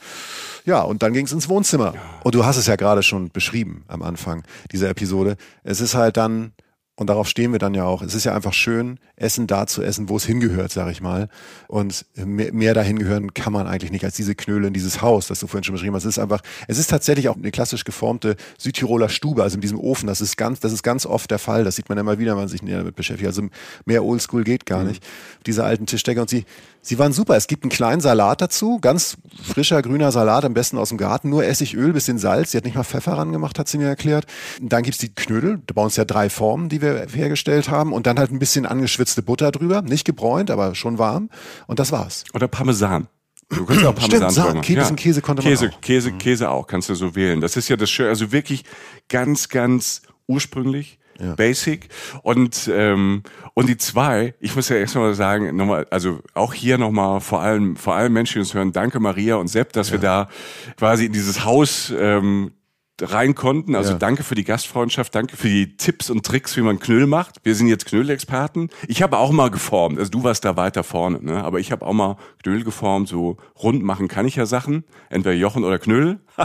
[0.66, 1.94] Ja, und dann ging es ins Wohnzimmer.
[2.22, 5.36] Und du hast es ja gerade schon beschrieben am Anfang dieser Episode.
[5.64, 6.52] Es ist halt dann
[6.96, 8.00] und darauf stehen wir dann ja auch.
[8.00, 11.28] Es ist ja einfach schön, Essen da zu essen, wo es hingehört, sag ich mal.
[11.68, 15.26] Und mehr, mehr dahin gehören kann man eigentlich nicht als diese Knöle in dieses Haus,
[15.26, 16.04] das du vorhin schon beschrieben hast.
[16.06, 19.78] Es ist einfach, es ist tatsächlich auch eine klassisch geformte Südtiroler Stube, also in diesem
[19.78, 20.06] Ofen.
[20.06, 21.64] Das ist ganz, das ist ganz oft der Fall.
[21.64, 23.26] Das sieht man immer wieder, wenn man sich näher damit beschäftigt.
[23.26, 23.42] Also
[23.84, 24.88] mehr Oldschool geht gar mhm.
[24.88, 25.06] nicht.
[25.44, 26.46] Diese alten Tischdecker und sie,
[26.86, 27.34] Sie waren super.
[27.36, 31.28] Es gibt einen kleinen Salat dazu, ganz frischer grüner Salat, am besten aus dem Garten,
[31.28, 32.52] nur Essigöl, bisschen Salz.
[32.52, 34.26] Sie hat nicht mal Pfeffer ran gemacht, hat sie mir erklärt.
[34.62, 38.06] Dann gibt's die Knödel, da bei uns ja drei Formen, die wir hergestellt haben und
[38.06, 41.28] dann halt ein bisschen angeschwitzte Butter drüber, nicht gebräunt, aber schon warm
[41.66, 42.22] und das war's.
[42.34, 43.08] Oder Parmesan.
[43.48, 44.96] Du kannst auch Parmesan Stimmt, Käse, machen.
[44.96, 45.80] Käse konnte man Käse, auch.
[45.80, 47.40] Käse, Käse auch, kannst du so wählen.
[47.40, 48.62] Das ist ja das Schöne, also wirklich
[49.08, 51.00] ganz, ganz ursprünglich.
[51.36, 51.88] Basic
[52.22, 53.22] und ähm,
[53.54, 57.76] und die zwei, ich muss ja erstmal sagen, nochmal, also auch hier nochmal vor allem
[57.76, 60.28] vor allem Menschen, die uns hören, danke Maria und Sepp, dass wir da
[60.76, 62.52] quasi in dieses Haus ähm,
[63.00, 63.74] rein konnten.
[63.74, 63.98] Also Ja.
[63.98, 67.36] danke für die Gastfreundschaft, danke für die Tipps und Tricks, wie man Knödel macht.
[67.44, 68.70] Wir sind jetzt Knödelexperten.
[68.88, 69.98] Ich habe auch mal geformt.
[69.98, 71.44] Also du warst da weiter vorne, ne?
[71.44, 73.08] Aber ich habe auch mal Knödel geformt.
[73.08, 74.84] So rund machen kann ich ja Sachen.
[75.10, 76.20] Entweder Jochen oder Knödel.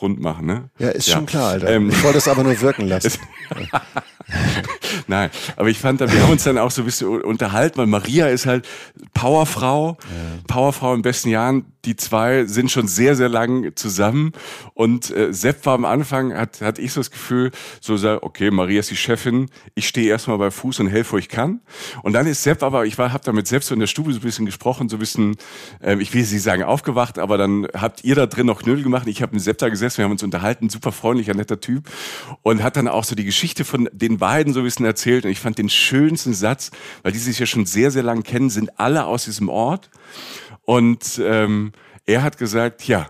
[0.00, 0.70] rund machen, ne?
[0.78, 1.68] Ja, ist schon klar, Alter.
[1.68, 3.18] Ähm, ich wollte es aber nur wirken lassen.
[5.06, 8.28] Nein, aber ich fand, wir haben uns dann auch so ein bisschen unterhalten, weil Maria
[8.28, 8.68] ist halt
[9.14, 9.96] Powerfrau,
[10.46, 11.72] Powerfrau in besten Jahren.
[11.88, 14.32] Die zwei sind schon sehr, sehr lang zusammen.
[14.74, 18.50] Und äh, Sepp war am Anfang, hat, hat ich so das Gefühl, so sag, okay,
[18.50, 21.62] Maria ist die Chefin, ich stehe erstmal bei Fuß und helfe, wo ich kann.
[22.02, 24.12] Und dann ist Sepp aber, ich war, hab da mit Sepp so in der Stube
[24.12, 25.36] so ein bisschen gesprochen, so ein bisschen,
[25.80, 29.08] ähm, ich will sie sagen aufgewacht, aber dann habt ihr da drin noch Knödel gemacht.
[29.08, 31.88] Ich habe mit Sepp da gesessen, wir haben uns unterhalten, super freundlicher, netter Typ.
[32.42, 35.24] Und hat dann auch so die Geschichte von den beiden so ein bisschen erzählt.
[35.24, 36.70] Und ich fand den schönsten Satz,
[37.02, 39.88] weil die sich ja schon sehr, sehr lang kennen, sind alle aus diesem Ort.
[40.68, 41.72] Und ähm,
[42.04, 43.08] er hat gesagt, ja,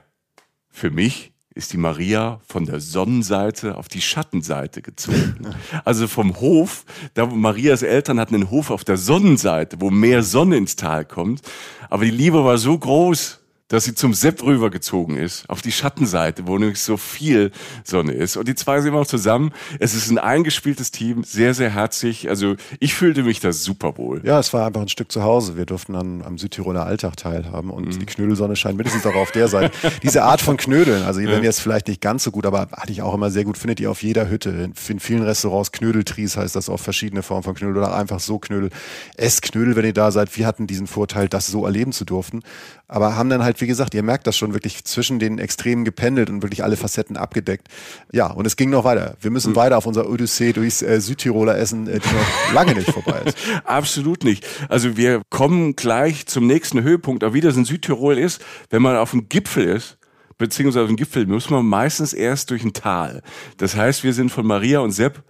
[0.71, 5.57] für mich ist die Maria von der Sonnenseite auf die Schattenseite gezogen.
[5.85, 6.85] Also vom Hof,
[7.15, 11.05] da wo Marias Eltern hatten einen Hof auf der Sonnenseite, wo mehr Sonne ins Tal
[11.05, 11.43] kommt.
[11.91, 16.47] Aber die Liebe war so groß, dass sie zum Sepp rübergezogen ist, auf die Schattenseite,
[16.47, 17.51] wo nämlich so viel
[17.85, 18.37] Sonne ist.
[18.37, 19.53] Und die zwei sind auch zusammen.
[19.79, 22.29] Es ist ein eingespieltes Team, sehr, sehr herzlich.
[22.31, 24.23] Also ich fühlte mich da super wohl.
[24.25, 25.57] Ja, es war einfach ein Stück zu Hause.
[25.57, 27.99] Wir durften dann am Südtiroler Alltag teilhaben und Mhm.
[27.99, 29.71] die Knödelsonne scheint mindestens auch auf der Seite.
[30.03, 32.93] Diese Art von Knödeln, also ihr werdet jetzt vielleicht nicht ganz so gut, aber hatte
[32.93, 34.51] ich auch immer sehr gut, findet ihr auf jeder Hütte.
[34.51, 38.71] In, vielen Restaurants Knödeltries heißt das auch verschiedene Formen von Knödel oder einfach so Knödel.
[39.17, 40.35] Esst Knödel, wenn ihr da seid.
[40.37, 42.43] Wir hatten diesen Vorteil, das so erleben zu dürfen.
[42.91, 46.31] Aber haben dann halt, wie gesagt, ihr merkt das schon wirklich zwischen den Extremen gependelt
[46.31, 47.69] und wirklich alle Facetten abgedeckt.
[48.13, 49.17] Ja, und es ging noch weiter.
[49.21, 49.35] Wir Mhm.
[49.35, 53.21] müssen weiter auf unserer Odyssee durchs äh, Südtiroler Essen, äh, die noch lange nicht vorbei
[53.27, 53.37] ist.
[53.65, 54.47] Absolut nicht.
[54.71, 58.97] Also wir kommen gleich zum nächsten Höhepunkt, aber wie das in Südtirol ist, wenn man
[58.97, 59.99] auf dem Gipfel ist,
[60.39, 63.23] beziehungsweise auf dem Gipfel muss man meistens erst durch ein Tal.
[63.59, 65.23] Das heißt, wir sind von Maria und Sepp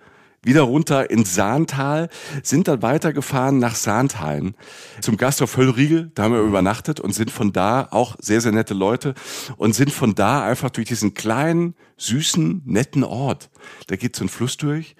[0.49, 2.09] wieder runter ins Sahntal,
[2.42, 4.55] sind dann weitergefahren nach Sahntheim
[5.03, 8.72] zum Gasthof Höllriegel, da haben wir übernachtet und sind von da auch sehr, sehr nette
[8.72, 9.14] Leute
[9.59, 13.51] und sind von da einfach durch diesen kleinen, süßen, netten Ort.
[13.88, 14.96] Da geht so ein Fluss durch,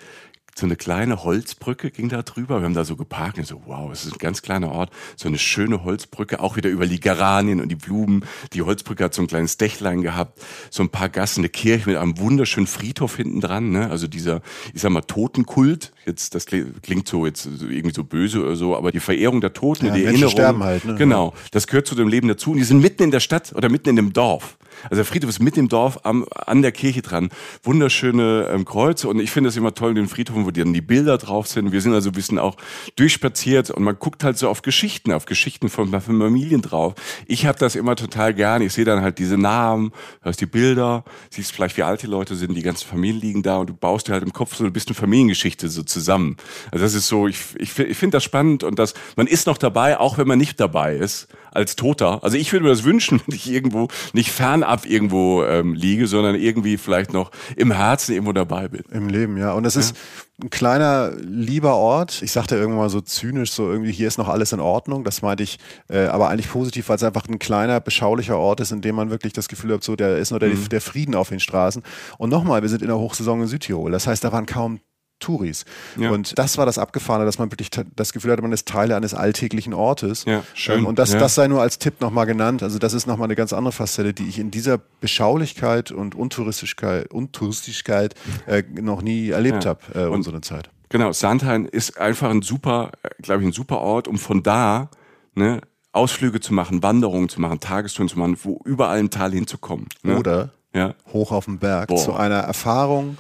[0.59, 2.59] so eine kleine Holzbrücke ging da drüber.
[2.61, 4.91] Wir haben da so geparkt und so, wow, es ist ein ganz kleiner Ort.
[5.17, 8.25] So eine schöne Holzbrücke, auch wieder über die Geranien und die Blumen.
[8.53, 10.41] Die Holzbrücke hat so ein kleines Dächlein gehabt,
[10.71, 13.71] so ein paar Gassen, eine Kirche mit einem wunderschönen Friedhof hinten dran.
[13.71, 13.89] Ne?
[13.89, 14.43] Also dieser,
[14.75, 15.93] ich sag mal, Totenkult.
[16.07, 19.87] Jetzt, das klingt so jetzt irgendwie so böse oder so, aber die Verehrung der Toten,
[19.87, 20.33] Ja, die Menschen Erinnerung.
[20.33, 20.95] sterben halt, ne?
[20.97, 22.51] Genau, das gehört zu dem Leben dazu.
[22.51, 24.58] Und die sind mitten in der Stadt oder mitten in dem Dorf.
[24.85, 27.31] Also der Friedhof ist mitten im Dorf am, an der Kirche dran.
[27.63, 29.09] Wunderschöne ähm, Kreuze.
[29.09, 31.73] Und ich finde das immer toll den Friedhofen, wo dann die Bilder drauf sind.
[31.73, 32.57] Wir sind also ein bisschen auch
[32.97, 36.95] durchspaziert und man guckt halt so auf Geschichten, auf Geschichten von, von Familien drauf.
[37.27, 38.63] Ich habe das immer total gern.
[38.63, 42.35] Ich sehe dann halt diese Namen, hörst die Bilder, siehst vielleicht, wie alt die Leute
[42.35, 44.73] sind, die ganzen Familien liegen da und du baust dir halt im Kopf so ein
[44.73, 46.37] bisschen Familiengeschichte so zusammen.
[46.71, 49.59] Also das ist so, ich, ich, ich finde das spannend und das, man ist noch
[49.59, 52.23] dabei, auch wenn man nicht dabei ist, als Toter.
[52.23, 56.35] Also ich würde mir das wünschen, wenn ich irgendwo nicht fernab irgendwo ähm, liege, sondern
[56.35, 58.83] irgendwie vielleicht noch im Herzen irgendwo dabei bin.
[58.91, 59.53] Im Leben, ja.
[59.53, 59.97] Und es ist
[60.43, 62.23] ein kleiner, lieber Ort.
[62.23, 65.03] Ich sagte irgendwann mal so zynisch, so irgendwie, hier ist noch alles in Ordnung.
[65.03, 68.71] Das meinte ich äh, aber eigentlich positiv, weil es einfach ein kleiner, beschaulicher Ort ist,
[68.71, 71.31] in dem man wirklich das Gefühl hat, so, der ist nur der, der Frieden auf
[71.31, 71.83] den Straßen.
[72.19, 73.91] Und nochmal, wir sind in der Hochsaison in Südtirol.
[73.91, 74.81] Das heißt, da waren kaum
[75.21, 75.65] Touris.
[75.97, 76.11] Ja.
[76.11, 79.15] Und das war das Abgefahrene, dass man wirklich das Gefühl hatte, man ist Teile eines
[79.15, 80.25] alltäglichen Ortes.
[80.27, 80.85] Ja, schön.
[80.85, 81.19] Und das, Ja.
[81.19, 82.63] das sei nur als Tipp nochmal genannt.
[82.63, 87.11] Also das ist nochmal eine ganz andere Facette, die ich in dieser Beschaulichkeit und Untouristigkeit,
[87.13, 88.15] Untouristigkeit
[88.47, 89.71] äh, noch nie erlebt Ja.
[89.71, 90.71] habe, äh, Und- unsere Zeit.
[90.91, 94.89] Genau, Sandheim ist einfach ein super, glaube ich, ein super Ort, um von da
[95.35, 95.61] ne,
[95.93, 99.87] Ausflüge zu machen, Wanderungen zu machen, Tagestouren zu machen, wo überall im Tal hinzukommen.
[100.03, 100.17] Ne?
[100.19, 100.95] Oder ja.
[101.13, 101.97] hoch auf den Berg Boah.
[101.99, 103.19] zu einer Erfahrung,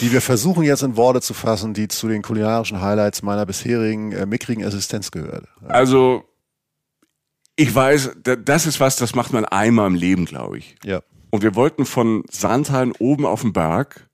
[0.00, 4.12] die wir versuchen jetzt in Worte zu fassen, die zu den kulinarischen Highlights meiner bisherigen
[4.12, 5.46] äh, mickrigen Existenz gehört.
[5.68, 6.24] Also
[7.56, 10.76] ich weiß, da- das ist was, das macht man einmal im Leben, glaube ich.
[10.84, 11.00] Ja.
[11.30, 14.08] Und wir wollten von Sandheim oben auf dem Berg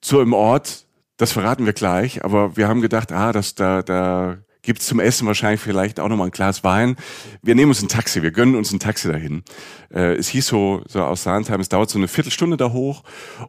[0.00, 0.86] zu einem Ort,
[1.16, 5.26] das verraten wir gleich, aber wir haben gedacht, ah, das, da, da gibt's zum Essen
[5.26, 6.96] wahrscheinlich vielleicht auch nochmal ein Glas Wein.
[7.42, 9.42] Wir nehmen uns ein Taxi, wir gönnen uns ein Taxi dahin.
[9.92, 13.02] Äh, es hieß so, so aus Sandheim, es dauert so eine Viertelstunde da hoch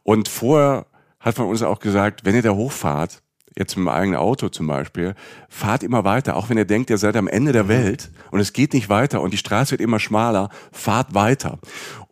[0.03, 0.87] und vorher
[1.21, 3.21] hat man uns auch gesagt, wenn ihr da hochfahrt,
[3.57, 5.15] jetzt mit dem eigenen Auto zum Beispiel,
[5.49, 8.53] fahrt immer weiter, auch wenn ihr denkt, ihr seid am Ende der Welt und es
[8.53, 11.59] geht nicht weiter und die Straße wird immer schmaler, fahrt weiter.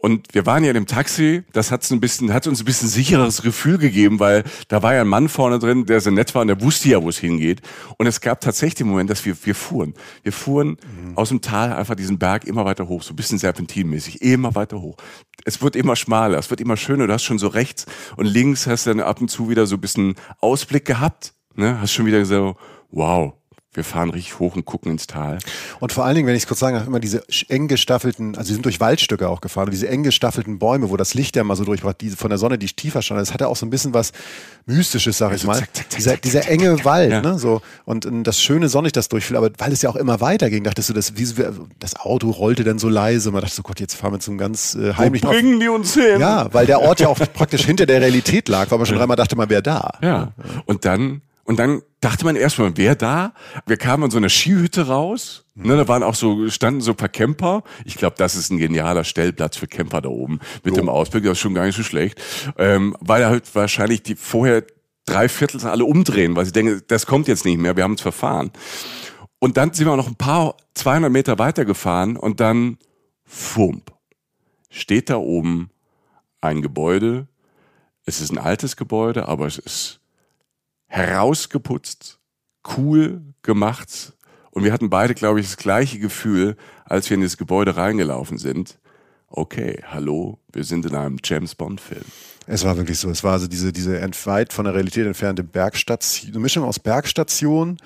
[0.01, 2.87] Und wir waren ja in dem Taxi, das hat ein bisschen, hat uns ein bisschen
[2.87, 6.41] sicheres Gefühl gegeben, weil da war ja ein Mann vorne drin, der sehr nett war
[6.41, 7.61] und der wusste ja, wo es hingeht.
[7.97, 9.93] Und es gab tatsächlich den Moment, dass wir, wir fuhren.
[10.23, 11.17] Wir fuhren mhm.
[11.17, 14.79] aus dem Tal einfach diesen Berg immer weiter hoch, so ein bisschen serpentinmäßig, immer weiter
[14.79, 14.95] hoch.
[15.43, 17.05] Es wird immer schmaler, es wird immer schöner.
[17.05, 17.85] Du hast schon so rechts
[18.15, 21.33] und links hast dann ab und zu wieder so ein bisschen Ausblick gehabt.
[21.55, 21.81] Ne?
[21.81, 22.55] Hast schon wieder so,
[22.89, 23.33] wow,
[23.73, 25.37] wir fahren richtig hoch und gucken ins Tal.
[25.79, 28.47] Und vor allen Dingen, wenn ich es kurz sagen darf, immer diese eng gestaffelten, also
[28.47, 31.55] sie sind durch Waldstücke auch gefahren, diese eng gestaffelten Bäume, wo das Licht ja mal
[31.55, 33.93] so durchbracht, die von der Sonne, die tiefer stand, das hatte auch so ein bisschen
[33.93, 34.11] was
[34.65, 35.57] Mystisches, sag ich mal.
[35.59, 37.21] Zack, zack, zack, dieser, dieser enge Wald, ja.
[37.21, 37.61] ne, so.
[37.85, 40.89] Und, und das schöne Sonnenlicht, das durchfiel, aber weil es ja auch immer weiterging, dachtest
[40.89, 41.27] du, das, wie,
[41.77, 44.73] das Auto rollte dann so leise, man dachte so, Gott, jetzt fahren wir zum ganz
[44.73, 45.29] äh, heimlichen...
[45.29, 46.19] Wo bringen die uns hin?
[46.19, 49.15] Ja, weil der Ort ja auch praktisch hinter der Realität lag, weil man schon dreimal
[49.15, 49.91] dachte, man wäre da.
[50.01, 50.31] Ja,
[50.65, 53.33] und dann und dann dachte man erstmal, wer da?
[53.65, 55.45] Wir kamen in so einer Skihütte raus.
[55.55, 57.63] Ne, da waren auch so, standen so ein paar Camper.
[57.85, 60.81] Ich glaube, das ist ein genialer Stellplatz für Camper da oben mit jo.
[60.81, 61.23] dem Ausblick.
[61.23, 62.21] Das ist schon gar nicht so schlecht.
[62.59, 64.63] Ähm, weil halt wahrscheinlich die vorher
[65.07, 68.01] drei Viertel alle umdrehen, weil sie denken, das kommt jetzt nicht mehr, wir haben uns
[68.01, 68.51] verfahren.
[69.39, 72.77] Und dann sind wir noch ein paar, 200 Meter weiter gefahren und dann,
[73.25, 73.91] fump,
[74.69, 75.71] steht da oben
[76.41, 77.27] ein Gebäude.
[78.05, 79.98] Es ist ein altes Gebäude, aber es ist
[80.89, 82.19] herausgeputzt,
[82.77, 84.13] cool gemacht.
[84.51, 88.37] Und wir hatten beide, glaube ich, das gleiche Gefühl, als wir in das Gebäude reingelaufen
[88.37, 88.79] sind.
[89.27, 92.03] Okay, hallo, wir sind in einem James Bond-Film.
[92.47, 93.11] Es war wirklich so.
[93.11, 97.77] Es war also diese, diese weit von der Realität entfernte Bergstation, eine Mischung aus Bergstation,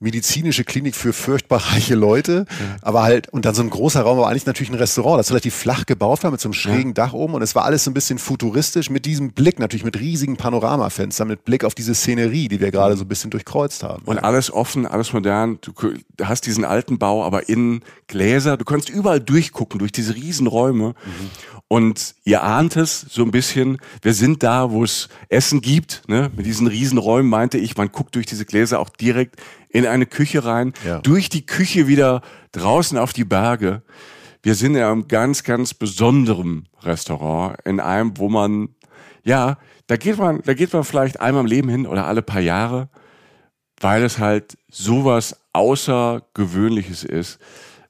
[0.00, 2.76] medizinische Klinik für furchtbar reiche Leute, ja.
[2.82, 5.54] aber halt, und dann so ein großer Raum, aber eigentlich natürlich ein Restaurant, das relativ
[5.54, 7.04] flach gebaut war mit so einem schrägen ja.
[7.04, 9.98] Dach oben und es war alles so ein bisschen futuristisch mit diesem Blick, natürlich mit
[9.98, 14.02] riesigen Panoramafenstern, mit Blick auf diese Szenerie, die wir gerade so ein bisschen durchkreuzt haben.
[14.04, 15.72] Und alles offen, alles modern, du
[16.22, 20.88] hast diesen alten Bau, aber innen Gläser, du kannst überall durchgucken, durch diese riesen Räume.
[20.88, 21.30] Mhm.
[21.68, 26.02] Und ihr ahnt es so ein bisschen, wir sind da, wo es Essen gibt.
[26.08, 26.30] Ne?
[26.36, 29.36] Mit diesen Riesenräumen meinte ich, man guckt durch diese Gläser auch direkt
[29.70, 31.00] in eine Küche rein, ja.
[31.00, 33.82] durch die Küche wieder draußen auf die Berge.
[34.42, 38.68] Wir sind in einem ganz, ganz besonderen Restaurant, in einem, wo man,
[39.24, 39.56] ja,
[39.86, 42.90] da geht man, da geht man vielleicht einmal im Leben hin oder alle paar Jahre,
[43.80, 47.38] weil es halt sowas Außergewöhnliches ist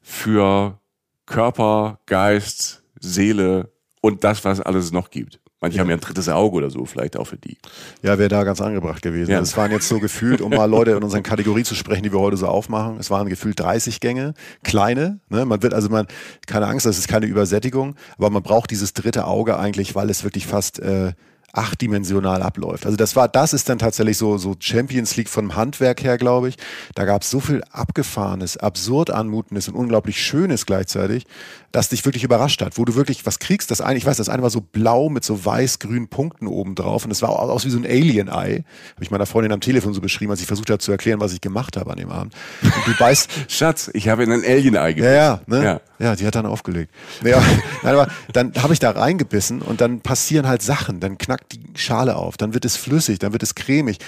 [0.01, 0.79] für
[1.27, 5.41] Körper, Geist, Seele und das, was alles noch gibt.
[5.65, 5.81] Manche ja.
[5.81, 7.57] haben ja ein drittes Auge oder so, vielleicht auch für die.
[8.03, 9.31] Ja, wäre da ganz angebracht gewesen.
[9.31, 9.41] Ja.
[9.41, 12.21] Es waren jetzt so gefühlt, um mal Leute in unseren Kategorien zu sprechen, die wir
[12.21, 12.99] heute so aufmachen.
[12.99, 15.21] Es waren gefühlt 30 Gänge, kleine.
[15.31, 15.47] Ne?
[15.47, 16.07] Man wird also man,
[16.47, 20.23] keine Angst, das ist keine Übersättigung, aber man braucht dieses dritte Auge eigentlich, weil es
[20.23, 21.15] wirklich fast äh,
[21.55, 22.85] achtdimensional abläuft.
[22.85, 26.49] Also das war, das ist dann tatsächlich so, so Champions League vom Handwerk her, glaube
[26.49, 26.57] ich.
[26.95, 31.27] Da gab es so viel Abgefahrenes, absurd Anmutendes und unglaublich Schönes gleichzeitig,
[31.75, 33.69] das dich wirklich überrascht hat, wo du wirklich was kriegst.
[33.73, 37.05] Das eine, ich weiß, das eine war so blau mit so weiß-grünen Punkten oben drauf
[37.05, 38.63] und es war aus wie so ein Alien-Ei.
[38.95, 41.33] Habe ich meiner Freundin am Telefon so beschrieben, als ich versucht habe zu erklären, was
[41.33, 42.33] ich gemacht habe an dem Abend.
[42.63, 43.29] Und du beißt.
[43.49, 45.15] Schatz, ich habe in ein Alien-Ei gebissen.
[45.15, 45.65] Ja, ja, ne?
[45.65, 45.81] ja.
[45.99, 46.93] Ja, die hat dann aufgelegt.
[47.25, 47.43] Ja,
[47.83, 51.01] nein, aber dann habe ich da reingebissen und dann passieren halt Sachen.
[51.01, 53.99] Dann knackt die Schale auf, dann wird es flüssig, dann wird es cremig.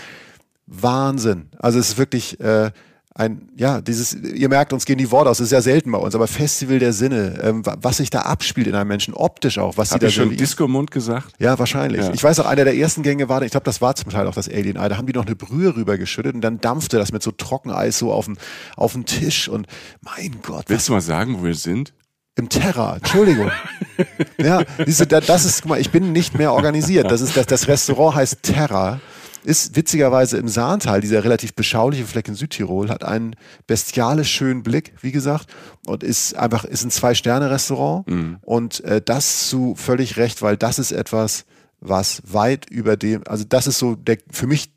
[0.67, 1.49] Wahnsinn.
[1.59, 2.71] Also es ist wirklich, äh,
[3.19, 5.97] ein, ja, dieses, ihr merkt, uns gehen die Worte aus, das ist ja selten bei
[5.97, 9.79] uns, aber Festival der Sinne, ähm, was sich da abspielt in einem Menschen, optisch auch,
[9.79, 11.33] was Hab sie da schon Disco Mund gesagt?
[11.39, 12.03] Ja, wahrscheinlich.
[12.03, 12.13] Ja.
[12.13, 14.35] Ich weiß auch, einer der ersten Gänge war, ich glaube, das war zum Teil auch
[14.35, 17.23] das Alien Eye, da haben die noch eine Brühe rübergeschüttet und dann dampfte das mit
[17.23, 18.37] so Trockeneis so auf den,
[18.77, 19.67] auf den Tisch und
[20.03, 20.67] mein Gott.
[20.69, 21.95] Willst du mal sagen, wo wir sind?
[22.39, 23.51] Im Terra, Entschuldigung.
[24.39, 27.11] ja, diese, das ist, guck mal, ich bin nicht mehr organisiert.
[27.11, 29.01] Das ist, das, das Restaurant heißt Terra
[29.47, 33.37] ist witzigerweise im Saantal, dieser relativ beschauliche Fleck in Südtirol, hat einen
[33.69, 35.47] bestialisch schönen Blick, wie gesagt,
[35.87, 38.09] und ist einfach, ist ein Zwei-Sterne-Restaurant.
[38.09, 38.39] Mhm.
[38.43, 41.45] Und äh, das zu völlig recht, weil das ist etwas,
[41.81, 44.73] was weit über dem, also das ist so der, für mich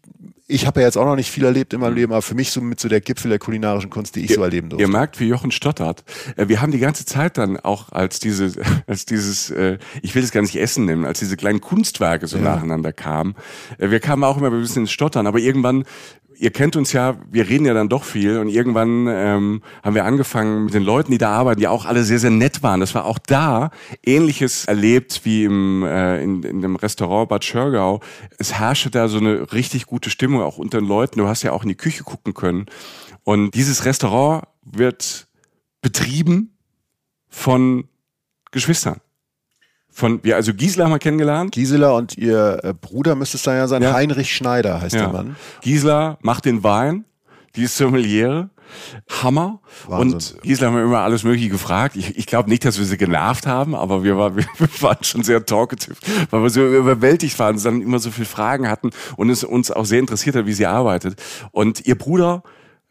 [0.49, 1.97] ich habe ja jetzt auch noch nicht viel erlebt in meinem mhm.
[1.97, 4.35] Leben, aber für mich so mit so der Gipfel der kulinarischen Kunst, die ich ihr,
[4.37, 4.81] so erleben durfte.
[4.81, 6.03] Ihr merkt, wie Jochen stottert.
[6.35, 8.51] Äh, wir haben die ganze Zeit dann auch als diese,
[8.87, 12.37] als dieses, äh, ich will es gar nicht Essen nennen, als diese kleinen Kunstwerke so
[12.37, 12.43] ja.
[12.43, 13.35] nacheinander kamen.
[13.77, 15.85] Äh, wir kamen auch immer ein bisschen ins Stottern, aber irgendwann
[16.39, 20.05] ihr kennt uns ja, wir reden ja dann doch viel und irgendwann ähm, haben wir
[20.05, 22.79] angefangen mit den Leuten, die da arbeiten, die auch alle sehr, sehr nett waren.
[22.79, 23.71] Das war auch da
[24.05, 27.99] ähnliches erlebt wie im, äh, in, in dem Restaurant Bad Schörgau.
[28.37, 31.19] Es herrschte da so eine richtig gute Stimmung auch unter den Leuten.
[31.19, 32.67] Du hast ja auch in die Küche gucken können.
[33.25, 35.27] Und dieses Restaurant wird
[35.81, 36.57] betrieben
[37.27, 37.89] von
[38.51, 39.01] Geschwistern
[39.99, 41.51] von, wir, also Gisela haben wir kennengelernt.
[41.51, 43.93] Gisela und ihr äh, Bruder müsste es dann ja sein, Ja.
[43.93, 45.01] Heinrich Schneider heißt Ja.
[45.01, 45.35] der Mann.
[45.61, 47.05] Gisela macht den Wein,
[47.55, 48.49] die ist Sommeliere.
[49.23, 49.59] Hammer.
[49.87, 50.13] Wahnsinn.
[50.13, 51.95] Und Gisela haben wir immer alles Mögliche gefragt.
[51.95, 54.45] Ich, ich glaube nicht, dass wir sie genervt haben, aber wir, war, wir
[54.81, 55.95] waren schon sehr talkative,
[56.29, 59.85] weil wir so überwältigt waren, dann immer so viele Fragen hatten und es uns auch
[59.85, 61.19] sehr interessiert hat, wie sie arbeitet.
[61.51, 62.43] Und ihr Bruder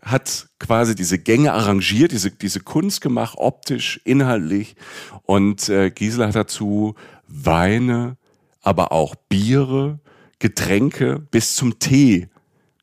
[0.03, 4.77] hat quasi diese Gänge arrangiert, diese, diese Kunst gemacht, optisch, inhaltlich.
[5.25, 6.95] Und äh, Gisela hat dazu
[7.27, 8.17] Weine,
[8.63, 10.01] aber auch Biere,
[10.39, 12.29] Getränke bis zum Tee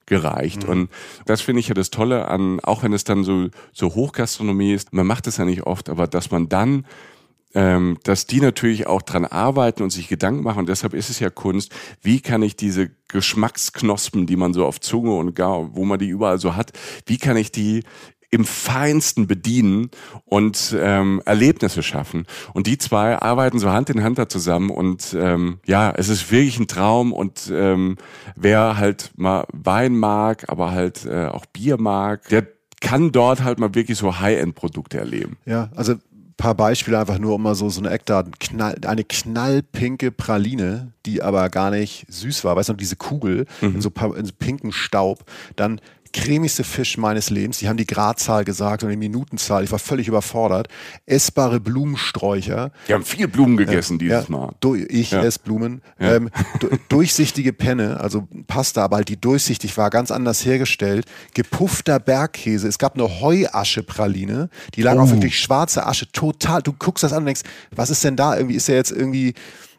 [0.06, 0.66] gereicht.
[0.66, 0.90] Und
[1.26, 4.94] das finde ich ja das Tolle an, auch wenn es dann so, so Hochgastronomie ist,
[4.94, 6.86] man macht es ja nicht oft, aber dass man dann
[7.56, 10.60] ähm, dass die natürlich auch dran arbeiten und sich Gedanken machen.
[10.60, 11.74] Und deshalb ist es ja Kunst.
[12.02, 16.10] Wie kann ich diese Geschmacksknospen, die man so auf Zunge und gar, wo man die
[16.10, 16.74] überall so hat,
[17.06, 17.84] wie kann ich die
[18.36, 19.90] im Feinsten bedienen
[20.26, 22.26] und ähm, Erlebnisse schaffen.
[22.54, 26.30] Und die zwei arbeiten so Hand in Hand da zusammen und ähm, ja, es ist
[26.32, 27.96] wirklich ein Traum und ähm,
[28.36, 32.46] wer halt mal Wein mag, aber halt äh, auch Bier mag, der
[32.82, 35.38] kann dort halt mal wirklich so High-End-Produkte erleben.
[35.46, 35.96] Ja, also
[36.38, 38.34] paar Beispiele einfach nur um mal so, so eine Eckdaten.
[38.40, 42.56] Knall, eine knallpinke Praline, die aber gar nicht süß war.
[42.56, 45.24] Weißt du, diese Kugel in, so, in so pinken Staub.
[45.56, 45.80] Dann
[46.16, 47.60] cremigste Fisch meines Lebens.
[47.60, 49.64] Die haben die Gradzahl gesagt und die Minutenzahl.
[49.66, 50.68] Ich war völlig überfordert.
[51.06, 52.72] Essbare Blumensträucher.
[52.88, 54.54] Die haben viel Blumen gegessen dieses Ja, Mal.
[54.88, 55.22] ich Ja.
[55.24, 55.82] esse Blumen.
[56.00, 61.06] Ähm, du, durchsichtige Penne, also Pasta, aber halt die durchsichtig war, ganz anders hergestellt.
[61.34, 62.68] Gepuffter Bergkäse.
[62.68, 65.00] Es gab eine Heuaschepraline, die lag Oh.
[65.02, 66.10] auf wirklich schwarze Asche.
[66.12, 67.42] Total, du guckst das an und denkst,
[67.76, 68.38] was ist denn da?
[68.38, 69.34] Irgendwie ist ja jetzt irgendwie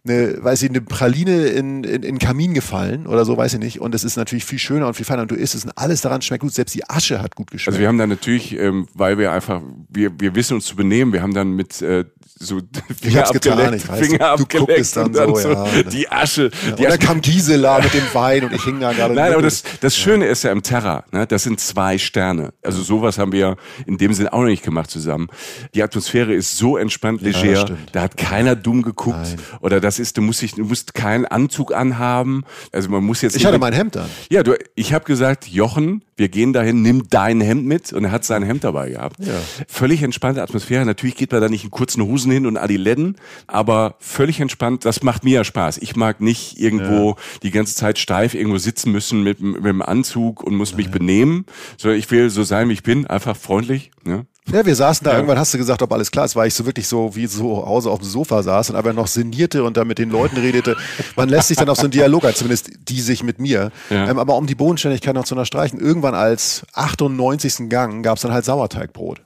[0.08, 3.80] eine, weiß ich, eine Praline in, in, in Kamin gefallen oder so, weiß ich nicht.
[3.80, 6.00] Und es ist natürlich viel schöner und viel feiner und du isst es und alles
[6.00, 6.52] daran schmeckt gut.
[6.52, 7.68] Selbst die Asche hat gut geschmeckt.
[7.68, 11.12] Also wir haben dann natürlich, ähm, weil wir einfach, wir, wir wissen uns zu benehmen,
[11.12, 12.04] wir haben dann mit äh,
[12.38, 12.60] so
[13.00, 14.06] Finger hab's getan, abgeleckt, ich weiß.
[14.06, 15.82] Finger Du guckst dann und dann so, so, ja.
[15.84, 16.42] die Asche.
[16.42, 19.14] ja, die und dann Asche kam Gisela mit dem Wein und ich hing da gerade.
[19.14, 21.26] Nein, aber das, das Schöne ist ja im Terra, ne?
[21.26, 22.52] das sind zwei Sterne.
[22.62, 25.28] Also sowas haben wir in dem Sinn auch noch nicht gemacht zusammen.
[25.74, 27.90] Die Atmosphäre ist so entspannt, leger, stimmt.
[27.92, 29.16] da hat keiner dumm geguckt.
[29.16, 29.38] Nein.
[29.60, 32.44] Oder das ist, du musst, dich, du musst keinen Anzug anhaben.
[32.72, 34.08] Also man muss jetzt ich hatte mein Hemd an.
[34.30, 37.92] Ja, du, ich habe gesagt, Jochen, wir gehen dahin, nimm dein Hemd mit.
[37.92, 39.16] Und er hat sein Hemd dabei gehabt.
[39.24, 39.34] Ja.
[39.68, 40.84] Völlig entspannte Atmosphäre.
[40.86, 43.16] Natürlich geht man da nicht in kurzen Hosen hin und Adiletten,
[43.46, 44.84] aber völlig entspannt.
[44.84, 45.78] Das macht mir ja Spaß.
[45.78, 49.82] Ich mag nicht irgendwo die ganze Zeit steif irgendwo sitzen müssen mit, dem- mit dem
[49.82, 51.44] Anzug und muss mich benehmen,
[51.76, 53.90] sondern ich will so sein, wie ich bin, einfach freundlich.
[54.04, 54.26] Ne?
[54.52, 56.66] Ja, wir saßen da, irgendwann hast du gesagt, ob alles klar ist, weil ich so
[56.66, 59.84] wirklich so wie so Hause auf dem Sofa saß und aber noch sinnierte und da
[59.84, 60.76] mit den Leuten redete.
[61.16, 63.72] Man lässt sich dann auf so einen Dialog ein, zumindest die sich mit mir.
[63.90, 64.08] Ja.
[64.08, 67.68] Ähm, aber um die Bodenständigkeit noch zu unterstreichen, irgendwann als 98.
[67.68, 69.22] Gang gab es dann halt Sauerteigbrot.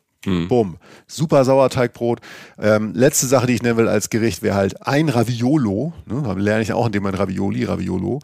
[0.48, 0.76] Bumm.
[1.06, 2.20] Super Sauerteigbrot.
[2.58, 5.94] Ähm, letzte Sache, die ich nennen will als Gericht, wäre halt ein Raviolo.
[6.04, 8.20] Ne, da lerne ich auch in dem ein Ravioli, Raviolo.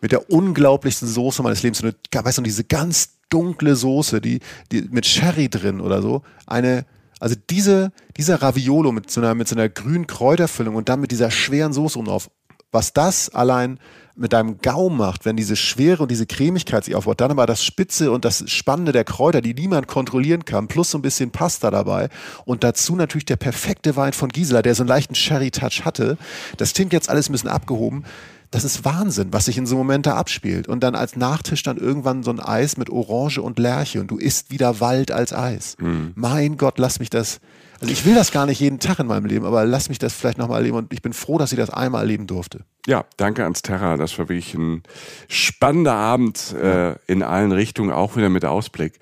[0.00, 1.78] Mit der unglaublichsten Soße meines Lebens.
[1.78, 6.22] So eine, weißt du, diese ganz dunkle Soße, die, die mit Sherry drin oder so.
[6.46, 6.84] Eine,
[7.18, 11.10] also diese, dieser Raviolo mit so einer, mit so einer grünen Kräuterfüllung und dann mit
[11.10, 12.30] dieser schweren Soße oben drauf.
[12.72, 13.78] Was das allein
[14.20, 17.64] mit deinem Gaumen macht, wenn diese Schwere und diese Cremigkeit sich aufbaut, dann aber das
[17.64, 21.70] Spitze und das Spannende der Kräuter, die niemand kontrollieren kann, plus so ein bisschen Pasta
[21.70, 22.10] dabei
[22.44, 26.18] und dazu natürlich der perfekte Wein von Gisela, der so einen leichten Sherry-Touch hatte.
[26.58, 28.04] Das klingt jetzt alles ein bisschen abgehoben.
[28.50, 30.66] Das ist Wahnsinn, was sich in so einem Moment da abspielt.
[30.66, 34.18] Und dann als Nachtisch dann irgendwann so ein Eis mit Orange und Lerche und du
[34.18, 35.76] isst wieder Wald als Eis.
[36.16, 37.40] Mein Gott, lass mich das.
[37.80, 40.12] Also ich will das gar nicht jeden Tag in meinem Leben, aber lass mich das
[40.12, 42.64] vielleicht nochmal erleben und ich bin froh, dass ich das einmal erleben durfte.
[42.86, 43.96] Ja, danke ans Terra.
[43.96, 44.82] Das war wirklich ein
[45.28, 48.98] spannender Abend äh, in allen Richtungen, auch wieder mit Ausblick.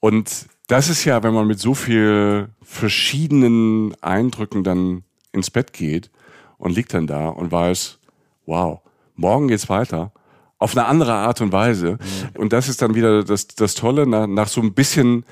[0.00, 6.10] Und das ist ja, wenn man mit so viel verschiedenen Eindrücken dann ins Bett geht
[6.56, 7.98] und liegt dann da und weiß,
[8.46, 8.80] wow,
[9.16, 10.12] morgen geht's weiter.
[10.58, 11.98] Auf eine andere Art und Weise.
[12.38, 15.24] Und das ist dann wieder das, das Tolle, nach, nach so ein bisschen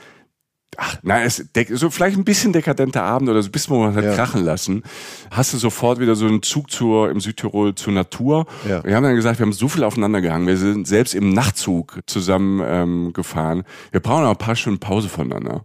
[0.77, 3.95] ach, na, es so vielleicht ein bisschen dekadenter Abend oder so ein bisschen, wo man
[3.95, 4.15] halt Ja.
[4.15, 4.83] krachen lassen,
[5.31, 8.47] hast du sofort wieder so einen Zug zur, im Südtirol zur Natur.
[8.69, 8.83] Ja.
[8.85, 10.47] Wir haben dann gesagt, wir haben so viel aufeinander gehangen.
[10.47, 13.65] Wir sind selbst im Nachtzug zusammen ähm, gefahren.
[13.91, 15.65] Wir brauchen noch ein paar Stunden Pause voneinander.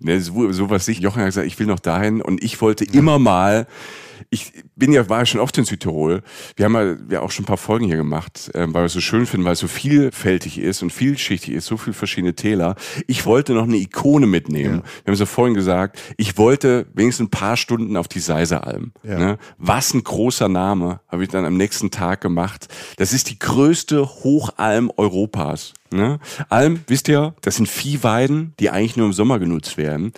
[0.00, 1.00] Ne, so, sowas nicht.
[1.00, 3.66] Jochen hat gesagt, ich will noch dahin und ich wollte immer mal
[4.30, 6.22] ich bin ja, war ja schon oft in Südtirol.
[6.56, 8.92] Wir haben ja, ja auch schon ein paar Folgen hier gemacht, ähm, weil wir es
[8.92, 12.76] so schön finden, weil es so vielfältig ist und vielschichtig ist, so viele verschiedene Täler.
[13.06, 14.82] Ich wollte noch eine Ikone mitnehmen.
[14.82, 18.92] Wir haben es ja vorhin gesagt, ich wollte wenigstens ein paar Stunden auf die Seiseralm.
[19.02, 19.18] Ja.
[19.18, 19.38] Ne?
[19.58, 22.68] Was ein großer Name, habe ich dann am nächsten Tag gemacht.
[22.96, 25.74] Das ist die größte Hochalm Europas.
[25.90, 26.18] Ne?
[26.48, 30.12] Alm, wisst ihr, das sind Viehweiden, die eigentlich nur im Sommer genutzt werden.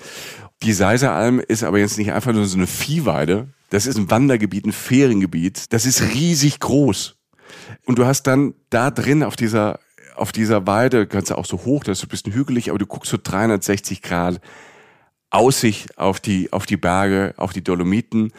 [0.63, 4.66] Die Seiseralm ist aber jetzt nicht einfach nur so eine Viehweide, Das ist ein Wandergebiet,
[4.66, 5.73] ein Feriengebiet.
[5.73, 7.16] Das ist riesig groß.
[7.85, 9.81] Und du hast dann da drin auf dieser,
[10.16, 12.87] auf dieser Weide, kannst du auch so hoch, das ist ein bisschen hügelig, aber du
[12.87, 14.41] guckst so 360 Grad
[15.31, 18.33] Aussicht auf die, auf die Berge, auf die Dolomiten.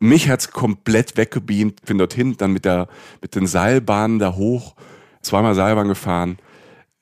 [0.00, 1.84] Mich hat's komplett weggebeamt.
[1.84, 2.88] Bin dorthin, dann mit der,
[3.20, 4.74] mit den Seilbahnen da hoch,
[5.22, 6.38] zweimal Seilbahn gefahren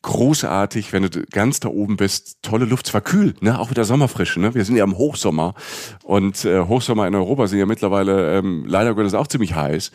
[0.03, 2.39] großartig, wenn du ganz da oben bist.
[2.43, 3.59] Tolle Luft, zwar kühl, ne?
[3.59, 4.41] auch wieder Sommerfrische.
[4.41, 4.55] Ne?
[4.55, 5.55] Wir sind ja im Hochsommer
[6.05, 9.93] und äh, Hochsommer in Europa sind ja mittlerweile ähm, leider Gottes auch ziemlich heiß.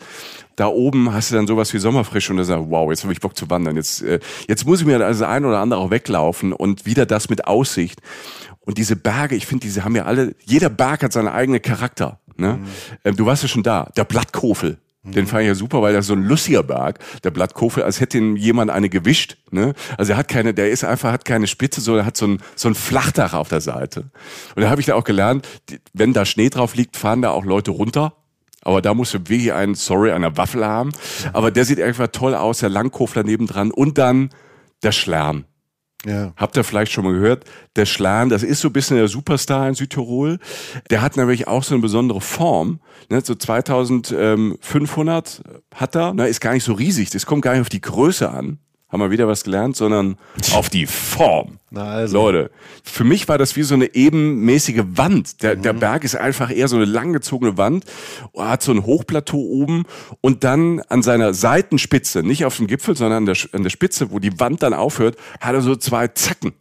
[0.54, 3.20] Da oben hast du dann sowas wie Sommerfrische und du sagst, wow, jetzt habe ich
[3.20, 3.76] Bock zu wandern.
[3.76, 7.28] Jetzt, äh, jetzt muss ich mir also ein oder andere auch weglaufen und wieder das
[7.28, 8.00] mit Aussicht.
[8.60, 12.20] Und diese Berge, ich finde, diese haben ja alle, jeder Berg hat seinen eigenen Charakter.
[12.36, 12.54] Ne?
[12.54, 12.66] Mhm.
[13.04, 14.78] Ähm, du warst ja schon da, der Blattkofel.
[15.12, 18.18] Den fand ich ja super, weil das so ein lustiger Berg, der Blattkofel, als hätte
[18.18, 19.36] ihn jemand eine gewischt.
[19.50, 19.74] Ne?
[19.96, 22.68] Also er hat keine, der ist einfach, hat keine Spitze, sondern hat so ein, so
[22.68, 24.10] ein Flachdach auf der Seite.
[24.54, 25.46] Und da habe ich da auch gelernt,
[25.92, 28.14] wenn da Schnee drauf liegt, fahren da auch Leute runter.
[28.62, 30.90] Aber da musst du wirklich einen, sorry, eine Waffel haben.
[31.32, 34.30] Aber der sieht einfach toll aus, der Langkofler nebendran und dann
[34.82, 35.44] der Schlern.
[36.06, 36.32] Ja.
[36.36, 37.44] Habt ihr vielleicht schon mal gehört?
[37.74, 40.38] Der Schlan, das ist so ein bisschen der Superstar in Südtirol.
[40.90, 42.78] Der hat nämlich auch so eine besondere Form.
[43.10, 43.20] Ne?
[43.24, 45.42] So 2500
[45.74, 46.14] hat er.
[46.14, 46.28] Ne?
[46.28, 47.10] Ist gar nicht so riesig.
[47.10, 48.60] Das kommt gar nicht auf die Größe an
[48.96, 50.16] haben wir wieder was gelernt, sondern
[50.54, 51.58] auf die Form.
[51.74, 52.16] Also.
[52.16, 52.50] Leute,
[52.82, 55.42] für mich war das wie so eine ebenmäßige Wand.
[55.42, 55.62] Der, mhm.
[55.62, 57.84] der Berg ist einfach eher so eine langgezogene Wand,
[58.36, 59.84] hat so ein Hochplateau oben
[60.22, 64.10] und dann an seiner Seitenspitze, nicht auf dem Gipfel, sondern an der, an der Spitze,
[64.10, 66.54] wo die Wand dann aufhört, hat er so zwei Zacken.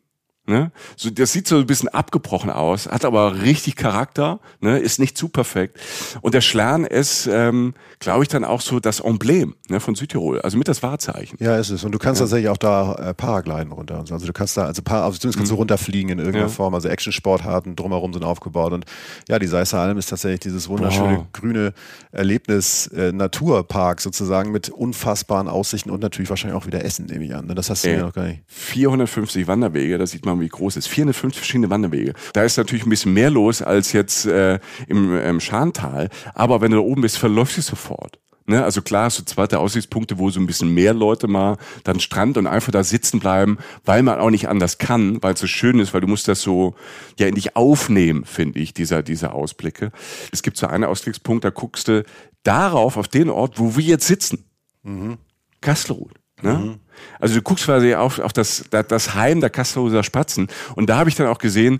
[0.47, 0.71] Ne?
[0.95, 4.77] So, das sieht so ein bisschen abgebrochen aus, hat aber richtig Charakter, ne?
[4.77, 5.79] ist nicht zu perfekt.
[6.21, 10.41] Und der Schlern ist, ähm, glaube ich, dann auch so das Emblem ne, von Südtirol,
[10.41, 11.37] also mit das Wahrzeichen.
[11.39, 11.83] Ja, ist es.
[11.83, 12.25] Und du kannst ja.
[12.25, 13.99] tatsächlich auch da äh, Paragliden runter.
[13.99, 14.13] Und so.
[14.13, 15.55] Also du kannst da, also, Par also zumindest kannst mhm.
[15.55, 16.51] du runterfliegen in irgendeiner ja.
[16.51, 16.75] Form.
[16.75, 18.73] Also Action-Sportarten drumherum sind aufgebaut.
[18.73, 18.85] Und
[19.27, 21.25] ja, die Seisser Alm ist tatsächlich dieses wunderschöne wow.
[21.33, 21.73] grüne
[22.11, 27.35] Erlebnis, äh, Naturpark sozusagen mit unfassbaren Aussichten und natürlich wahrscheinlich auch wieder Essen, nehme ich
[27.35, 27.47] an.
[27.47, 27.55] Ne?
[27.55, 28.43] Das hast du ja noch gar nicht.
[28.47, 30.91] 450 Wanderwege, das sieht man, wie groß es ist.
[30.91, 32.13] 450 verschiedene Wanderwege.
[32.33, 36.09] Da ist natürlich ein bisschen mehr los als jetzt äh, im, im Schantal.
[36.33, 38.19] Aber wenn du da oben bist, verläuft es sofort.
[38.47, 42.37] Ne, also klar, so zweite Aussichtspunkte, wo so ein bisschen mehr Leute mal dann Strand
[42.37, 45.79] und einfach da sitzen bleiben, weil man auch nicht anders kann, weil es so schön
[45.79, 46.75] ist, weil du musst das so
[47.17, 49.91] ja in dich aufnehmen, finde ich, dieser, dieser Ausblicke.
[50.31, 52.03] Es gibt so einen Ausblickspunkt, da guckst du
[52.43, 54.45] darauf, auf den Ort, wo wir jetzt sitzen.
[54.83, 55.17] Mhm.
[55.61, 56.13] Kastelruth.
[56.41, 56.53] Ne?
[56.53, 56.79] Mhm.
[57.19, 61.09] Also du guckst quasi auf, auf das, das Heim der Kastelruther Spatzen und da habe
[61.09, 61.77] ich dann auch gesehen,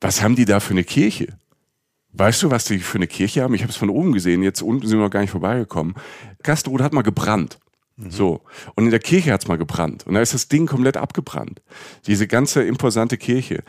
[0.00, 1.28] was haben die da für eine Kirche?
[2.12, 3.54] Weißt du, was die für eine Kirche haben?
[3.54, 5.94] Ich habe es von oben gesehen, jetzt unten sind wir noch gar nicht vorbeigekommen.
[6.42, 7.58] Kastrod hat mal gebrannt.
[7.96, 8.10] Mhm.
[8.10, 8.40] So.
[8.74, 10.06] Und in der Kirche hat's mal gebrannt.
[10.06, 11.60] Und da ist das Ding komplett abgebrannt.
[12.06, 13.62] Diese ganze imposante Kirche.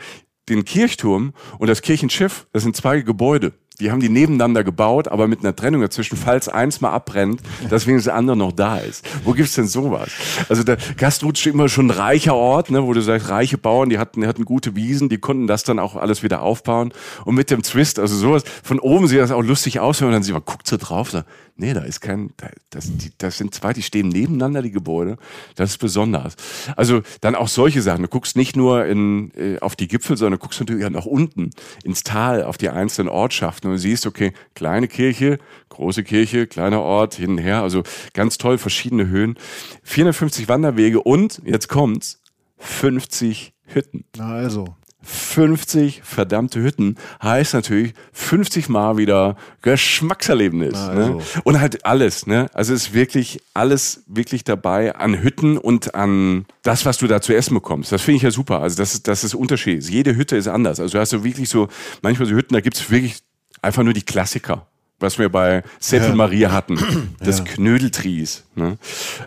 [0.48, 3.52] Den Kirchturm und das Kirchenschiff, das sind zwei Gebäude.
[3.80, 7.86] Die haben die nebeneinander gebaut, aber mit einer Trennung dazwischen, falls eins mal abbrennt, dass
[7.86, 9.04] wenigstens der andere noch da ist.
[9.24, 10.10] Wo gibt's denn sowas?
[10.48, 13.88] Also der Gastrut ist immer schon ein reicher Ort, ne, wo du sagst, reiche Bauern,
[13.88, 16.92] die hatten, die hatten gute Wiesen, die konnten das dann auch alles wieder aufbauen.
[17.24, 20.22] Und mit dem Twist, also sowas, von oben sieht das auch lustig aus, und dann
[20.22, 21.26] sieht man, guckt so drauf, sagt,
[21.60, 22.30] nee, da ist kein,
[22.70, 25.16] das, die, das sind zwei, die stehen nebeneinander, die Gebäude.
[25.54, 26.34] Das ist besonders.
[26.76, 28.02] Also dann auch solche Sachen.
[28.02, 31.04] Du guckst nicht nur in, äh, auf die Gipfel, sondern du guckst natürlich auch nach
[31.04, 31.50] unten
[31.84, 36.80] ins Tal, auf die einzelnen Ortschaften und du siehst, okay, kleine Kirche, große Kirche, kleiner
[36.80, 39.36] Ort, hin und her, also ganz toll, verschiedene Höhen.
[39.82, 42.20] 450 Wanderwege und, jetzt kommt's,
[42.58, 44.04] 50 Hütten.
[44.16, 44.76] Na also.
[45.02, 50.74] 50 verdammte Hütten heißt natürlich 50 Mal wieder Geschmackserlebnis.
[50.74, 50.88] Ne?
[50.88, 51.14] Also.
[51.14, 51.22] Ne?
[51.44, 52.50] Und halt alles, ne?
[52.52, 57.34] Also ist wirklich alles wirklich dabei an Hütten und an das, was du da zu
[57.34, 57.92] essen bekommst.
[57.92, 58.60] Das finde ich ja super.
[58.60, 59.82] Also das ist, das ist Unterschied.
[59.88, 60.80] Jede Hütte ist anders.
[60.80, 61.68] Also du hast so wirklich so,
[62.02, 63.20] manchmal so Hütten, da gibt's wirklich
[63.62, 64.66] einfach nur die Klassiker
[65.00, 66.14] was wir bei Seppel ja.
[66.14, 66.78] Maria hatten,
[67.20, 67.44] das ja.
[67.44, 68.44] Knödeltries.
[68.54, 68.76] Ne?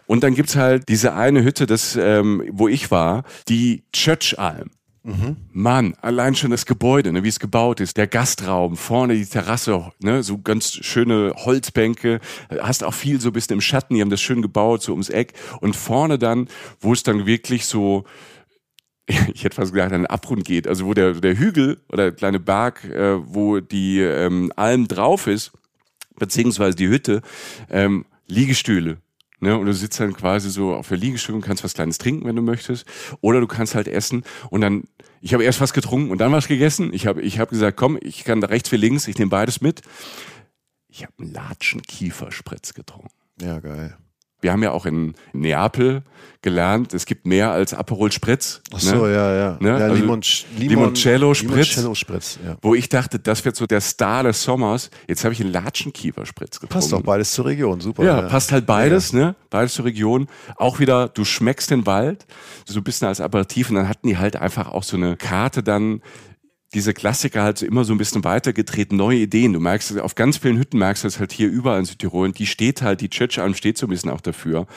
[0.06, 4.70] Und dann gibt's halt diese eine Hütte, das, ähm, wo ich war, die Church-Alm.
[5.06, 5.36] Mhm.
[5.52, 9.92] Mann, allein schon das Gebäude, ne, wie es gebaut ist, der Gastraum, vorne die Terrasse,
[10.00, 12.22] ne, so ganz schöne Holzbänke,
[12.62, 15.10] hast auch viel so ein bisschen im Schatten, die haben das schön gebaut, so ums
[15.10, 15.34] Eck.
[15.60, 16.48] Und vorne dann,
[16.80, 18.06] wo es dann wirklich so
[19.06, 22.40] ich hätte fast gesagt, einen Abgrund geht, also wo der, der Hügel oder der kleine
[22.40, 25.52] Berg, äh, wo die ähm, Alm drauf ist,
[26.18, 27.22] beziehungsweise die Hütte,
[27.70, 28.98] ähm, Liegestühle.
[29.40, 32.26] Ne, und du sitzt dann quasi so auf der Liegestühle und kannst was Kleines trinken,
[32.26, 32.86] wenn du möchtest.
[33.20, 34.86] Oder du kannst halt essen und dann,
[35.20, 36.94] ich habe erst was getrunken und dann was gegessen.
[36.94, 39.60] Ich habe ich hab gesagt, komm, ich kann da rechts wie links, ich nehme beides
[39.60, 39.82] mit.
[40.88, 43.12] Ich habe einen Latschen Kieferspritz getrunken.
[43.42, 43.98] Ja, geil.
[44.44, 46.04] Wir haben ja auch in Neapel
[46.44, 48.62] gelernt, es gibt mehr als Aperol Spritz.
[48.74, 49.14] Ach so, ne?
[49.14, 49.58] ja, ja.
[49.60, 49.70] Ne?
[49.70, 50.22] ja Also Limon,
[50.58, 51.50] Limoncello Spritz.
[51.50, 52.58] Limoncello Spritz, ja.
[52.62, 54.92] Wo ich dachte, das wird so der Star des Sommers.
[55.08, 56.74] Jetzt habe ich einen Latschenkiefer Spritz getrunken.
[56.74, 58.04] Passt doch beides zur Region, super.
[58.04, 59.36] Ja, passt halt beides, ne?
[59.50, 60.28] Beides zur Region.
[60.58, 62.28] Auch wieder, du schmeckst den Wald,
[62.66, 65.64] so ein bisschen als Aperitif und dann hatten die halt einfach auch so eine Karte
[65.64, 66.02] dann,
[66.74, 69.54] diese Klassiker halt so immer so ein bisschen weitergetreten, neue Ideen.
[69.54, 72.40] Du merkst, auf ganz vielen Hütten merkst du das halt hier überall in Südtirol und
[72.40, 74.68] die steht halt, die Tschetschalm steht so ein bisschen auch dafür.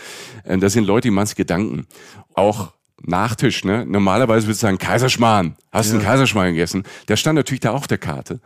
[0.45, 1.87] Ähm, Da sind Leute, die machen sich Gedanken.
[2.35, 2.73] Auch
[3.03, 3.85] Nachtisch, ne?
[3.87, 5.57] Normalerweise würdest du sagen, Kaiserschmarrn.
[5.71, 6.85] Hast du einen Kaiserschmarrn gegessen?
[7.09, 8.41] Der stand natürlich da auf der Karte.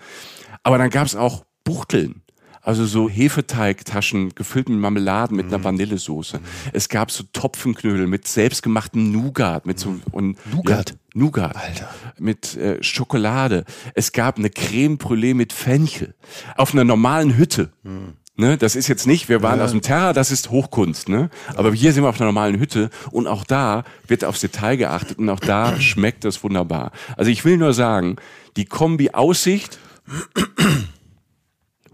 [0.63, 2.23] Aber dann gab's auch Buchteln.
[2.63, 5.55] Also so Hefeteigtaschen gefüllt mit Marmeladen mit Mhm.
[5.55, 6.41] einer Vanillesoße.
[6.73, 10.91] Es gab so Topfenknödel mit selbstgemachtem Nougat, mit so und Nougat?
[10.91, 11.57] Ja, Nougat.
[11.57, 11.89] Alter.
[12.19, 13.65] Mit äh, Schokolade.
[13.95, 16.15] Es gab eine Creme Brûlée mit Fenchel.
[16.57, 17.71] Auf einer normalen Hütte.
[17.83, 18.15] Mhm.
[18.37, 21.29] Ne, das ist jetzt nicht, wir waren aus dem Terra, das ist Hochkunst, ne?
[21.57, 25.19] Aber hier sind wir auf einer normalen Hütte und auch da wird aufs Detail geachtet
[25.19, 26.93] und auch da schmeckt das wunderbar.
[27.19, 28.17] Also ich will nur sagen,
[28.57, 29.79] die Kombi Aussicht,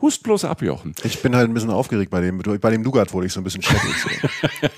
[0.00, 0.94] hust bloß ab, Jochen.
[1.04, 2.38] Ich bin halt ein bisschen aufgeregt bei dem.
[2.38, 3.94] Bei dem Nougat wurde ich so ein bisschen scheppig.
[4.02, 4.08] So.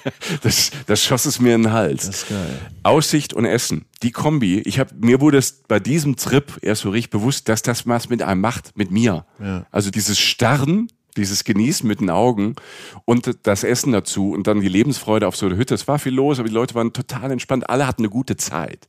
[0.42, 2.06] Das, das schoss es mir in den Hals.
[2.06, 2.58] Das ist geil.
[2.82, 4.60] Aussicht und Essen, die Kombi.
[4.60, 8.08] Ich habe mir wurde es bei diesem Trip erst so richtig bewusst, dass das was
[8.08, 9.24] mit einem macht, mit mir.
[9.40, 9.66] Ja.
[9.70, 12.56] Also dieses Starren, dieses Genießen mit den Augen
[13.04, 15.74] und das Essen dazu und dann die Lebensfreude auf so einer Hütte.
[15.74, 17.68] Es war viel los, aber die Leute waren total entspannt.
[17.68, 18.88] Alle hatten eine gute Zeit.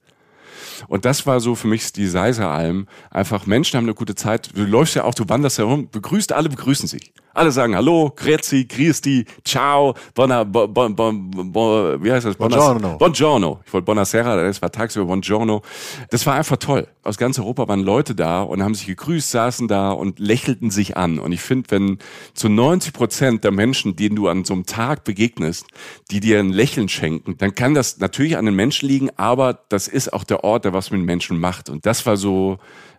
[0.88, 2.88] Und das war so für mich die Seiseralm.
[3.12, 4.56] Einfach Menschen haben eine gute Zeit.
[4.56, 7.14] Du läufst ja auch, du wanderst herum, begrüßt, alle begrüßen sich.
[7.34, 12.36] Alle sagen Hallo, Grüezi, Christi, Ciao, Bona, bon, bon, bon, wie heißt das?
[12.36, 12.98] Buongiorno.
[12.98, 13.60] Buongiorno.
[13.66, 15.62] Ich wollte Buonasera, das war tagsüber Buongiorno.
[16.10, 16.88] Das war einfach toll.
[17.04, 20.98] Aus ganz Europa waren Leute da und haben sich gegrüßt, saßen da und lächelten sich
[20.98, 21.20] an.
[21.20, 21.98] Und ich finde, wenn
[22.34, 25.68] zu 90 Prozent der Menschen, denen du an so einem Tag begegnest,
[26.10, 29.88] die dir ein Lächeln schenken, dann kann das natürlich an den Menschen liegen, aber das
[29.88, 31.70] ist auch der Ort, der was mit Menschen macht.
[31.70, 32.58] Und das war so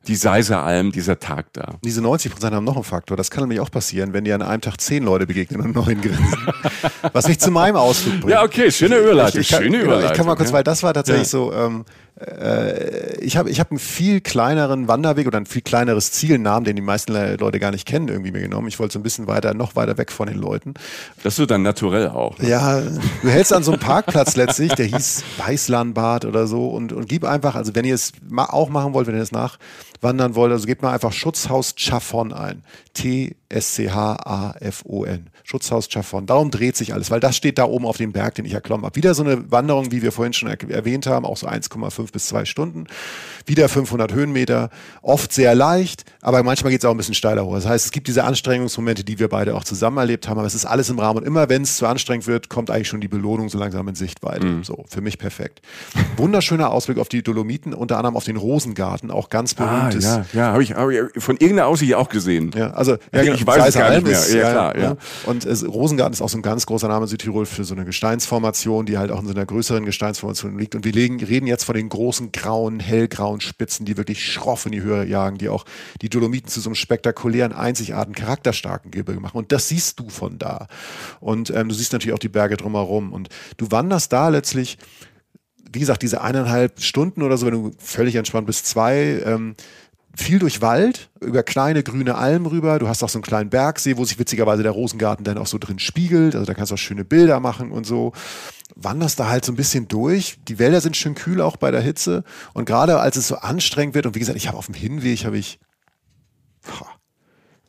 [0.09, 1.75] die Seiseralm, dieser Tag da.
[1.85, 3.17] Diese 90 Prozent haben noch einen Faktor.
[3.19, 6.01] Das kann nämlich auch passieren, wenn dir an einem Tag zehn Leute begegnen und neun
[6.01, 6.49] grinsen.
[7.13, 8.31] Was mich zu meinem Ausflug bringt.
[8.33, 10.11] Ja, okay, schöne Überleitung, Ich, ich, kann, schöne genau, Überleitung.
[10.13, 11.31] Ich kann mal kurz, weil das war tatsächlich Ja.
[11.31, 12.10] so, ähm, äh,
[13.21, 16.83] ich habe ich hab einen viel kleineren Wanderweg oder ein viel kleineres Zielnamen, den die
[16.83, 18.69] meisten Le- Leute gar nicht kennen, irgendwie mir genommen.
[18.69, 20.75] Ich wollte so ein bisschen weiter, noch weiter weg von den Leuten.
[21.23, 22.39] Das ist so dann naturell auch.
[22.39, 22.49] Ne?
[22.51, 27.09] Ja, du hältst an so einem Parkplatz letztlich, der hieß Weißlandbad oder so und, und
[27.09, 30.53] gib einfach, also wenn ihr es ma auch machen wollt, wenn ihr es nachwandern wollt,
[30.53, 32.63] also gebt mal einfach Schutzhaus Chaffon ein.
[32.93, 35.29] T-S-C-H-A-F-O-N.
[35.51, 36.27] Schutzhaus Chaffon.
[36.27, 38.87] Darum dreht sich alles, weil das steht da oben auf dem Berg, den ich erklommen
[38.87, 38.95] habe.
[38.95, 42.29] Wieder so eine Wanderung, wie wir vorhin schon er erwähnt haben, auch so 1,5 bis
[42.29, 42.87] 2 Stunden.
[43.51, 44.71] Wieder 500 Höhenmeter.
[45.03, 47.55] Oft sehr leicht, aber manchmal geht es auch ein bisschen steiler hoch.
[47.55, 50.55] Das heißt, es gibt diese Anstrengungsmomente, die wir beide auch zusammen erlebt haben, aber es
[50.55, 51.19] ist alles im Rahmen.
[51.19, 53.97] Und immer wenn es zu anstrengend wird, kommt eigentlich schon die Belohnung so langsam in
[53.97, 54.61] Sichtweite.
[54.63, 55.63] So, für mich perfekt.
[56.17, 60.05] Wunderschöner Ausblick auf die Dolomiten, unter anderem auf den Rosengarten, auch ganz Ah, berühmtes.
[60.05, 62.53] ja, ja, habe ich, hab ich von irgendeiner Aussicht auch gesehen.
[62.57, 64.13] Ja, also Ja, genau, ich weiß es gar nicht mehr.
[64.13, 64.97] Ist, Ja, klar, ja.
[65.27, 67.85] Und es, Rosengarten ist auch so ein ganz großer Name in Südtirol für so eine
[67.85, 70.77] Gesteinsformation, die halt auch in so einer größeren Gesteinsformation liegt.
[70.77, 74.73] Und wir legen, reden jetzt von den großen grauen, hellgrauen Spitzen, die wirklich schroff in
[74.73, 75.65] die Höhe jagen, die auch
[76.03, 79.39] die Dolomiten zu so einem spektakulären, einzigartigen, charakterstarken Gebirge machen.
[79.39, 80.67] Und das siehst du von da.
[81.21, 83.13] Und ähm, du siehst natürlich auch die Berge drumherum.
[83.13, 84.79] Und du wanderst da letztlich
[85.73, 89.55] wie gesagt, diese eineinhalb Stunden oder so, wenn du völlig entspannt bist, zwei, ähm,
[90.17, 92.79] viel durch Wald, über kleine grüne Almen rüber.
[92.79, 95.59] Du hast auch so einen kleinen Bergsee, wo sich witzigerweise der Rosengarten dann auch so
[95.59, 96.35] drin spiegelt.
[96.35, 98.13] Also da kannst du auch schöne Bilder machen und so.
[98.75, 100.39] Wanderst da halt so ein bisschen durch.
[100.49, 102.25] Die Wälder sind schön kühl auch bei der Hitze.
[102.55, 105.25] Und gerade als es so anstrengend wird, und wie gesagt, ich habe auf dem Hinweg,
[105.25, 105.59] habe ich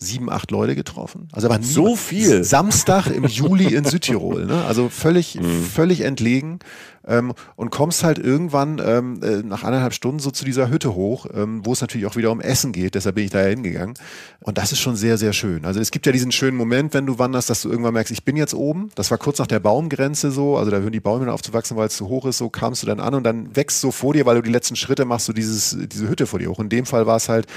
[0.04, 1.28] sieben, acht Leute getroffen.
[1.32, 2.44] Also aber So viel?
[2.44, 4.46] Samstag im Juli in Südtirol.
[4.48, 4.66] Ne?
[4.66, 5.64] Also völlig, Mhm.
[5.64, 6.60] völlig entlegen.
[7.08, 11.26] Ähm, und kommst halt irgendwann ähm, äh, nach eineinhalb Stunden so zu dieser Hütte hoch,
[11.34, 12.94] ähm, wo es natürlich auch wieder um Essen geht.
[12.94, 13.96] Deshalb bin ich da ja hingegangen.
[14.40, 15.66] Und das ist schon sehr, sehr schön.
[15.66, 18.24] Also es gibt ja diesen schönen Moment, wenn du wanderst, dass du irgendwann merkst, ich
[18.24, 18.90] bin jetzt oben.
[18.94, 20.58] Das war kurz nach der Baumgrenze so.
[20.58, 22.38] Also da hören die Bäume aufzuwachsen, weil es zu hoch ist.
[22.38, 24.76] So kamst du dann an und dann wächst so vor dir, weil du die letzten
[24.76, 26.60] Schritte machst, so dieses, diese Hütte vor dir hoch.
[26.60, 27.48] In dem Fall war es halt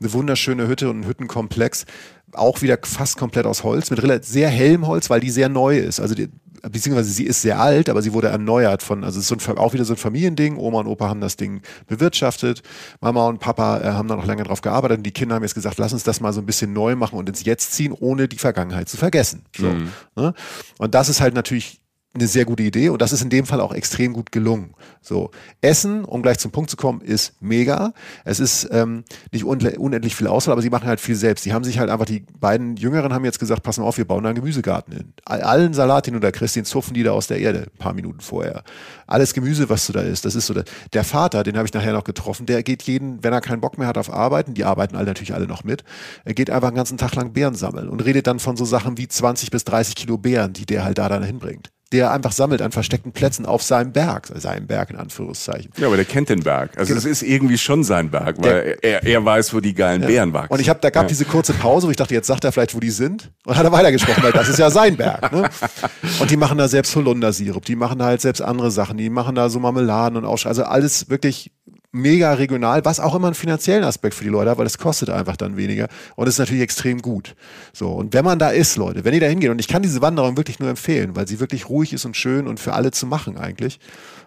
[0.00, 1.86] eine wunderschöne Hütte und ein Hüttenkomplex.
[2.32, 5.78] Auch wieder fast komplett aus Holz, mit relativ sehr hellem Holz, weil die sehr neu
[5.78, 6.00] ist.
[6.00, 6.28] Also die,
[6.62, 9.58] beziehungsweise sie ist sehr alt, aber sie wurde erneuert von, also es ist so ein,
[9.58, 10.56] auch wieder so ein Familiending.
[10.56, 12.62] Oma und Opa haben das Ding bewirtschaftet.
[13.00, 15.54] Mama und Papa äh, haben da noch lange drauf gearbeitet und die Kinder haben jetzt
[15.54, 18.28] gesagt, lass uns das mal so ein bisschen neu machen und ins Jetzt ziehen, ohne
[18.28, 19.44] die Vergangenheit zu vergessen.
[19.56, 19.72] So,
[20.16, 20.34] ne?
[20.78, 21.80] Und das ist halt natürlich
[22.14, 24.74] eine sehr gute Idee und das ist in dem Fall auch extrem gut gelungen.
[25.00, 27.92] So, Essen, um gleich zum Punkt zu kommen, ist mega.
[28.24, 31.44] Es ist ähm, nicht unendlich viel Auswahl, aber sie machen halt viel selbst.
[31.44, 34.04] Die haben sich halt einfach, die beiden Jüngeren haben jetzt gesagt, pass mal auf, wir
[34.04, 35.12] bauen da einen Gemüsegarten hin.
[35.24, 37.94] Allen Salat, den du da kriegst, den zupfen die da aus der Erde, ein paar
[37.94, 38.62] Minuten vorher.
[39.08, 40.54] Alles Gemüse, was du da isst, das ist so.
[40.54, 43.60] Der, der Vater, den habe ich nachher noch getroffen, der geht jeden, wenn er keinen
[43.60, 45.82] Bock mehr hat auf Arbeiten, die arbeiten alle natürlich alle noch mit,
[46.24, 48.96] er geht einfach einen ganzen Tag lang Beeren sammeln und redet dann von so Sachen
[48.98, 52.62] wie 20 bis 30 Kilo Beeren, die der halt da dann hinbringt der einfach sammelt
[52.62, 55.70] an versteckten Plätzen auf seinem Berg, seinem Berg in Anführungszeichen.
[55.76, 56.76] Ja, aber der kennt den Berg.
[56.76, 60.02] Also es ist irgendwie schon sein Berg, weil der, er, er weiß, wo die geilen
[60.02, 60.08] ja.
[60.08, 60.52] Bären wachsen.
[60.52, 61.08] Und ich habe, da gab ja.
[61.08, 63.30] diese kurze Pause, wo ich dachte, jetzt sagt er vielleicht, wo die sind.
[63.44, 65.32] Und hat er weitergesprochen, weil das ist ja sein Berg.
[65.32, 65.48] Ne?
[66.20, 69.34] Und die machen da selbst Holundersirup, die machen da halt selbst andere Sachen, die machen
[69.34, 71.52] da so Marmeladen und Aussch also alles wirklich
[71.94, 75.10] mega regional, was auch immer einen finanziellen Aspekt für die Leute hat, weil es kostet
[75.10, 77.34] einfach dann weniger und ist natürlich extrem gut.
[77.72, 80.02] So, und wenn man da ist, Leute, wenn ihr da hingeht, und ich kann diese
[80.02, 83.06] Wanderung wirklich nur empfehlen, weil sie wirklich ruhig ist und schön und für alle zu
[83.06, 83.78] machen eigentlich,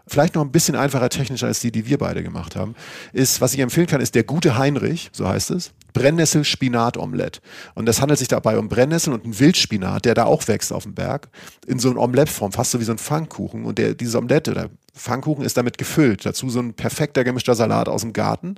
[0.07, 2.73] vielleicht noch ein bisschen einfacher technischer als die, die wir beide gemacht haben,
[3.11, 7.41] ist, was ich empfehlen kann, ist der gute Heinrich, so heißt es, Brennnessel-Spinat-Omelett.
[7.75, 10.83] Und das handelt sich dabei um Brennnessel und einen Wildspinat, der da auch wächst auf
[10.83, 11.27] dem Berg,
[11.65, 13.65] in so einer Omelettform, fast so wie so ein Pfannkuchen.
[13.65, 16.25] Und der, dieses Omelette oder Pfannkuchen ist damit gefüllt.
[16.25, 18.55] Dazu so ein perfekter gemischter Salat aus dem Garten.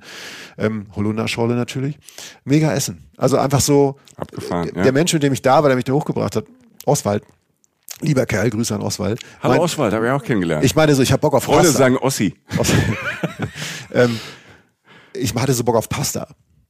[0.58, 1.98] Ähm, Holunderschorle natürlich.
[2.44, 3.10] Mega Essen.
[3.18, 3.98] Also einfach so.
[4.16, 4.72] Abgefahren.
[4.74, 4.92] Der ja.
[4.92, 6.46] Mensch, mit dem ich da war, der mich da hochgebracht hat,
[6.86, 7.24] Oswald,
[8.02, 9.20] Lieber Kerl, Grüße an Oswald.
[9.44, 10.64] Hallo mein, Oswald, habe ich auch kennengelernt.
[10.64, 11.80] Ich meine so, ich habe Bock auf Freunde Pasta.
[11.80, 12.34] Freunde sagen Ossi.
[13.94, 14.20] ähm,
[15.14, 16.28] ich hatte so Bock auf Pasta.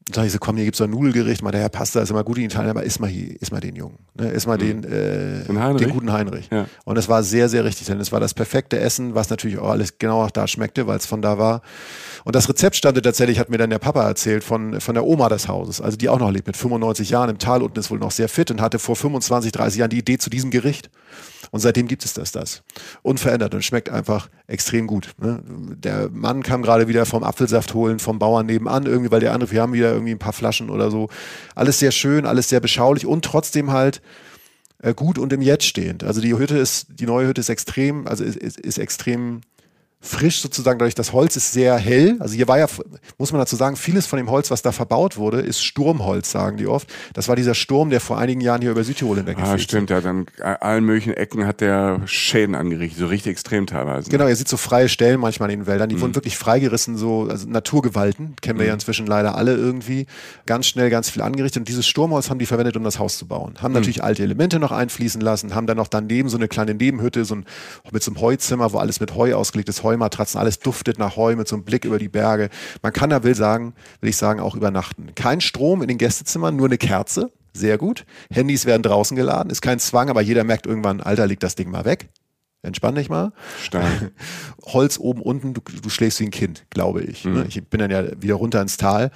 [0.10, 1.44] Dann sag ich so, komm, hier gibt's so ein Nudelgericht.
[1.44, 3.60] Mal der Herr Pasta ist immer gut in Italien, aber iss mal hier, iss mal
[3.60, 4.00] den Jungen.
[4.16, 4.32] Ne?
[4.32, 4.82] Iss mal mhm.
[4.82, 6.50] den, äh, den guten Heinrich.
[6.52, 6.66] Ja.
[6.84, 9.70] Und es war sehr, sehr richtig, denn es war das perfekte Essen, was natürlich auch
[9.70, 11.62] alles genau nach da schmeckte, weil es von da war.
[12.24, 15.30] Und das Rezept stammte tatsächlich, hat mir dann der Papa erzählt, von, von der Oma
[15.30, 18.00] des Hauses, also die auch noch lebt, mit 95 Jahren im Tal unten ist wohl
[18.00, 20.90] noch sehr fit und hatte vor 25, 30 Jahren die Idee zu diesem Gericht.
[21.52, 22.64] Und seitdem gibt es das, das.
[23.04, 25.12] Unverändert und schmeckt einfach extrem gut.
[25.22, 25.42] Ne?
[25.46, 29.52] Der Mann kam gerade wieder vom Apfelsaft holen, vom Bauern nebenan, irgendwie, weil der andere,
[29.52, 31.10] wir haben wieder irgendwie ein paar Flaschen oder so.
[31.56, 34.02] Alles sehr schön, alles sehr beschaulich und trotzdem halt
[34.82, 36.04] äh, gut und im Jetzt stehend.
[36.04, 39.42] Also die Hütte ist, die neue Hütte ist extrem, also ist, ist, ist extrem
[40.02, 42.16] frisch sozusagen, dadurch das Holz ist sehr hell.
[42.20, 42.68] Also hier war ja,
[43.18, 46.56] muss man dazu sagen, vieles von dem Holz, was da verbaut wurde, ist Sturmholz, sagen
[46.56, 46.90] die oft.
[47.14, 50.00] Das war dieser Sturm, der vor einigen Jahren hier über Südtirol hinweg Ah, stimmt, ja,
[50.00, 54.10] dann allen möglichen Ecken hat der Schäden angerichtet, so richtig extrem teilweise.
[54.10, 56.02] Genau, ihr seht so freie Stellen manchmal in den Wäldern, die mhm.
[56.02, 58.70] wurden wirklich freigerissen, so, also Naturgewalten, kennen wir mhm.
[58.70, 60.06] ja inzwischen leider alle irgendwie,
[60.46, 63.28] ganz schnell ganz viel angerichtet und dieses Sturmholz haben die verwendet, um das Haus zu
[63.28, 63.56] bauen.
[63.62, 63.80] Haben mhm.
[63.80, 67.36] natürlich alte Elemente noch einfließen lassen, haben dann noch daneben so eine kleine Nebenhütte, so
[67.36, 67.46] ein,
[67.92, 71.36] mit so einem Heuzimmer, wo alles mit Heu ausgelegt ist, Heumatratzen, alles duftet nach Heu
[71.36, 72.50] mit so einem Blick über die Berge.
[72.82, 75.16] Man kann da, will sagen, will ich sagen, auch übernachten.
[75.16, 77.32] Kein Strom in den Gästezimmern, nur eine Kerze.
[77.54, 78.06] Sehr gut.
[78.32, 79.50] Handys werden draußen geladen.
[79.50, 82.10] Ist kein Zwang, aber jeder merkt irgendwann, Alter, liegt das Ding mal weg.
[82.62, 83.32] Entspann dich mal.
[83.64, 84.12] Stein.
[84.66, 87.26] Holz oben, unten, du, du schläfst wie ein Kind, glaube ich.
[87.26, 87.46] Mhm.
[87.48, 89.12] Ich bin dann ja wieder runter ins Tal.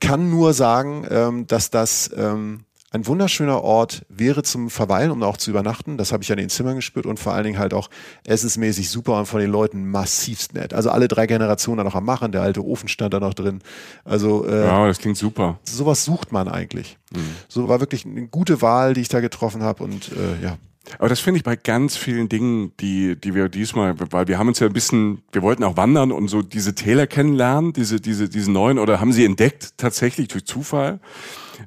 [0.00, 2.64] Kann nur sagen, ähm, dass das ähm,
[2.94, 5.98] ein wunderschöner Ort wäre zum Verweilen, um auch zu übernachten.
[5.98, 7.90] Das habe ich an den Zimmern gespürt und vor allen Dingen halt auch
[8.24, 10.72] essensmäßig super und von den Leuten massivst nett.
[10.72, 13.62] Also alle drei Generationen da noch am Machen, der alte Ofen stand da noch drin.
[14.04, 15.58] Also äh, ja, das klingt super.
[15.64, 16.96] Sowas sucht man eigentlich.
[17.12, 17.34] Mhm.
[17.48, 20.56] So war wirklich eine gute Wahl, die ich da getroffen habe und äh, ja.
[20.98, 24.48] Aber das finde ich bei ganz vielen Dingen, die, die wir diesmal, weil wir haben
[24.48, 28.28] uns ja ein bisschen, wir wollten auch wandern und so diese Täler kennenlernen, diese, diese,
[28.28, 31.00] diese neuen, oder haben sie entdeckt tatsächlich durch Zufall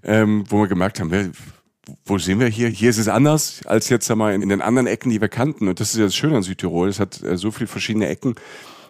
[0.04, 1.32] ähm, wo wir gemerkt haben,
[2.06, 2.68] wo sind wir hier?
[2.70, 5.68] Hier ist es anders als jetzt einmal in, den anderen Ecken, die wir kannten.
[5.68, 6.90] Und das ist ja das Schöne an Südtirol.
[6.90, 8.36] Es hat äh, so viele verschiedene Ecken,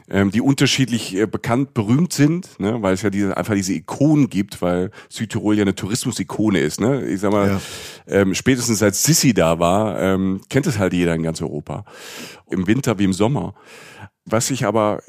[0.10, 2.82] ähm, die unterschiedlich äh, bekannt, berühmt sind, ne?
[2.82, 6.80] weil es ja diese, einfach diese Ikonen gibt, weil Südtirol ja eine Tourismusikone ist.
[6.80, 7.06] Ne?
[7.08, 7.62] Ich sag mal, ja.
[8.08, 11.86] ähm, spätestens als Sissi da war, ähm, kennt es halt jeder in ganz Europa.
[12.50, 13.54] Im Winter wie im Sommer.
[14.26, 15.02] Was ich aber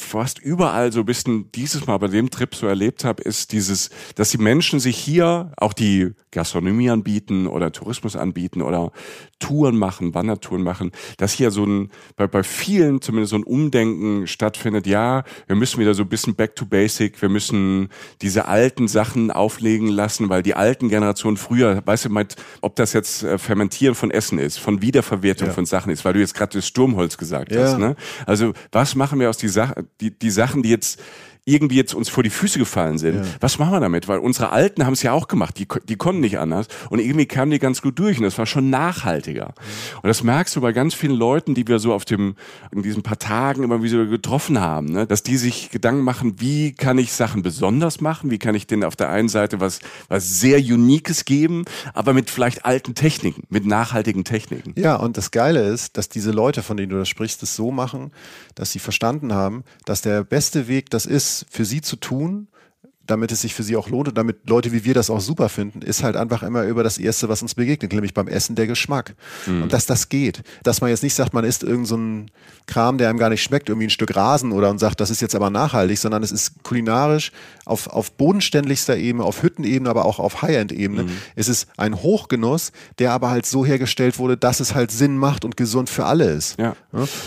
[0.00, 3.90] fast überall so ein bisschen dieses Mal bei dem Trip so erlebt habe, ist dieses,
[4.14, 8.92] dass die Menschen sich hier auch die Gastronomie anbieten oder Tourismus anbieten oder
[9.38, 14.26] Touren machen, Wandertouren machen, dass hier so ein, bei, bei vielen zumindest so ein Umdenken
[14.26, 17.88] stattfindet, ja, wir müssen wieder so ein bisschen back to basic, wir müssen
[18.22, 22.92] diese alten Sachen auflegen lassen, weil die alten Generationen früher, weißt du, meint, ob das
[22.92, 25.54] jetzt äh, Fermentieren von Essen ist, von Wiederverwertung ja.
[25.54, 27.62] von Sachen ist, weil du jetzt gerade das Sturmholz gesagt ja.
[27.62, 27.96] hast, ne?
[28.26, 31.00] Also, was machen wir aus die Sachen, die, die Sachen, die jetzt
[31.44, 33.16] irgendwie jetzt uns vor die Füße gefallen sind.
[33.16, 33.30] Ja.
[33.40, 34.08] Was machen wir damit?
[34.08, 37.26] Weil unsere Alten haben es ja auch gemacht, die, die konnten nicht anders und irgendwie
[37.26, 39.54] kamen die ganz gut durch und das war schon nachhaltiger.
[40.02, 42.36] Und das merkst du bei ganz vielen Leuten, die wir so auf dem,
[42.72, 45.06] in diesen paar Tagen immer wieder getroffen haben, ne?
[45.06, 48.84] dass die sich Gedanken machen, wie kann ich Sachen besonders machen, wie kann ich denen
[48.84, 51.64] auf der einen Seite was, was sehr Unikes geben,
[51.94, 54.74] aber mit vielleicht alten Techniken, mit nachhaltigen Techniken.
[54.76, 57.70] Ja, und das Geile ist, dass diese Leute, von denen du das sprichst, es so
[57.70, 58.12] machen,
[58.54, 62.48] dass sie verstanden haben, dass der beste Weg das ist, für sie zu tun,
[63.10, 65.48] damit es sich für sie auch lohnt und damit Leute wie wir das auch super
[65.48, 68.66] finden, ist halt einfach immer über das Erste, was uns begegnet, nämlich beim Essen der
[68.66, 69.14] Geschmack.
[69.46, 69.62] Mhm.
[69.62, 70.42] Und dass das geht.
[70.62, 72.32] Dass man jetzt nicht sagt, man isst irgendein so
[72.66, 75.20] Kram, der einem gar nicht schmeckt, irgendwie ein Stück Rasen oder und sagt, das ist
[75.20, 77.32] jetzt aber nachhaltig, sondern es ist kulinarisch
[77.70, 81.04] auf, auf bodenständigster Ebene, auf Hüttenebene, aber auch auf High-End-Ebene.
[81.04, 81.10] Mhm.
[81.36, 85.44] Es ist ein Hochgenuss, der aber halt so hergestellt wurde, dass es halt Sinn macht
[85.44, 86.58] und gesund für alle ist.
[86.58, 86.74] Ja.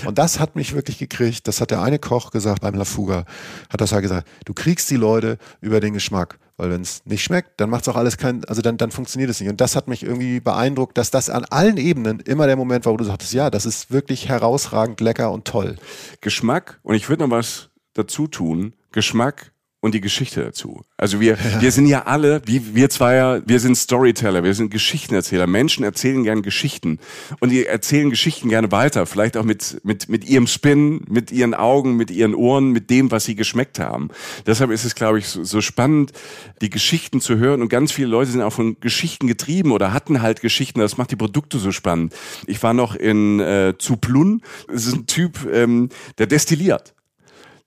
[0.06, 1.48] Und das hat mich wirklich gekriegt.
[1.48, 3.26] Das hat der eine Koch gesagt beim La Fuga,
[3.70, 6.38] hat das halt gesagt, du kriegst die Leute über den Geschmack.
[6.58, 9.30] Weil wenn es nicht schmeckt, dann macht es auch alles kein, also dann, dann funktioniert
[9.30, 9.50] es nicht.
[9.50, 12.94] Und das hat mich irgendwie beeindruckt, dass das an allen Ebenen immer der Moment war,
[12.94, 15.78] wo du sagtest, ja, das ist wirklich herausragend lecker und toll.
[16.22, 19.53] Geschmack, und ich würde noch was dazu tun, Geschmack
[19.84, 20.86] und die Geschichte dazu.
[20.96, 21.62] Also wir, ja.
[21.62, 25.46] wir sind ja alle, wie wir zwei ja, wir sind Storyteller, wir sind Geschichtenerzähler.
[25.46, 27.00] Menschen erzählen gern Geschichten
[27.42, 31.54] und die erzählen Geschichten gerne weiter, vielleicht auch mit mit mit ihrem Spin, mit ihren
[31.54, 34.08] Augen, mit ihren Ohren, mit dem, was sie geschmeckt haben.
[34.46, 36.14] Deshalb ist es, glaube ich, so, so spannend,
[36.62, 37.62] die Geschichten zu hören.
[37.62, 40.80] Und ganz viele Leute sind auch von Geschichten getrieben oder hatten halt Geschichten.
[40.80, 42.14] Das macht die Produkte so spannend.
[42.48, 44.44] Ich war noch in äh, Zuplun.
[44.72, 45.90] Das ist ein Typ, ähm,
[46.20, 46.94] der destilliert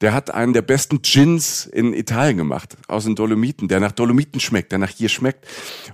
[0.03, 4.41] der hat einen der besten Gins in Italien gemacht, aus den Dolomiten, der nach Dolomiten
[4.41, 5.47] schmeckt, der nach hier schmeckt.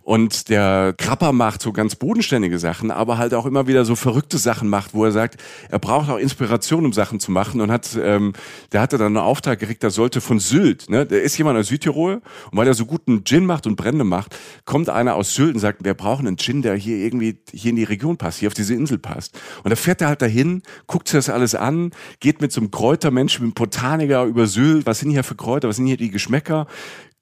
[0.02, 4.38] Und der Krapper macht so ganz bodenständige Sachen, aber halt auch immer wieder so verrückte
[4.38, 7.60] Sachen macht, wo er sagt, er braucht auch Inspiration, um Sachen zu machen.
[7.60, 8.32] Und hat, ähm,
[8.72, 11.06] der hatte dann einen Auftrag gekriegt, der sollte von Sylt, ne?
[11.06, 14.36] Der ist jemand aus Südtirol und weil er so guten Gin macht und Brände macht,
[14.64, 17.76] kommt einer aus Sylt und sagt, wir brauchen einen Gin, der hier irgendwie hier in
[17.76, 19.38] die Region passt, hier auf diese Insel passt.
[19.62, 22.72] Und da fährt er halt dahin, guckt sich das alles an, geht mit so einem
[22.72, 25.96] Kräutermensch, mit einem Portal Botaniker über Sylt, was sind hier für Kräuter, was sind hier
[25.96, 26.66] die Geschmäcker,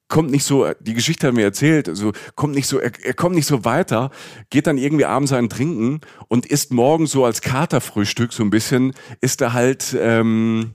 [0.07, 3.35] kommt nicht so, die Geschichte hat mir erzählt, also kommt nicht so, er, er kommt
[3.35, 4.09] nicht so weiter,
[4.49, 8.93] geht dann irgendwie abends einen trinken und isst morgen so als Katerfrühstück so ein bisschen,
[9.21, 10.73] ist da halt ähm,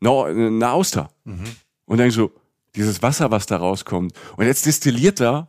[0.00, 1.10] eine Auster.
[1.24, 1.44] Mhm.
[1.86, 2.32] Und dann so,
[2.74, 4.12] dieses Wasser, was da rauskommt.
[4.36, 5.48] Und jetzt destilliert er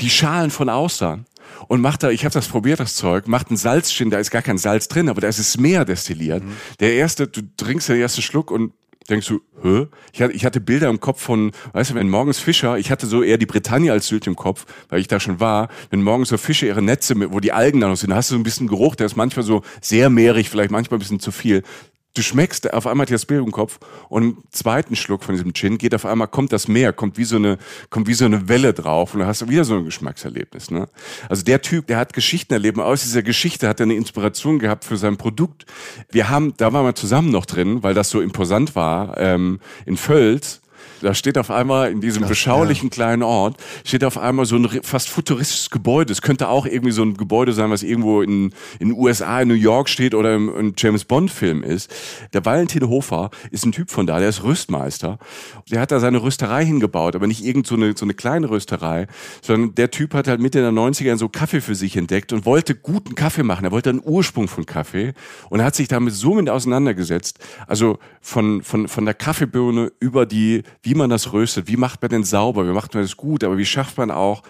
[0.00, 1.26] die Schalen von Austern
[1.68, 4.42] und macht da, ich habe das probiert, das Zeug, macht einen Salzgin, da ist gar
[4.42, 6.44] kein Salz drin, aber da ist es mehr destilliert.
[6.44, 6.56] Mhm.
[6.80, 8.72] Der erste, du trinkst den ersten Schluck und
[9.08, 9.86] denkst du, hä?
[10.32, 13.38] Ich hatte, Bilder im Kopf von, weißt du, wenn morgens Fischer, ich hatte so eher
[13.38, 16.66] die Bretagne als Sylt im Kopf, weil ich da schon war, wenn morgens so Fische
[16.66, 18.66] ihre Netze, mit, wo die Algen da noch sind, da hast du so ein bisschen
[18.66, 21.62] Geruch, der ist manchmal so sehr mehrig, vielleicht manchmal ein bisschen zu viel
[22.14, 23.78] du schmeckst, auf einmal hat das Bild im Kopf
[24.08, 27.24] und im zweiten Schluck von diesem Gin geht auf einmal, kommt das Meer, kommt wie
[27.24, 27.58] so eine,
[27.90, 30.88] kommt wie so eine Welle drauf und dann hast du wieder so ein Geschmackserlebnis, ne?
[31.28, 34.84] Also der Typ, der hat Geschichten erlebt, aus dieser Geschichte hat er eine Inspiration gehabt
[34.84, 35.66] für sein Produkt.
[36.10, 39.96] Wir haben, da waren wir zusammen noch drin, weil das so imposant war, ähm, in
[39.96, 40.60] Völz
[41.04, 42.94] da steht auf einmal in diesem Krass, beschaulichen ja.
[42.94, 46.12] kleinen Ort, steht auf einmal so ein fast futuristisches Gebäude.
[46.12, 48.44] Es könnte auch irgendwie so ein Gebäude sein, was irgendwo in
[48.78, 51.92] in den USA, in New York steht oder im, im James Bond Film ist.
[52.32, 55.18] Der Valentin Hofer ist ein Typ von da, der ist Rüstmeister.
[55.70, 59.06] Der hat da seine Rösterei hingebaut, aber nicht irgend so eine, so eine kleine Rösterei,
[59.42, 62.74] sondern der Typ hat halt Mitte der 90er so Kaffee für sich entdeckt und wollte
[62.74, 63.64] guten Kaffee machen.
[63.64, 65.14] Er wollte einen Ursprung von Kaffee
[65.50, 67.38] und hat sich damit so mit auseinandergesetzt.
[67.66, 72.00] Also von, von, von der Kaffeebohne über die, wie wie man das röstet, wie macht
[72.02, 74.42] man den sauber, wie macht man das gut, aber wie schafft man auch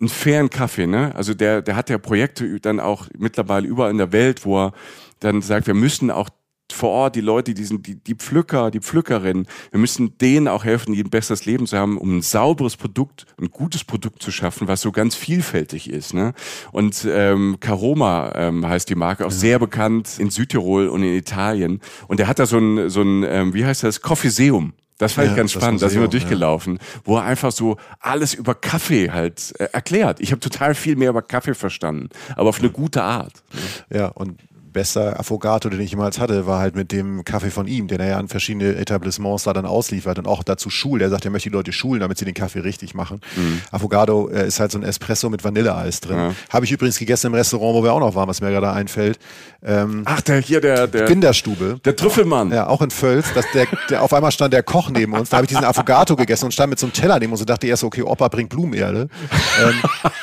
[0.00, 1.14] einen fairen Kaffee, ne?
[1.14, 4.72] Also der, der hat ja Projekte dann auch mittlerweile überall in der Welt, wo er
[5.20, 6.30] dann sagt, wir müssen auch
[6.72, 10.64] vor Ort die Leute, die sind die, die Pflücker, die Pflückerinnen, wir müssen denen auch
[10.64, 14.30] helfen, die ein besseres Leben zu haben, um ein sauberes Produkt, ein gutes Produkt zu
[14.30, 16.14] schaffen, was so ganz vielfältig ist.
[16.14, 16.32] Ne?
[16.72, 21.80] Und ähm, Caroma ähm, heißt die Marke, auch sehr bekannt in Südtirol und in Italien.
[22.08, 24.72] Und der hat da so ein, so ein ähm, wie heißt das, Coffeeseum.
[25.02, 27.00] Das fand ja, ich ganz spannend, da sind wir durchgelaufen, ja.
[27.04, 30.20] wo er einfach so alles über Kaffee halt äh, erklärt.
[30.20, 33.32] Ich habe total viel mehr über Kaffee verstanden, aber auf eine gute Art.
[33.90, 34.38] Ja, und
[34.72, 38.08] bester Affogato, den ich jemals hatte, war halt mit dem Kaffee von ihm, den er
[38.08, 41.02] ja an verschiedene Etablissements da dann ausliefert und auch dazu schult.
[41.02, 43.20] Er sagt, er möchte die Leute schulen, damit sie den Kaffee richtig machen.
[43.36, 43.60] Mhm.
[43.70, 46.16] Affogato äh, ist halt so ein Espresso mit Vanilleeis drin.
[46.16, 46.34] Ja.
[46.50, 49.18] Habe ich übrigens gegessen im Restaurant, wo wir auch noch waren, was mir gerade einfällt.
[49.64, 51.78] Ähm, Ach, der hier, der, der Kinderstube.
[51.84, 52.50] Der Trüffelmann.
[52.50, 53.32] Ja, auch in Völz.
[53.34, 55.30] Dass der, der, auf einmal stand der Koch neben uns.
[55.30, 57.50] Da habe ich diesen Affogato gegessen und stand mit so einem Teller neben uns und
[57.50, 59.08] dachte erst, okay, Opa bringt Blumenerde.
[59.62, 59.74] ähm,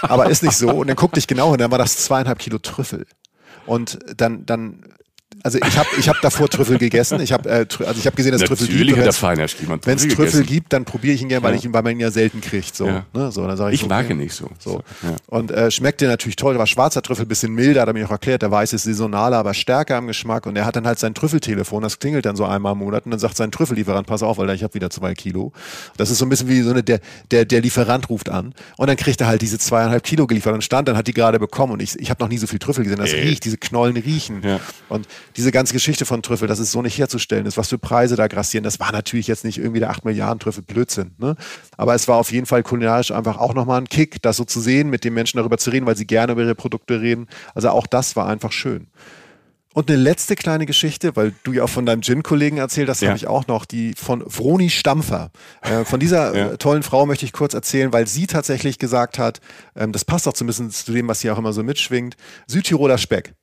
[0.01, 0.69] aber ist nicht so.
[0.69, 3.05] Und dann guckte ich genau hin, dann war das zweieinhalb Kilo Trüffel.
[3.69, 4.81] Und dann, dann
[5.43, 7.19] Also ich habe ich hab davor Trüffel gegessen.
[7.21, 8.97] Ich habe äh, also ich habe gesehen, dass Natürlich Trüffel gibt.
[8.97, 10.45] hat der Feiner Schliemann Wenn es Trüffel gegessen.
[10.45, 11.59] gibt, dann probiere ich ihn gerne, weil, Ja.
[11.59, 12.75] ich ihn, weil man ihn ja selten kriegt.
[12.75, 13.05] So, Ja.
[13.13, 13.31] ne?
[13.31, 14.13] so dann sage ich, Ich mag okay.
[14.13, 14.49] ihn nicht so.
[14.59, 14.81] So.
[15.03, 15.15] Ja.
[15.27, 16.53] Und äh, schmeckte natürlich toll.
[16.53, 18.41] Da war schwarzer Trüffel, bisschen milder, hat er mir auch erklärt.
[18.41, 20.45] Der weiße ist saisonaler, aber stärker im Geschmack.
[20.45, 23.11] Und er hat dann halt sein Trüffeltelefon, das klingelt dann so einmal im Monat und
[23.11, 25.53] dann sagt sein Trüffellieferant, pass auf, weil ich habe wieder zwei Kilo.
[25.97, 26.99] Das ist so ein bisschen wie so eine, der,
[27.31, 30.63] der, der Lieferant ruft an und dann kriegt er halt diese zweieinhalb Kilo geliefert und
[30.63, 32.83] stand, dann hat die gerade bekommen und ich, ich habe noch nie so viel Trüffel
[32.83, 32.99] gesehen.
[32.99, 33.21] Das Ey.
[33.27, 34.41] riecht, diese Knollen riechen.
[34.43, 34.59] Ja.
[34.89, 35.07] Und
[35.37, 38.27] diese ganze Geschichte von Trüffel, das ist so nicht herzustellen ist, was für Preise da
[38.27, 41.11] grassieren, das war natürlich jetzt nicht irgendwie der 8 Milliarden Trüffel Blödsinn.
[41.17, 41.35] Ne?
[41.77, 44.59] Aber es war auf jeden Fall kulinarisch einfach auch nochmal ein Kick, das so zu
[44.59, 47.27] sehen, mit den Menschen darüber zu reden, weil sie gerne über ihre Produkte reden.
[47.53, 48.87] Also auch das war einfach schön.
[49.75, 53.09] Und eine letzte kleine Geschichte, weil du ja auch von deinem Gin-Kollegen erzählt hast, Ja.
[53.09, 55.29] habe ich auch noch, die von Vroni Stampfer.
[55.61, 56.57] Äh, von dieser Ja.
[56.57, 59.39] tollen Frau möchte ich kurz erzählen, weil sie tatsächlich gesagt hat,
[59.75, 62.17] ähm, das passt auch so ein bisschen zu dem, was hier auch immer so mitschwingt,
[62.47, 63.35] Südtiroler Speck.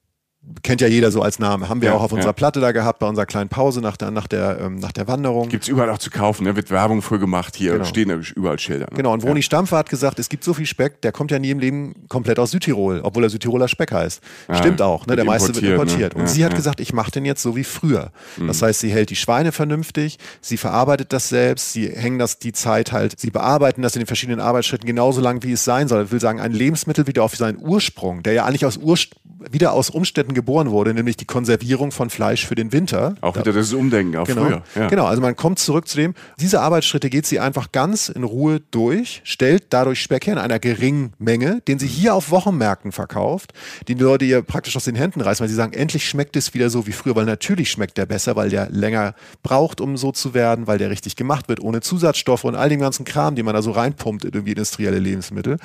[0.62, 1.68] Kennt ja jeder so als Name.
[1.68, 2.32] Haben wir Ja, auch auf unserer ja.
[2.32, 5.48] Platte da gehabt, bei unserer kleinen Pause nach der, nach der, ähm, nach der Wanderung.
[5.48, 6.54] Gibt's überall auch zu kaufen, ne?
[6.56, 7.84] wird Werbung für gemacht, hier Genau.
[7.84, 8.86] stehen überall Schilder.
[8.90, 8.96] Ne?
[8.96, 11.50] Genau, und Vroni Stampfer hat gesagt, es gibt so viel Speck, der kommt ja nie
[11.50, 14.20] im Leben komplett aus Südtirol, obwohl er Südtiroler Speck heißt.
[14.52, 15.16] Stimmt auch, ne?
[15.16, 16.20] der meiste wird importiert, ne?
[16.22, 16.54] Und Ja, sie hat ja.
[16.54, 16.58] Mhm.
[16.58, 18.10] gesagt, ich mache den jetzt so wie früher.
[18.46, 22.52] Das heißt, sie hält die Schweine vernünftig, sie verarbeitet das selbst, sie hängen das die
[22.52, 26.04] Zeit halt, sie bearbeiten das in den verschiedenen Arbeitsschritten genauso lang, wie es sein soll.
[26.04, 29.14] Ich will sagen, ein Lebensmittel wieder auf seinen Ursprung, der ja eigentlich aus Urst
[29.50, 33.16] wieder aus Umständen geboren wurde, nämlich die Konservierung von Fleisch für den Winter.
[33.22, 34.44] Auch wieder das Umdenken auf Genau.
[34.44, 34.62] früher.
[34.76, 34.86] Ja.
[34.86, 38.60] genau, also man kommt zurück zu dem, diese Arbeitsschritte geht sie einfach ganz in Ruhe
[38.70, 43.52] durch, stellt dadurch Speck her in einer geringen Menge, den sie hier auf Wochenmärkten verkauft,
[43.88, 46.54] den die Leute ihr praktisch aus den Händen reißen, weil sie sagen, endlich schmeckt es
[46.54, 50.12] wieder so wie früher, weil natürlich schmeckt der besser, weil der länger braucht, um so
[50.12, 53.44] zu werden, weil der richtig gemacht wird, ohne Zusatzstoffe und all dem ganzen Kram, den
[53.46, 55.56] man da so reinpumpt in irgendwie industrielle Lebensmittel.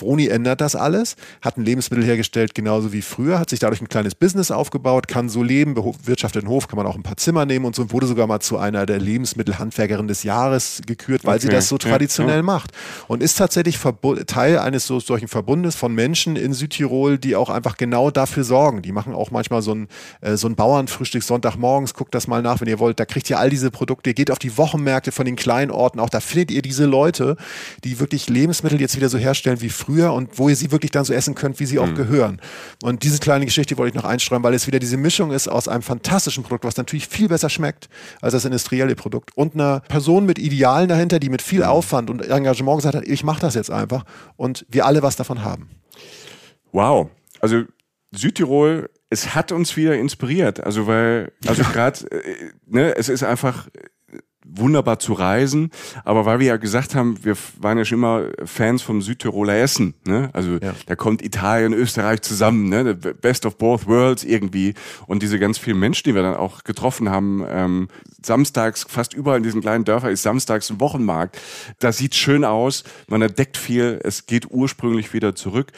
[0.00, 3.88] Vroni ändert das alles, hat ein Lebensmittel hergestellt, genauso wie früher, hat sich dadurch ein
[3.88, 7.46] kleines Business aufgebaut, kann so leben, bewirtschaftet einen Hof, kann man auch ein paar Zimmer
[7.46, 11.40] nehmen und so und wurde sogar mal zu einer der Lebensmittelhandwerkerinnen des Jahres gekürt, weil
[11.40, 11.56] sie Okay.
[11.56, 12.42] das so Ja, traditionell ja.
[12.42, 12.72] macht
[13.08, 17.50] und ist tatsächlich verbu- Teil eines so, solchen Verbundes von Menschen in Südtirol, die auch
[17.50, 18.82] einfach genau dafür sorgen.
[18.82, 19.88] Die machen auch manchmal so ein,
[20.20, 23.00] äh, so ein Bauernfrühstück Sonntagmorgens, guckt das mal nach, wenn ihr wollt.
[23.00, 26.00] Da kriegt ihr all diese Produkte, ihr geht auf die Wochenmärkte von den kleinen Orten,
[26.00, 27.36] auch da findet ihr diese Leute,
[27.84, 31.04] die wirklich Lebensmittel jetzt wieder so herstellen wie früher und wo ihr sie wirklich dann
[31.04, 32.40] so essen könnt, wie sie auch gehören.
[32.82, 35.68] Und diese kleine Geschichte wollte ich noch einstreuen, weil es wieder diese Mischung ist aus
[35.68, 37.88] einem fantastischen Produkt, was natürlich viel besser schmeckt
[38.20, 42.22] als das industrielle Produkt und einer Person mit Idealen dahinter, die mit viel Aufwand und
[42.22, 44.04] Engagement gesagt hat, ich mache das jetzt einfach
[44.36, 45.68] und wir alle was davon haben.
[46.72, 47.08] Wow.
[47.40, 47.64] Also
[48.12, 50.60] Südtirol, es hat uns wieder inspiriert.
[50.64, 53.68] Also weil, also gerade, äh, ne, es ist einfach
[54.50, 55.70] wunderbar zu reisen,
[56.04, 59.94] aber weil wir ja gesagt haben, wir waren ja schon immer Fans vom Südtiroler Essen,
[60.06, 60.30] ne?
[60.32, 60.74] Also Ja.
[60.86, 62.96] da kommt Italien, Österreich zusammen, ne?
[63.00, 64.74] The Best of both worlds irgendwie
[65.06, 67.88] und diese ganz vielen Menschen, die wir dann auch getroffen haben, ähm,
[68.24, 71.38] samstags fast überall in diesen kleinen Dörfern ist samstags ein Wochenmarkt.
[71.78, 75.72] Das sieht schön aus, man entdeckt viel, es geht ursprünglich wieder zurück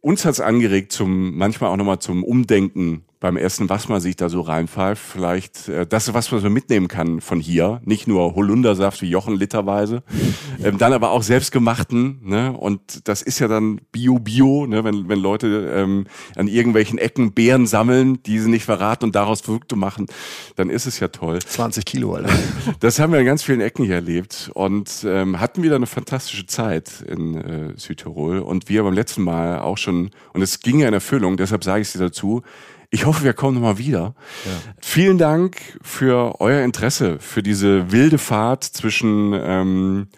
[0.00, 4.28] uns hat's angeregt zum manchmal auch nochmal zum Umdenken beim Essen, was man sich da
[4.28, 5.02] so reinpfeift.
[5.02, 7.80] Vielleicht äh, das, was man so mitnehmen kann von hier.
[7.84, 10.02] Nicht nur Holundersaft wie Jochen literweise,
[10.62, 12.20] ähm, dann aber auch selbstgemachten.
[12.22, 12.52] Ne?
[12.52, 14.84] Und das ist ja dann Bio-Bio, ne?
[14.84, 19.42] wenn, wenn Leute ähm, an irgendwelchen Ecken Beeren sammeln, die sie nicht verraten und daraus
[19.42, 20.06] Produkte machen,
[20.54, 21.40] dann ist es ja toll.
[21.40, 22.28] 20 Kilo, Alter.
[22.80, 26.46] Das haben wir in ganz vielen Ecken hier erlebt und ähm, hatten wieder eine fantastische
[26.46, 28.38] Zeit in äh, Südtirol.
[28.38, 31.82] Und wir beim letzten Mal auch schon, und es ging ja in Erfüllung, deshalb sage
[31.82, 32.42] ich es dir dazu.
[32.90, 34.14] Ich hoffe, wir kommen nochmal wieder.
[34.80, 40.08] Vielen Dank für euer Interesse, für diese wilde Fahrt zwischen ähm,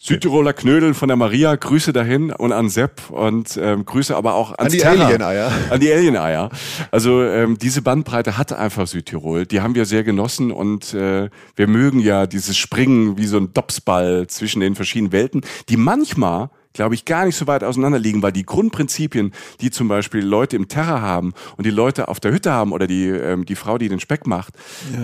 [0.00, 4.56] Südtiroler Knödeln von der Maria, Grüße dahin und an Sepp und ähm, Grüße aber auch
[4.56, 5.06] ans die Terra.
[5.06, 5.50] Alien-Eier.
[5.70, 6.50] An die Alien-Eier.
[6.92, 9.44] Also ähm, diese Bandbreite hat einfach Südtirol.
[9.44, 13.52] Die haben wir sehr genossen und äh, wir mögen ja dieses Springen wie so ein
[13.52, 18.22] Dopsball zwischen den verschiedenen Welten, die manchmal glaube ich, gar nicht so weit auseinander liegen,
[18.22, 22.30] weil die Grundprinzipien, die zum Beispiel Leute im Terra haben und die Leute auf der
[22.30, 24.54] Hütte haben oder die, ähm, die Frau, die den Speck macht,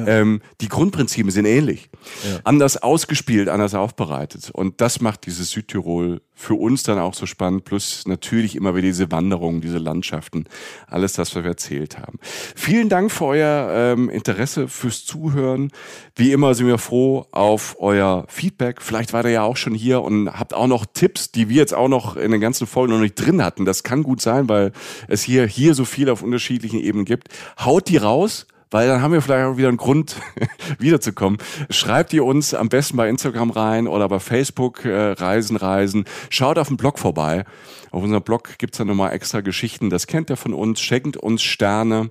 [0.06, 1.90] ähm, die Grundprinzipien sind ähnlich.
[2.44, 4.52] Anders ausgespielt, anders aufbereitet.
[4.52, 8.88] Und das macht dieses Südtirol für uns dann auch so spannend, plus natürlich immer wieder
[8.88, 10.44] diese Wanderungen, diese Landschaften,
[10.86, 12.18] alles das, was wir erzählt haben.
[12.54, 15.70] Vielen Dank für euer ähm, Interesse, fürs Zuhören.
[16.16, 18.82] Wie immer sind wir froh auf euer Feedback.
[18.82, 21.74] Vielleicht war ihr ja auch schon hier und habt auch noch Tipps, die wir jetzt
[21.74, 23.64] auch noch in den ganzen Folgen noch nicht drin hatten.
[23.64, 24.72] Das kann gut sein, weil
[25.08, 27.28] es hier, hier so viel auf unterschiedlichen Ebenen gibt.
[27.58, 30.16] Haut die raus weil dann haben wir vielleicht auch wieder einen Grund,
[30.80, 31.38] wiederzukommen.
[31.70, 36.06] Schreibt ihr uns am besten bei Instagram rein oder bei Facebook äh, Reisen, Reisen.
[36.28, 37.44] Schaut auf dem Blog vorbei.
[37.92, 39.90] Auf unserem Blog gibt's dann nochmal extra Geschichten.
[39.90, 40.80] Das kennt ihr von uns.
[40.80, 42.10] Schenkt uns Sterne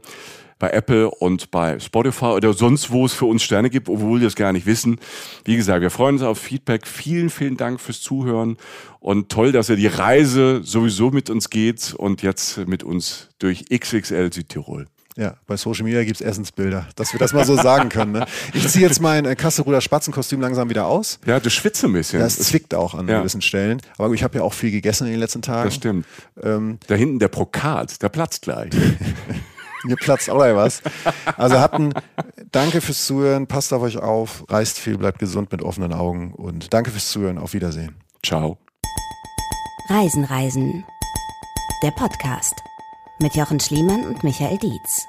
[0.57, 4.27] bei Apple und bei Spotify oder sonst, wo es für uns Sterne gibt, obwohl wir
[4.27, 5.01] es gar nicht wissen.
[5.43, 6.87] Wie gesagt, wir freuen uns auf Feedback.
[6.87, 8.55] Vielen, vielen Dank fürs Zuhören
[9.01, 13.65] und toll, dass ihr die Reise sowieso mit uns geht und jetzt mit uns durch
[13.65, 14.87] XXL Südtirol.
[15.15, 18.13] Ja, bei Social Media gibt es Essensbilder, dass wir das mal so sagen können.
[18.13, 18.25] Ne?
[18.53, 21.19] Ich ziehe jetzt mein äh, Kasseruder Spatzenkostüm langsam wieder aus.
[21.25, 22.19] Ja, du schwitzt ein bisschen.
[22.19, 23.19] Das zwickt auch an Ja.
[23.19, 23.79] gewissen Stellen.
[23.97, 25.65] Aber ich habe ja auch viel gegessen in den letzten Tagen.
[25.65, 26.07] Das stimmt.
[26.41, 28.71] Ähm, Da hinten der Brokat, der platzt gleich.
[29.83, 30.81] mir platzt auch gleich was.
[31.37, 31.93] Also hatten,
[32.51, 36.73] danke fürs Zuhören, passt auf euch auf, reist viel, bleibt gesund mit offenen Augen und
[36.73, 37.37] danke fürs Zuhören.
[37.37, 37.95] Auf Wiedersehen.
[38.25, 38.57] Ciao.
[39.89, 40.83] Reisen, Reisen.
[41.83, 42.53] Der Podcast
[43.19, 45.07] mit Jochen Schliemann und Michael Dietz.